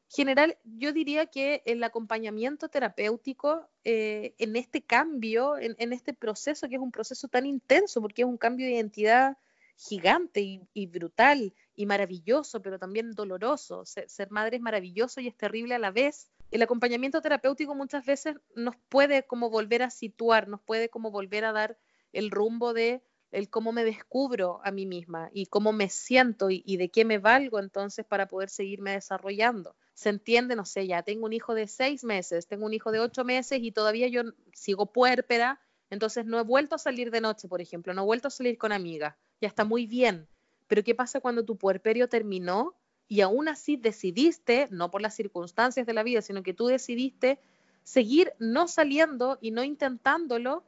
General, 0.09 0.57
yo 0.63 0.93
diría 0.93 1.25
que 1.25 1.63
el 1.65 1.83
acompañamiento 1.83 2.69
terapéutico 2.69 3.67
eh, 3.83 4.35
en 4.37 4.55
este 4.55 4.81
cambio, 4.81 5.57
en, 5.57 5.91
este 5.91 6.13
proceso, 6.13 6.69
que 6.69 6.75
es 6.75 6.81
un 6.81 6.91
proceso 6.91 7.27
tan 7.27 7.45
intenso, 7.45 7.99
porque 7.99 8.21
es 8.21 8.27
un 8.27 8.37
cambio 8.37 8.67
de 8.67 8.73
identidad 8.73 9.37
gigante 9.77 10.67
y 10.73 10.87
brutal, 10.87 11.53
y 11.77 11.85
maravilloso, 11.85 12.61
pero 12.61 12.79
también 12.79 13.13
doloroso. 13.13 13.85
Ser, 13.85 14.31
madre 14.31 14.57
es 14.57 14.61
maravilloso 14.61 15.21
y 15.21 15.27
es 15.27 15.37
terrible 15.37 15.75
a 15.75 15.79
la 15.79 15.91
vez. 15.91 16.31
El 16.49 16.63
acompañamiento 16.63 17.21
terapéutico 17.21 17.75
muchas 17.75 18.03
veces 18.05 18.35
nos 18.55 18.75
puede 18.89 19.23
como 19.23 19.49
volver 19.49 19.83
a 19.83 19.91
situar, 19.91 20.47
nos 20.47 20.59
puede 20.59 20.89
como 20.89 21.11
volver 21.11 21.45
a 21.45 21.53
dar 21.53 21.77
el 22.11 22.31
rumbo 22.31 22.73
de 22.73 23.03
el 23.29 23.49
cómo 23.49 23.73
me 23.73 23.83
descubro 23.83 24.61
a 24.63 24.71
mí 24.71 24.85
misma 24.85 25.29
y 25.33 25.47
cómo 25.47 25.73
me 25.73 25.89
siento 25.89 26.49
y, 26.49 26.63
y, 26.65 26.77
de 26.77 26.89
qué 26.89 27.03
me 27.03 27.17
valgo 27.17 27.59
entonces 27.59 28.05
para 28.05 28.29
poder 28.29 28.49
seguirme 28.49 28.91
desarrollando. 28.91 29.75
Se 29.93 30.07
entiende, 30.09 30.55
no 30.55 30.63
sé, 30.63 30.87
ya 30.87 31.03
tengo 31.03 31.25
un 31.25 31.33
hijo 31.33 31.53
de 31.53 31.67
seis 31.67 32.05
meses, 32.05 32.47
tengo 32.47 32.65
un 32.65 32.73
hijo 32.73 32.91
de 32.91 33.01
ocho 33.01 33.25
meses 33.25 33.59
y 33.61 33.73
todavía 33.73 34.07
yo 34.07 34.21
sigo 34.53 34.93
puérpera, 34.93 35.59
entonces 35.89 36.25
no 36.25 36.39
he 36.39 36.43
vuelto 36.43 36.75
a 36.75 36.79
salir 36.79 37.11
de 37.11 37.21
noche, 37.21 37.47
por 37.47 37.61
ejemplo, 37.61 37.93
no 37.93 38.03
he 38.03 38.05
vuelto 38.05 38.27
a 38.27 38.31
salir 38.31 38.57
con 38.57 38.71
amigas, 38.71 39.15
ya 39.41 39.47
está 39.47 39.63
muy 39.63 39.87
bien, 39.87 40.27
pero 40.67 40.83
¿qué 40.83 40.95
pasa 40.95 41.19
cuando 41.19 41.45
tu 41.45 41.57
puerperio 41.57 42.09
terminó 42.09 42.75
y 43.07 43.21
aún 43.21 43.47
así 43.47 43.77
decidiste, 43.77 44.67
no 44.69 44.91
por 44.91 45.01
las 45.01 45.15
circunstancias 45.15 45.85
de 45.85 45.93
la 45.93 46.03
vida, 46.03 46.21
sino 46.21 46.43
que 46.43 46.53
tú 46.53 46.67
decidiste 46.67 47.39
seguir 47.83 48.33
no 48.37 48.67
saliendo 48.67 49.37
y 49.39 49.51
no 49.51 49.63
intentándolo 49.63 50.63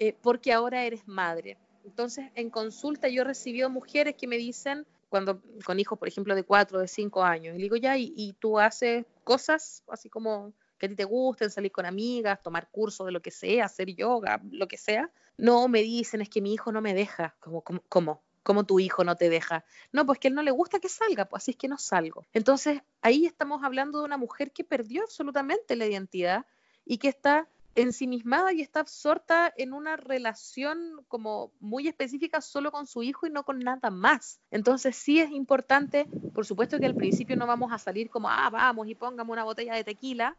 eh, 0.00 0.16
porque 0.20 0.52
ahora 0.52 0.84
eres 0.84 1.06
madre? 1.06 1.56
Entonces, 1.84 2.30
en 2.34 2.50
consulta 2.50 3.08
yo 3.08 3.22
he 3.22 3.24
recibido 3.24 3.70
mujeres 3.70 4.16
que 4.16 4.26
me 4.26 4.36
dicen, 4.36 4.86
cuando 5.08 5.40
con 5.64 5.78
hijos, 5.78 5.98
por 5.98 6.08
ejemplo, 6.08 6.34
de 6.34 6.42
cuatro, 6.42 6.80
de 6.80 6.88
cinco 6.88 7.22
años, 7.22 7.56
y 7.56 7.62
digo, 7.62 7.76
ya, 7.76 7.96
y 7.96 8.34
tú 8.40 8.58
haces 8.58 9.04
cosas 9.22 9.84
así 9.86 10.08
como 10.08 10.52
que 10.78 10.86
a 10.86 10.88
ti 10.88 10.96
te 10.96 11.04
gusten, 11.04 11.50
salir 11.50 11.72
con 11.72 11.86
amigas, 11.86 12.42
tomar 12.42 12.68
cursos 12.70 13.06
de 13.06 13.12
lo 13.12 13.22
que 13.22 13.30
sea, 13.30 13.66
hacer 13.66 13.94
yoga, 13.94 14.40
lo 14.50 14.68
que 14.68 14.76
sea. 14.76 15.10
No, 15.36 15.68
me 15.68 15.82
dicen, 15.82 16.20
es 16.20 16.28
que 16.28 16.40
mi 16.40 16.54
hijo 16.54 16.72
no 16.72 16.80
me 16.80 16.94
deja. 16.94 17.36
como, 17.40 17.62
como, 17.62 18.22
como 18.44 18.64
tu 18.64 18.78
hijo 18.78 19.02
no 19.02 19.16
te 19.16 19.28
deja. 19.28 19.64
No, 19.90 20.06
pues 20.06 20.20
que 20.20 20.28
él 20.28 20.34
no 20.34 20.42
le 20.42 20.52
gusta 20.52 20.78
que 20.78 20.88
salga, 20.88 21.24
pues 21.24 21.42
así 21.42 21.52
es 21.52 21.56
que 21.56 21.66
no 21.66 21.78
salgo. 21.78 22.24
Entonces, 22.32 22.82
ahí 23.00 23.26
estamos 23.26 23.64
hablando 23.64 23.98
de 23.98 24.04
una 24.04 24.18
mujer 24.18 24.52
que 24.52 24.62
perdió 24.62 25.02
absolutamente 25.02 25.74
la 25.74 25.86
identidad 25.86 26.46
y 26.84 26.98
que 26.98 27.08
está 27.08 27.48
ensimismada 27.74 28.52
y 28.52 28.60
está 28.60 28.80
absorta 28.80 29.52
en 29.56 29.72
una 29.72 29.96
relación 29.96 31.04
como 31.08 31.52
muy 31.60 31.88
específica 31.88 32.40
solo 32.40 32.70
con 32.70 32.86
su 32.86 33.02
hijo 33.02 33.26
y 33.26 33.30
no 33.30 33.44
con 33.44 33.58
nada 33.58 33.90
más. 33.90 34.40
Entonces 34.50 34.94
sí 34.94 35.20
es 35.20 35.30
importante, 35.30 36.06
por 36.32 36.46
supuesto 36.46 36.78
que 36.78 36.86
al 36.86 36.94
principio 36.94 37.36
no 37.36 37.46
vamos 37.46 37.72
a 37.72 37.78
salir 37.78 38.10
como, 38.10 38.28
ah, 38.28 38.48
vamos 38.50 38.86
y 38.88 38.94
pongamos 38.94 39.32
una 39.32 39.44
botella 39.44 39.74
de 39.74 39.84
tequila, 39.84 40.36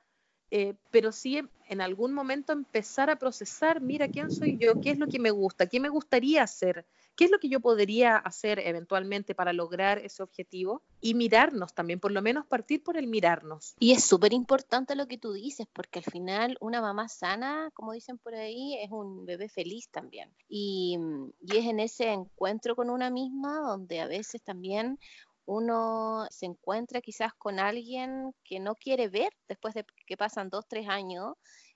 eh, 0.57 0.73
pero 0.89 1.11
sí 1.11 1.41
en 1.67 1.81
algún 1.81 2.13
momento 2.13 2.53
empezar 2.53 3.09
a 3.09 3.17
procesar, 3.17 3.81
mira, 3.81 4.07
¿quién 4.07 4.31
soy 4.31 4.57
yo? 4.57 4.79
¿Qué 4.79 4.91
es 4.91 4.97
lo 4.97 5.07
que 5.07 5.19
me 5.19 5.29
gusta? 5.29 5.67
¿Qué 5.67 5.81
me 5.81 5.89
gustaría 5.89 6.43
hacer? 6.43 6.85
¿Qué 7.17 7.25
es 7.25 7.31
lo 7.31 7.39
que 7.39 7.49
yo 7.49 7.59
podría 7.59 8.15
hacer 8.15 8.59
eventualmente 8.59 9.35
para 9.35 9.51
lograr 9.51 9.97
ese 9.97 10.23
objetivo? 10.23 10.81
Y 11.01 11.13
mirarnos 11.13 11.73
también, 11.73 11.99
por 11.99 12.13
lo 12.13 12.21
menos 12.21 12.45
partir 12.45 12.81
por 12.81 12.95
el 12.95 13.07
mirarnos. 13.07 13.75
Y 13.79 13.91
es 13.91 14.05
súper 14.05 14.31
importante 14.31 14.95
lo 14.95 15.09
que 15.09 15.17
tú 15.17 15.33
dices, 15.33 15.67
porque 15.73 15.99
al 15.99 16.05
final 16.05 16.57
una 16.61 16.79
mamá 16.79 17.09
sana, 17.09 17.69
como 17.73 17.91
dicen 17.91 18.17
por 18.17 18.33
ahí, 18.33 18.77
es 18.81 18.91
un 18.91 19.25
bebé 19.25 19.49
feliz 19.49 19.89
también. 19.89 20.31
Y, 20.47 20.97
y 21.41 21.57
es 21.57 21.65
en 21.65 21.81
ese 21.81 22.13
encuentro 22.13 22.77
con 22.77 22.89
una 22.89 23.09
misma 23.09 23.59
donde 23.59 23.99
a 23.99 24.07
veces 24.07 24.41
también 24.41 24.99
uno 25.45 26.25
se 26.29 26.45
encuentra 26.45 27.01
quizás 27.01 27.33
con 27.33 27.59
alguien 27.59 28.33
que 28.43 28.59
no 28.59 28.75
quiere 28.75 29.07
ver 29.07 29.31
después 29.47 29.73
de 29.73 29.85
que 30.07 30.17
pasan 30.17 30.49
dos, 30.49 30.65
tres 30.67 30.87
años 30.89 31.33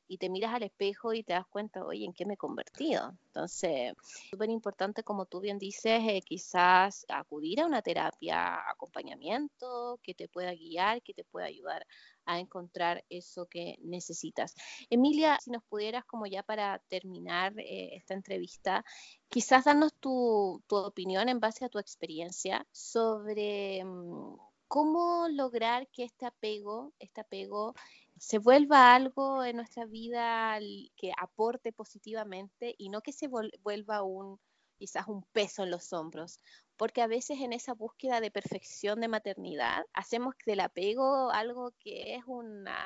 y 0.09 0.17
te 0.17 0.29
miras 0.29 0.53
al 0.55 0.63
espejo 0.63 1.13
y 1.13 1.23
te 1.23 1.33
das 1.33 1.45
cuenta, 1.47 1.85
oye, 1.85 2.03
¿en 2.03 2.13
qué 2.13 2.25
me 2.25 2.33
he 2.33 2.37
convertido? 2.37 3.13
Entonces, 3.27 3.93
súper 4.31 4.49
importante, 4.49 5.03
como 5.03 5.27
tú 5.27 5.39
bien 5.39 5.59
dices, 5.59 6.01
eh, 6.07 6.21
quizás 6.25 7.05
acudir 7.09 7.61
a 7.61 7.67
una 7.67 7.83
terapia, 7.83 8.57
acompañamiento 8.69 9.99
que 10.01 10.15
te 10.15 10.27
pueda 10.27 10.51
guiar, 10.55 11.03
que 11.03 11.13
te 11.13 11.23
pueda 11.23 11.45
ayudar 11.45 11.85
a 12.25 12.39
encontrar 12.39 13.05
eso 13.09 13.45
que 13.45 13.77
necesitas. 13.83 14.55
Emilia, 14.89 15.37
si 15.41 15.51
nos 15.51 15.63
pudieras, 15.63 16.05
como 16.05 16.25
ya 16.25 16.41
para 16.41 16.79
terminar 16.89 17.53
eh, 17.59 17.95
esta 17.95 18.15
entrevista, 18.15 18.83
quizás 19.29 19.65
darnos 19.65 19.93
tu, 19.93 20.63
tu, 20.67 20.75
opinión 20.75 21.29
en 21.29 21.39
base 21.39 21.65
a 21.65 21.69
tu 21.69 21.77
experiencia 21.79 22.65
sobre... 22.71 23.83
Mm, 23.85 24.37
¿Cómo 24.71 25.27
lograr 25.29 25.87
que 25.87 26.03
este 26.03 26.27
apego, 26.27 26.93
este 26.99 27.21
apego 27.21 27.73
se 28.19 28.37
vuelva 28.37 28.93
algo 28.93 29.43
en 29.43 29.55
nuestra 29.55 29.85
vida 29.85 30.59
que 30.95 31.11
aporte 31.17 31.71
positivamente 31.71 32.75
y 32.77 32.89
no 32.89 33.01
que 33.01 33.13
se 33.13 33.27
vuelva 33.27 34.03
un 34.03 34.39
quizás 34.77 35.07
un 35.07 35.23
peso 35.33 35.63
en 35.63 35.71
los 35.71 35.91
hombros, 35.91 36.39
porque 36.77 37.01
a 37.01 37.07
veces 37.07 37.39
en 37.41 37.51
esa 37.51 37.73
búsqueda 37.73 38.21
de 38.21 38.31
perfección 38.31 39.01
de 39.01 39.09
maternidad 39.09 39.83
hacemos 39.93 40.35
del 40.45 40.61
apego 40.61 41.29
algo 41.31 41.73
que 41.79 42.15
es 42.15 42.23
una, 42.25 42.77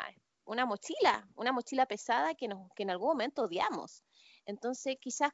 una 0.46 0.66
mochila, 0.66 1.28
una 1.36 1.52
mochila 1.52 1.86
pesada 1.86 2.34
que, 2.34 2.48
nos, 2.48 2.68
que 2.76 2.84
en 2.84 2.90
algún 2.90 3.10
momento 3.10 3.44
odiamos. 3.44 4.04
Entonces, 4.46 4.98
quizás 5.00 5.32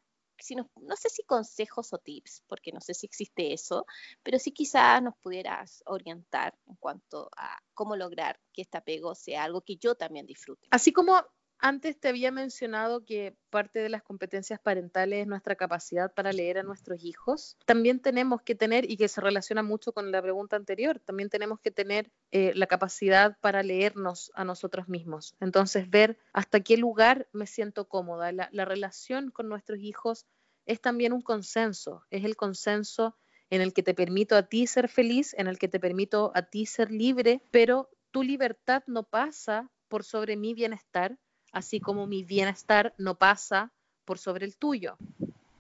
no, 0.56 0.96
sé 0.96 1.10
si 1.10 1.24
consejos 1.24 1.94
o 1.94 1.98
tips, 1.98 2.44
porque 2.48 2.72
no 2.72 2.82
sé 2.82 2.94
si 2.94 3.06
existe 3.06 3.54
eso, 3.54 3.86
pero 4.24 4.40
sí 4.40 4.52
quizás 4.52 5.02
nos 5.02 5.16
pudieras 5.18 5.84
orientar 5.86 6.58
en 6.68 6.76
cuanto 6.76 7.30
a 7.38 7.58
cómo 7.74 7.96
lograr 7.96 8.40
que 8.54 8.62
este 8.64 8.78
apego 8.78 9.16
sea 9.16 9.44
algo 9.44 9.62
que 9.62 9.78
yo 9.78 9.96
también 9.96 10.26
disfrute. 10.26 10.68
Así 10.72 10.92
como 10.92 11.24
antes 11.60 12.00
te 12.00 12.08
había 12.08 12.32
mencionado 12.32 13.04
que 13.04 13.36
parte 13.50 13.80
de 13.80 13.90
las 13.90 14.02
competencias 14.02 14.60
parentales 14.60 15.22
es 15.22 15.28
nuestra 15.28 15.56
capacidad 15.56 16.14
para 16.14 16.32
leer 16.32 16.58
a 16.58 16.64
nuestros 16.64 17.04
hijos. 17.04 17.58
También 17.66 18.00
tenemos 18.00 18.42
que 18.42 18.56
tener, 18.56 18.90
y 18.90 18.98
que 18.98 19.08
se 19.08 19.22
relaciona 19.22 19.62
mucho 19.62 19.92
con 19.92 20.12
la 20.12 20.22
pregunta 20.22 20.56
anterior, 20.56 21.00
también 21.00 21.30
tenemos 21.30 21.60
que 21.60 21.72
tener 21.72 22.12
eh, 22.32 22.54
la 22.56 22.68
capacidad 22.68 23.38
para 23.42 23.62
leernos 23.64 24.32
a 24.36 24.46
nosotros 24.46 24.88
mismos. 24.88 25.36
Entonces, 25.40 25.90
ver 25.90 26.18
hasta 26.34 26.62
qué 26.62 26.78
lugar 26.78 27.28
me 27.34 27.46
siento 27.46 27.88
cómoda. 27.88 28.32
La, 28.32 28.50
la 28.52 28.66
relación 28.66 29.32
con 29.32 29.50
nuestros 29.50 29.80
hijos 29.80 30.26
es 30.66 30.80
también 30.82 31.14
un 31.14 31.22
consenso, 31.22 32.06
es 32.10 32.24
el 32.24 32.36
consenso 32.36 33.18
en 33.50 33.62
el 33.62 33.74
que 33.74 33.84
te 33.84 33.94
permito 33.94 34.36
a 34.36 34.44
ti 34.44 34.68
ser 34.68 34.88
feliz, 34.88 35.34
en 35.38 35.48
el 35.48 35.58
que 35.58 35.68
te 35.68 35.80
permito 35.80 36.32
a 36.36 36.44
ti 36.44 36.66
ser 36.66 36.92
libre, 36.92 37.42
pero 37.52 37.90
tu 38.12 38.24
libertad 38.24 38.84
no 38.88 39.04
pasa 39.04 39.70
por 39.88 40.04
sobre 40.04 40.38
mi 40.38 40.54
bienestar, 40.54 41.18
así 41.52 41.80
como 41.80 42.08
mi 42.08 42.24
bienestar 42.24 42.94
no 42.98 43.16
pasa 43.16 43.72
por 44.06 44.18
sobre 44.18 44.46
el 44.46 44.58
tuyo. 44.58 44.98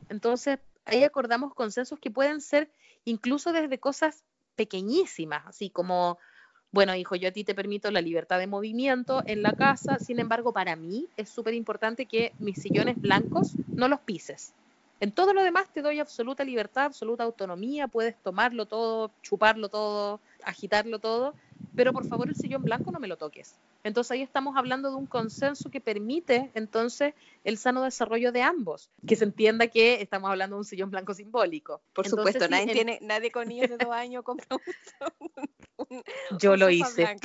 Entonces, 0.09 0.59
ahí 0.85 1.03
acordamos 1.03 1.53
consensos 1.53 1.99
que 1.99 2.11
pueden 2.11 2.41
ser 2.41 2.71
incluso 3.05 3.53
desde 3.53 3.79
cosas 3.79 4.23
pequeñísimas, 4.55 5.45
así 5.47 5.69
como, 5.69 6.17
bueno, 6.71 6.95
hijo, 6.95 7.15
yo 7.15 7.29
a 7.29 7.31
ti 7.31 7.43
te 7.43 7.55
permito 7.55 7.91
la 7.91 8.01
libertad 8.01 8.39
de 8.39 8.47
movimiento 8.47 9.23
en 9.25 9.41
la 9.41 9.53
casa, 9.53 9.99
sin 9.99 10.19
embargo, 10.19 10.53
para 10.53 10.75
mí 10.75 11.07
es 11.15 11.29
súper 11.29 11.53
importante 11.53 12.07
que 12.07 12.35
mis 12.39 12.59
sillones 12.59 12.99
blancos 12.99 13.57
no 13.75 13.87
los 13.87 14.01
pises. 14.01 14.53
En 14.99 15.11
todo 15.11 15.33
lo 15.33 15.43
demás 15.43 15.71
te 15.71 15.81
doy 15.81 15.99
absoluta 15.99 16.43
libertad, 16.43 16.85
absoluta 16.85 17.23
autonomía, 17.23 17.87
puedes 17.87 18.17
tomarlo 18.21 18.65
todo, 18.65 19.11
chuparlo 19.21 19.69
todo, 19.69 20.19
agitarlo 20.43 20.99
todo, 20.99 21.35
pero 21.75 21.93
por 21.93 22.05
favor 22.05 22.27
el 22.27 22.35
sillón 22.35 22.63
blanco 22.63 22.91
no 22.91 22.99
me 22.99 23.07
lo 23.07 23.17
toques. 23.17 23.55
Entonces 23.83 24.11
ahí 24.11 24.21
estamos 24.21 24.57
hablando 24.57 24.89
de 24.89 24.97
un 24.97 25.05
consenso 25.05 25.69
que 25.69 25.79
permite 25.79 26.51
entonces 26.53 27.13
el 27.45 27.57
sano 27.57 27.83
desarrollo 27.83 28.33
de 28.33 28.41
ambos, 28.41 28.89
que 29.07 29.15
se 29.15 29.23
entienda 29.23 29.67
que 29.67 30.01
estamos 30.01 30.29
hablando 30.29 30.57
de 30.57 30.59
un 30.59 30.65
sillón 30.65 30.89
blanco 30.89 31.13
simbólico. 31.13 31.81
Por 31.93 32.07
supuesto, 32.07 32.49
nadie, 32.49 32.73
tiene, 32.73 32.99
nadie 33.01 33.31
con 33.31 33.47
niños 33.47 33.69
de 33.69 33.77
dos 33.77 33.93
años 33.93 34.23
compra 34.23 34.47
un, 35.77 36.03
Yo 36.37 36.57
lo 36.57 36.69
hice. 36.69 37.15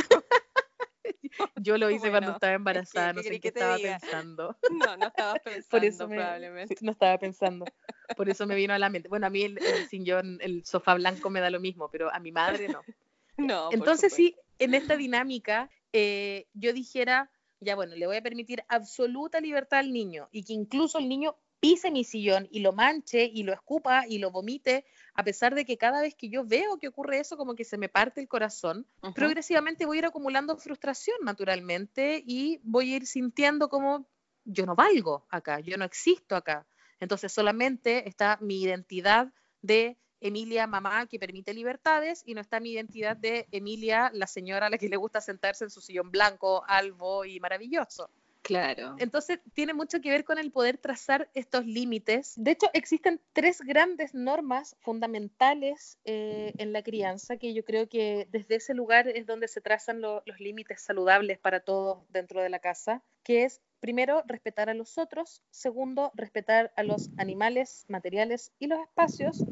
Yo 1.56 1.78
lo 1.78 1.90
hice 1.90 2.10
cuando 2.10 2.32
estaba 2.32 2.52
embarazada, 2.52 3.12
no 3.12 3.22
sé 3.22 3.40
qué 3.40 3.48
estaba 3.48 3.76
pensando. 3.76 4.56
No, 4.70 4.96
no 4.96 5.06
estaba 5.06 5.34
pensando 5.34 5.68
Por 5.70 5.84
eso 5.84 6.08
probablemente. 6.08 6.76
no 6.80 6.92
estaba 6.92 7.18
pensando. 7.18 7.64
Por 8.16 8.28
eso 8.28 8.46
me 8.46 8.54
vino 8.54 8.74
a 8.74 8.78
la 8.78 8.90
mente. 8.90 9.08
Bueno, 9.08 9.26
a 9.26 9.30
mí 9.30 9.42
el, 9.42 9.58
sillón, 9.88 10.38
el 10.40 10.64
sofá 10.64 10.94
blanco 10.94 11.30
me 11.30 11.40
da 11.40 11.50
lo 11.50 11.60
mismo, 11.60 11.88
pero 11.90 12.12
a 12.12 12.18
mi 12.18 12.32
madre 12.32 12.68
no. 12.68 12.82
No. 13.36 13.68
Entonces 13.72 14.12
sí, 14.12 14.36
en 14.58 14.74
esta 14.74 14.96
dinámica 14.96 15.70
eh, 15.92 16.46
yo 16.54 16.72
dijera, 16.72 17.30
ya 17.60 17.74
bueno, 17.74 17.96
le 17.96 18.06
voy 18.06 18.16
a 18.16 18.22
permitir 18.22 18.64
absoluta 18.68 19.40
libertad 19.40 19.80
al 19.80 19.92
niño 19.92 20.28
y 20.30 20.44
que 20.44 20.52
incluso 20.52 20.98
el 20.98 21.08
niño 21.08 21.36
pise 21.64 21.90
mi 21.90 22.04
sillón 22.04 22.46
y 22.50 22.60
lo 22.60 22.74
manche 22.74 23.24
y 23.24 23.42
lo 23.42 23.54
escupa 23.54 24.06
y 24.06 24.18
lo 24.18 24.30
vomite, 24.30 24.84
a 25.14 25.24
pesar 25.24 25.54
de 25.54 25.64
que 25.64 25.78
cada 25.78 26.02
vez 26.02 26.14
que 26.14 26.28
yo 26.28 26.44
veo 26.44 26.78
que 26.78 26.88
ocurre 26.88 27.20
eso, 27.20 27.38
como 27.38 27.54
que 27.54 27.64
se 27.64 27.78
me 27.78 27.88
parte 27.88 28.20
el 28.20 28.28
corazón, 28.28 28.86
progresivamente 29.14 29.86
voy 29.86 29.96
a 29.96 30.00
ir 30.00 30.04
acumulando 30.04 30.58
frustración 30.58 31.16
naturalmente 31.22 32.22
y 32.26 32.60
voy 32.64 32.92
a 32.92 32.96
ir 32.96 33.06
sintiendo 33.06 33.70
como 33.70 34.06
yo 34.44 34.66
no 34.66 34.74
valgo 34.74 35.26
acá, 35.30 35.60
yo 35.60 35.78
no 35.78 35.86
existo 35.86 36.36
acá. 36.36 36.66
Entonces 37.00 37.32
solamente 37.32 38.06
está 38.06 38.36
mi 38.42 38.60
identidad 38.60 39.32
de 39.62 39.96
Emilia 40.20 40.66
mamá 40.66 41.06
que 41.06 41.18
permite 41.18 41.54
libertades 41.54 42.22
y 42.26 42.34
no 42.34 42.42
está 42.42 42.60
mi 42.60 42.72
identidad 42.72 43.16
de 43.16 43.48
Emilia 43.52 44.10
la 44.12 44.26
señora 44.26 44.66
a 44.66 44.70
la 44.70 44.76
que 44.76 44.90
le 44.90 44.98
gusta 44.98 45.22
sentarse 45.22 45.64
en 45.64 45.70
su 45.70 45.80
sillón 45.80 46.10
blanco, 46.10 46.62
albo 46.66 47.24
y 47.24 47.40
maravilloso. 47.40 48.10
Claro. 48.44 48.96
Entonces 48.98 49.40
tiene 49.54 49.72
mucho 49.72 50.02
que 50.02 50.10
ver 50.10 50.24
con 50.24 50.38
el 50.38 50.52
poder 50.52 50.76
trazar 50.76 51.30
estos 51.32 51.64
límites. 51.64 52.34
De 52.36 52.50
hecho, 52.50 52.68
existen 52.74 53.18
tres 53.32 53.62
grandes 53.62 54.12
normas 54.12 54.76
fundamentales 54.80 55.98
eh, 56.04 56.52
en 56.58 56.74
la 56.74 56.82
crianza 56.82 57.38
que 57.38 57.54
yo 57.54 57.64
creo 57.64 57.88
que 57.88 58.28
desde 58.30 58.56
ese 58.56 58.74
lugar 58.74 59.08
es 59.08 59.24
donde 59.26 59.48
se 59.48 59.62
trazan 59.62 60.02
los 60.02 60.22
límites 60.38 60.82
saludables 60.82 61.38
para 61.38 61.60
todos 61.60 62.04
dentro 62.12 62.42
de 62.42 62.50
la 62.50 62.58
casa, 62.58 63.02
que 63.22 63.44
es 63.44 63.62
primero 63.80 64.22
respetar 64.26 64.68
a 64.68 64.74
los 64.74 64.98
otros, 64.98 65.42
segundo 65.50 66.12
respetar 66.14 66.70
a 66.76 66.82
los 66.82 67.08
animales, 67.16 67.86
materiales 67.88 68.52
y 68.58 68.66
los 68.66 68.78
espacios 68.80 69.42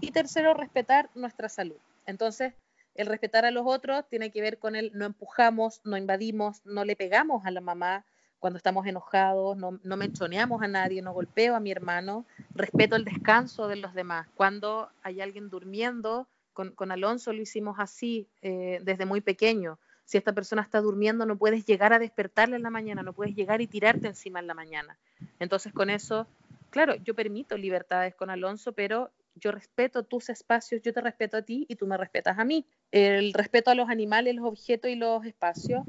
y 0.00 0.10
tercero, 0.10 0.54
respetar 0.54 1.08
nuestra 1.14 1.48
salud. 1.48 1.78
Entonces, 2.04 2.52
el 2.96 3.06
respetar 3.06 3.44
a 3.44 3.52
los 3.52 3.64
otros 3.64 4.08
tiene 4.08 4.32
que 4.32 4.40
ver 4.40 4.58
con 4.58 4.74
el 4.74 4.90
no 4.92 5.06
empujamos, 5.06 5.80
no 5.84 5.96
invadimos, 5.96 6.66
no 6.66 6.84
le 6.84 6.96
pegamos 6.96 7.46
a 7.46 7.52
la 7.52 7.60
mamá 7.60 8.04
cuando 8.40 8.56
estamos 8.56 8.86
enojados, 8.86 9.56
no, 9.56 9.78
no 9.84 9.96
menchoneamos 9.96 10.62
a 10.62 10.68
nadie, 10.68 11.02
no 11.02 11.12
golpeo 11.12 11.54
a 11.54 11.60
mi 11.60 11.70
hermano, 11.70 12.24
respeto 12.54 12.96
el 12.96 13.04
descanso 13.04 13.68
de 13.68 13.76
los 13.76 13.94
demás. 13.94 14.26
Cuando 14.34 14.88
hay 15.02 15.20
alguien 15.20 15.50
durmiendo, 15.50 16.26
con, 16.52 16.90
Alonso 16.90 17.32
lo 17.32 17.40
hicimos 17.40 17.76
así 17.78 18.28
eh, 18.42 18.80
desde 18.82 19.06
muy 19.06 19.20
pequeño. 19.20 19.78
Si 20.04 20.18
esta 20.18 20.32
persona 20.32 20.62
está 20.62 20.80
durmiendo, 20.80 21.24
no 21.24 21.36
puedes 21.36 21.64
llegar 21.64 21.92
a 21.92 21.98
despertarle 21.98 22.56
en 22.56 22.62
la 22.62 22.70
mañana, 22.70 23.02
no 23.02 23.12
puedes 23.12 23.36
llegar 23.36 23.60
y 23.60 23.66
tirarte 23.66 24.08
encima 24.08 24.40
en 24.40 24.46
la 24.46 24.54
mañana. 24.54 24.98
Entonces, 25.38 25.72
con 25.72 25.88
eso, 25.88 26.26
claro, 26.70 26.96
yo 26.96 27.14
permito 27.14 27.56
libertades 27.56 28.14
con 28.14 28.30
Alonso, 28.30 28.72
pero 28.72 29.10
yo 29.36 29.52
respeto 29.52 30.02
tus 30.02 30.28
espacios, 30.28 30.82
yo 30.82 30.92
te 30.92 31.00
respeto 31.00 31.36
a 31.36 31.42
ti 31.42 31.64
y 31.68 31.76
tú 31.76 31.86
me 31.86 31.96
respetas 31.96 32.38
a 32.38 32.44
mí. 32.44 32.66
El 32.90 33.32
respeto 33.32 33.70
a 33.70 33.74
los 33.74 33.88
animales, 33.88 34.34
los 34.34 34.46
objetos 34.46 34.90
y 34.90 34.96
los 34.96 35.24
espacios 35.24 35.84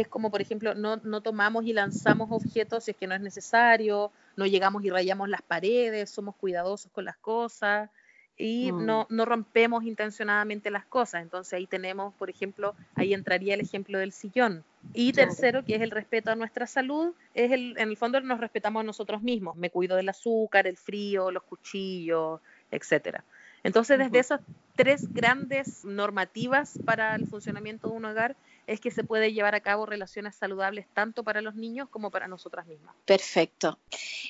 es 0.00 0.08
como, 0.08 0.30
por 0.30 0.40
ejemplo, 0.40 0.74
no, 0.74 0.96
no 0.96 1.20
tomamos 1.20 1.64
y 1.66 1.72
lanzamos 1.72 2.30
objetos 2.30 2.84
si 2.84 2.92
es 2.92 2.96
que 2.96 3.06
no 3.06 3.14
es 3.14 3.20
necesario, 3.20 4.10
no 4.36 4.46
llegamos 4.46 4.84
y 4.84 4.90
rayamos 4.90 5.28
las 5.28 5.42
paredes, 5.42 6.10
somos 6.10 6.34
cuidadosos 6.36 6.90
con 6.92 7.04
las 7.04 7.16
cosas. 7.16 7.90
y 8.38 8.72
mm. 8.72 8.86
no, 8.86 9.06
no 9.10 9.24
rompemos 9.26 9.84
intencionadamente 9.84 10.70
las 10.70 10.86
cosas. 10.86 11.22
Entonces 11.22 11.52
ahí 11.52 11.66
tenemos, 11.66 12.14
por 12.14 12.30
ejemplo, 12.30 12.74
ahí 12.94 13.12
entraría 13.12 13.54
el 13.54 13.60
ejemplo 13.60 13.98
del 13.98 14.12
sillón. 14.12 14.64
Y 14.94 15.12
tercero, 15.12 15.64
que 15.64 15.76
es 15.76 15.82
el 15.82 15.90
respeto 15.90 16.30
a 16.30 16.34
nuestra 16.34 16.66
salud, 16.66 17.14
es 17.34 17.52
el, 17.52 17.76
en 17.78 17.90
el 17.90 17.96
fondo 17.96 18.20
nos 18.20 18.40
respetamos 18.40 18.80
a 18.80 18.84
nosotros 18.84 19.22
mismos. 19.22 19.56
Me 19.56 19.70
cuido 19.70 19.96
del 19.96 20.08
azúcar, 20.08 20.66
el 20.66 20.76
frío, 20.76 21.30
los 21.30 21.42
cuchillos, 21.44 22.40
etcétera. 22.70 23.22
Entonces, 23.62 23.98
desde 23.98 24.18
esas 24.18 24.40
tres 24.74 25.12
grandes 25.12 25.84
normativas 25.84 26.78
para 26.84 27.14
el 27.14 27.26
funcionamiento 27.26 27.88
de 27.88 27.96
un 27.96 28.04
hogar, 28.04 28.36
es 28.66 28.80
que 28.80 28.90
se 28.90 29.04
puede 29.04 29.32
llevar 29.32 29.54
a 29.54 29.60
cabo 29.60 29.86
relaciones 29.86 30.36
saludables 30.36 30.86
tanto 30.94 31.24
para 31.24 31.42
los 31.42 31.54
niños 31.54 31.88
como 31.88 32.10
para 32.10 32.28
nosotras 32.28 32.66
mismas. 32.66 32.94
Perfecto. 33.04 33.78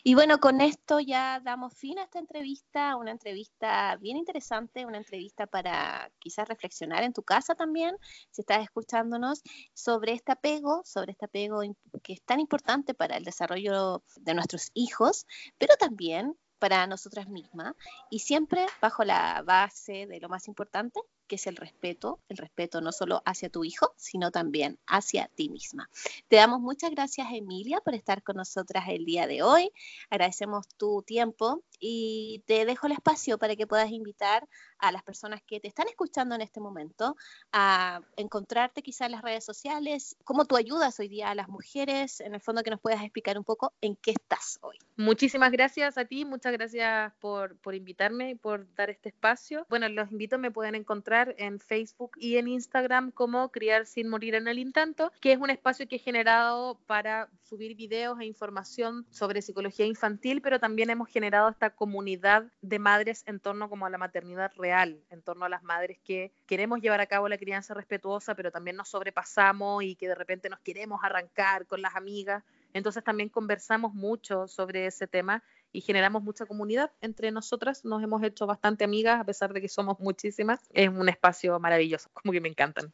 Y 0.02 0.14
bueno, 0.14 0.38
con 0.38 0.60
esto 0.60 1.00
ya 1.00 1.40
damos 1.40 1.74
fin 1.74 1.98
a 1.98 2.04
esta 2.04 2.18
entrevista, 2.18 2.96
una 2.96 3.10
entrevista 3.10 3.96
bien 3.96 4.16
interesante, 4.16 4.86
una 4.86 4.98
entrevista 4.98 5.46
para 5.46 6.10
quizás 6.18 6.48
reflexionar 6.48 7.02
en 7.04 7.12
tu 7.12 7.22
casa 7.22 7.54
también, 7.54 7.96
si 8.30 8.40
estás 8.40 8.62
escuchándonos, 8.62 9.42
sobre 9.74 10.12
este 10.12 10.32
apego, 10.32 10.82
sobre 10.84 11.12
este 11.12 11.26
apego 11.26 11.62
que 12.02 12.14
es 12.14 12.22
tan 12.22 12.40
importante 12.40 12.94
para 12.94 13.16
el 13.16 13.24
desarrollo 13.24 14.02
de 14.16 14.34
nuestros 14.34 14.70
hijos, 14.74 15.26
pero 15.58 15.74
también 15.78 16.36
para 16.62 16.86
nosotras 16.86 17.28
mismas 17.28 17.74
y 18.08 18.20
siempre 18.20 18.64
bajo 18.80 19.02
la 19.02 19.42
base 19.42 20.06
de 20.06 20.20
lo 20.20 20.28
más 20.28 20.46
importante, 20.46 21.00
que 21.26 21.36
es 21.36 21.46
el 21.46 21.56
respeto, 21.56 22.20
el 22.28 22.36
respeto 22.36 22.80
no 22.80 22.92
solo 22.92 23.22
hacia 23.24 23.48
tu 23.48 23.64
hijo, 23.64 23.92
sino 23.96 24.30
también 24.30 24.78
hacia 24.86 25.28
ti 25.28 25.48
misma. 25.48 25.88
Te 26.28 26.36
damos 26.36 26.60
muchas 26.60 26.90
gracias, 26.90 27.28
Emilia, 27.32 27.80
por 27.80 27.94
estar 27.94 28.22
con 28.22 28.36
nosotras 28.36 28.84
el 28.88 29.04
día 29.04 29.26
de 29.26 29.42
hoy. 29.42 29.70
Agradecemos 30.10 30.68
tu 30.76 31.02
tiempo 31.02 31.62
y 31.78 32.42
te 32.46 32.64
dejo 32.64 32.86
el 32.86 32.92
espacio 32.92 33.38
para 33.38 33.56
que 33.56 33.66
puedas 33.66 33.90
invitar 33.90 34.48
a 34.78 34.92
las 34.92 35.02
personas 35.02 35.42
que 35.42 35.60
te 35.60 35.68
están 35.68 35.88
escuchando 35.88 36.34
en 36.34 36.40
este 36.40 36.60
momento 36.60 37.16
a 37.52 38.00
encontrarte 38.16 38.82
quizás 38.82 39.06
en 39.06 39.12
las 39.12 39.22
redes 39.22 39.44
sociales, 39.44 40.16
cómo 40.24 40.44
tú 40.44 40.56
ayudas 40.56 40.98
hoy 41.00 41.08
día 41.08 41.30
a 41.30 41.34
las 41.34 41.48
mujeres, 41.48 42.20
en 42.20 42.34
el 42.34 42.40
fondo 42.40 42.62
que 42.62 42.70
nos 42.70 42.80
puedas 42.80 43.02
explicar 43.02 43.38
un 43.38 43.44
poco 43.44 43.72
en 43.80 43.96
qué 43.96 44.12
estás 44.12 44.58
hoy. 44.62 44.78
Muchísimas 44.96 45.50
gracias 45.50 45.98
a 45.98 46.04
ti, 46.04 46.24
muchas 46.24 46.52
gracias 46.52 47.12
por, 47.20 47.56
por 47.58 47.74
invitarme 47.74 48.30
y 48.30 48.34
por 48.34 48.72
dar 48.74 48.90
este 48.90 49.08
espacio. 49.08 49.66
Bueno, 49.68 49.88
los 49.88 50.10
invito, 50.10 50.38
me 50.38 50.50
pueden 50.50 50.74
en 51.12 51.60
Facebook 51.60 52.12
y 52.16 52.36
en 52.36 52.48
Instagram 52.48 53.10
como 53.10 53.50
Criar 53.50 53.86
sin 53.86 54.08
morir 54.08 54.34
en 54.34 54.48
el 54.48 54.58
intento, 54.58 55.12
que 55.20 55.32
es 55.32 55.38
un 55.38 55.50
espacio 55.50 55.86
que 55.86 55.96
he 55.96 55.98
generado 55.98 56.78
para 56.86 57.28
subir 57.42 57.76
videos 57.76 58.18
e 58.18 58.24
información 58.24 59.06
sobre 59.10 59.42
psicología 59.42 59.84
infantil, 59.84 60.40
pero 60.40 60.58
también 60.58 60.88
hemos 60.90 61.08
generado 61.08 61.50
esta 61.50 61.70
comunidad 61.70 62.50
de 62.62 62.78
madres 62.78 63.24
en 63.26 63.40
torno 63.40 63.68
como 63.68 63.84
a 63.84 63.90
la 63.90 63.98
maternidad 63.98 64.52
real, 64.56 64.98
en 65.10 65.22
torno 65.22 65.44
a 65.44 65.48
las 65.48 65.62
madres 65.62 65.98
que 66.02 66.32
queremos 66.46 66.80
llevar 66.80 67.00
a 67.00 67.06
cabo 67.06 67.28
la 67.28 67.36
crianza 67.36 67.74
respetuosa, 67.74 68.34
pero 68.34 68.50
también 68.50 68.76
nos 68.76 68.88
sobrepasamos 68.88 69.84
y 69.84 69.96
que 69.96 70.08
de 70.08 70.14
repente 70.14 70.48
nos 70.48 70.60
queremos 70.60 71.00
arrancar 71.02 71.66
con 71.66 71.82
las 71.82 71.94
amigas. 71.94 72.42
Entonces 72.72 73.04
también 73.04 73.28
conversamos 73.28 73.92
mucho 73.92 74.48
sobre 74.48 74.86
ese 74.86 75.06
tema 75.06 75.42
y 75.72 75.80
generamos 75.80 76.22
mucha 76.22 76.46
comunidad 76.46 76.90
entre 77.00 77.30
nosotras. 77.30 77.84
Nos 77.84 78.02
hemos 78.02 78.22
hecho 78.22 78.46
bastante 78.46 78.84
amigas, 78.84 79.20
a 79.20 79.24
pesar 79.24 79.52
de 79.52 79.60
que 79.60 79.68
somos 79.68 79.98
muchísimas. 80.00 80.60
Es 80.72 80.88
un 80.88 81.08
espacio 81.08 81.58
maravilloso, 81.58 82.10
como 82.12 82.32
que 82.32 82.40
me 82.40 82.48
encantan. 82.48 82.92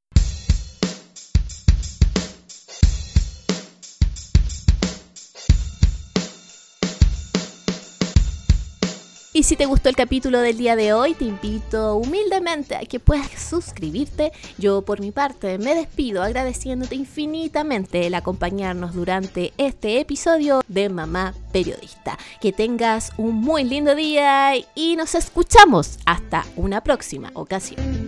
Y 9.38 9.44
si 9.44 9.54
te 9.54 9.66
gustó 9.66 9.88
el 9.88 9.94
capítulo 9.94 10.40
del 10.40 10.58
día 10.58 10.74
de 10.74 10.92
hoy, 10.92 11.14
te 11.14 11.24
invito 11.24 11.94
humildemente 11.94 12.74
a 12.74 12.80
que 12.80 12.98
puedas 12.98 13.30
suscribirte. 13.40 14.32
Yo 14.58 14.82
por 14.82 14.98
mi 14.98 15.12
parte 15.12 15.58
me 15.58 15.76
despido 15.76 16.24
agradeciéndote 16.24 16.96
infinitamente 16.96 18.04
el 18.08 18.16
acompañarnos 18.16 18.94
durante 18.94 19.52
este 19.56 20.00
episodio 20.00 20.60
de 20.66 20.88
Mamá 20.88 21.34
Periodista. 21.52 22.18
Que 22.40 22.52
tengas 22.52 23.12
un 23.16 23.36
muy 23.36 23.62
lindo 23.62 23.94
día 23.94 24.54
y 24.74 24.96
nos 24.96 25.14
escuchamos 25.14 26.00
hasta 26.04 26.44
una 26.56 26.82
próxima 26.82 27.30
ocasión. 27.34 28.07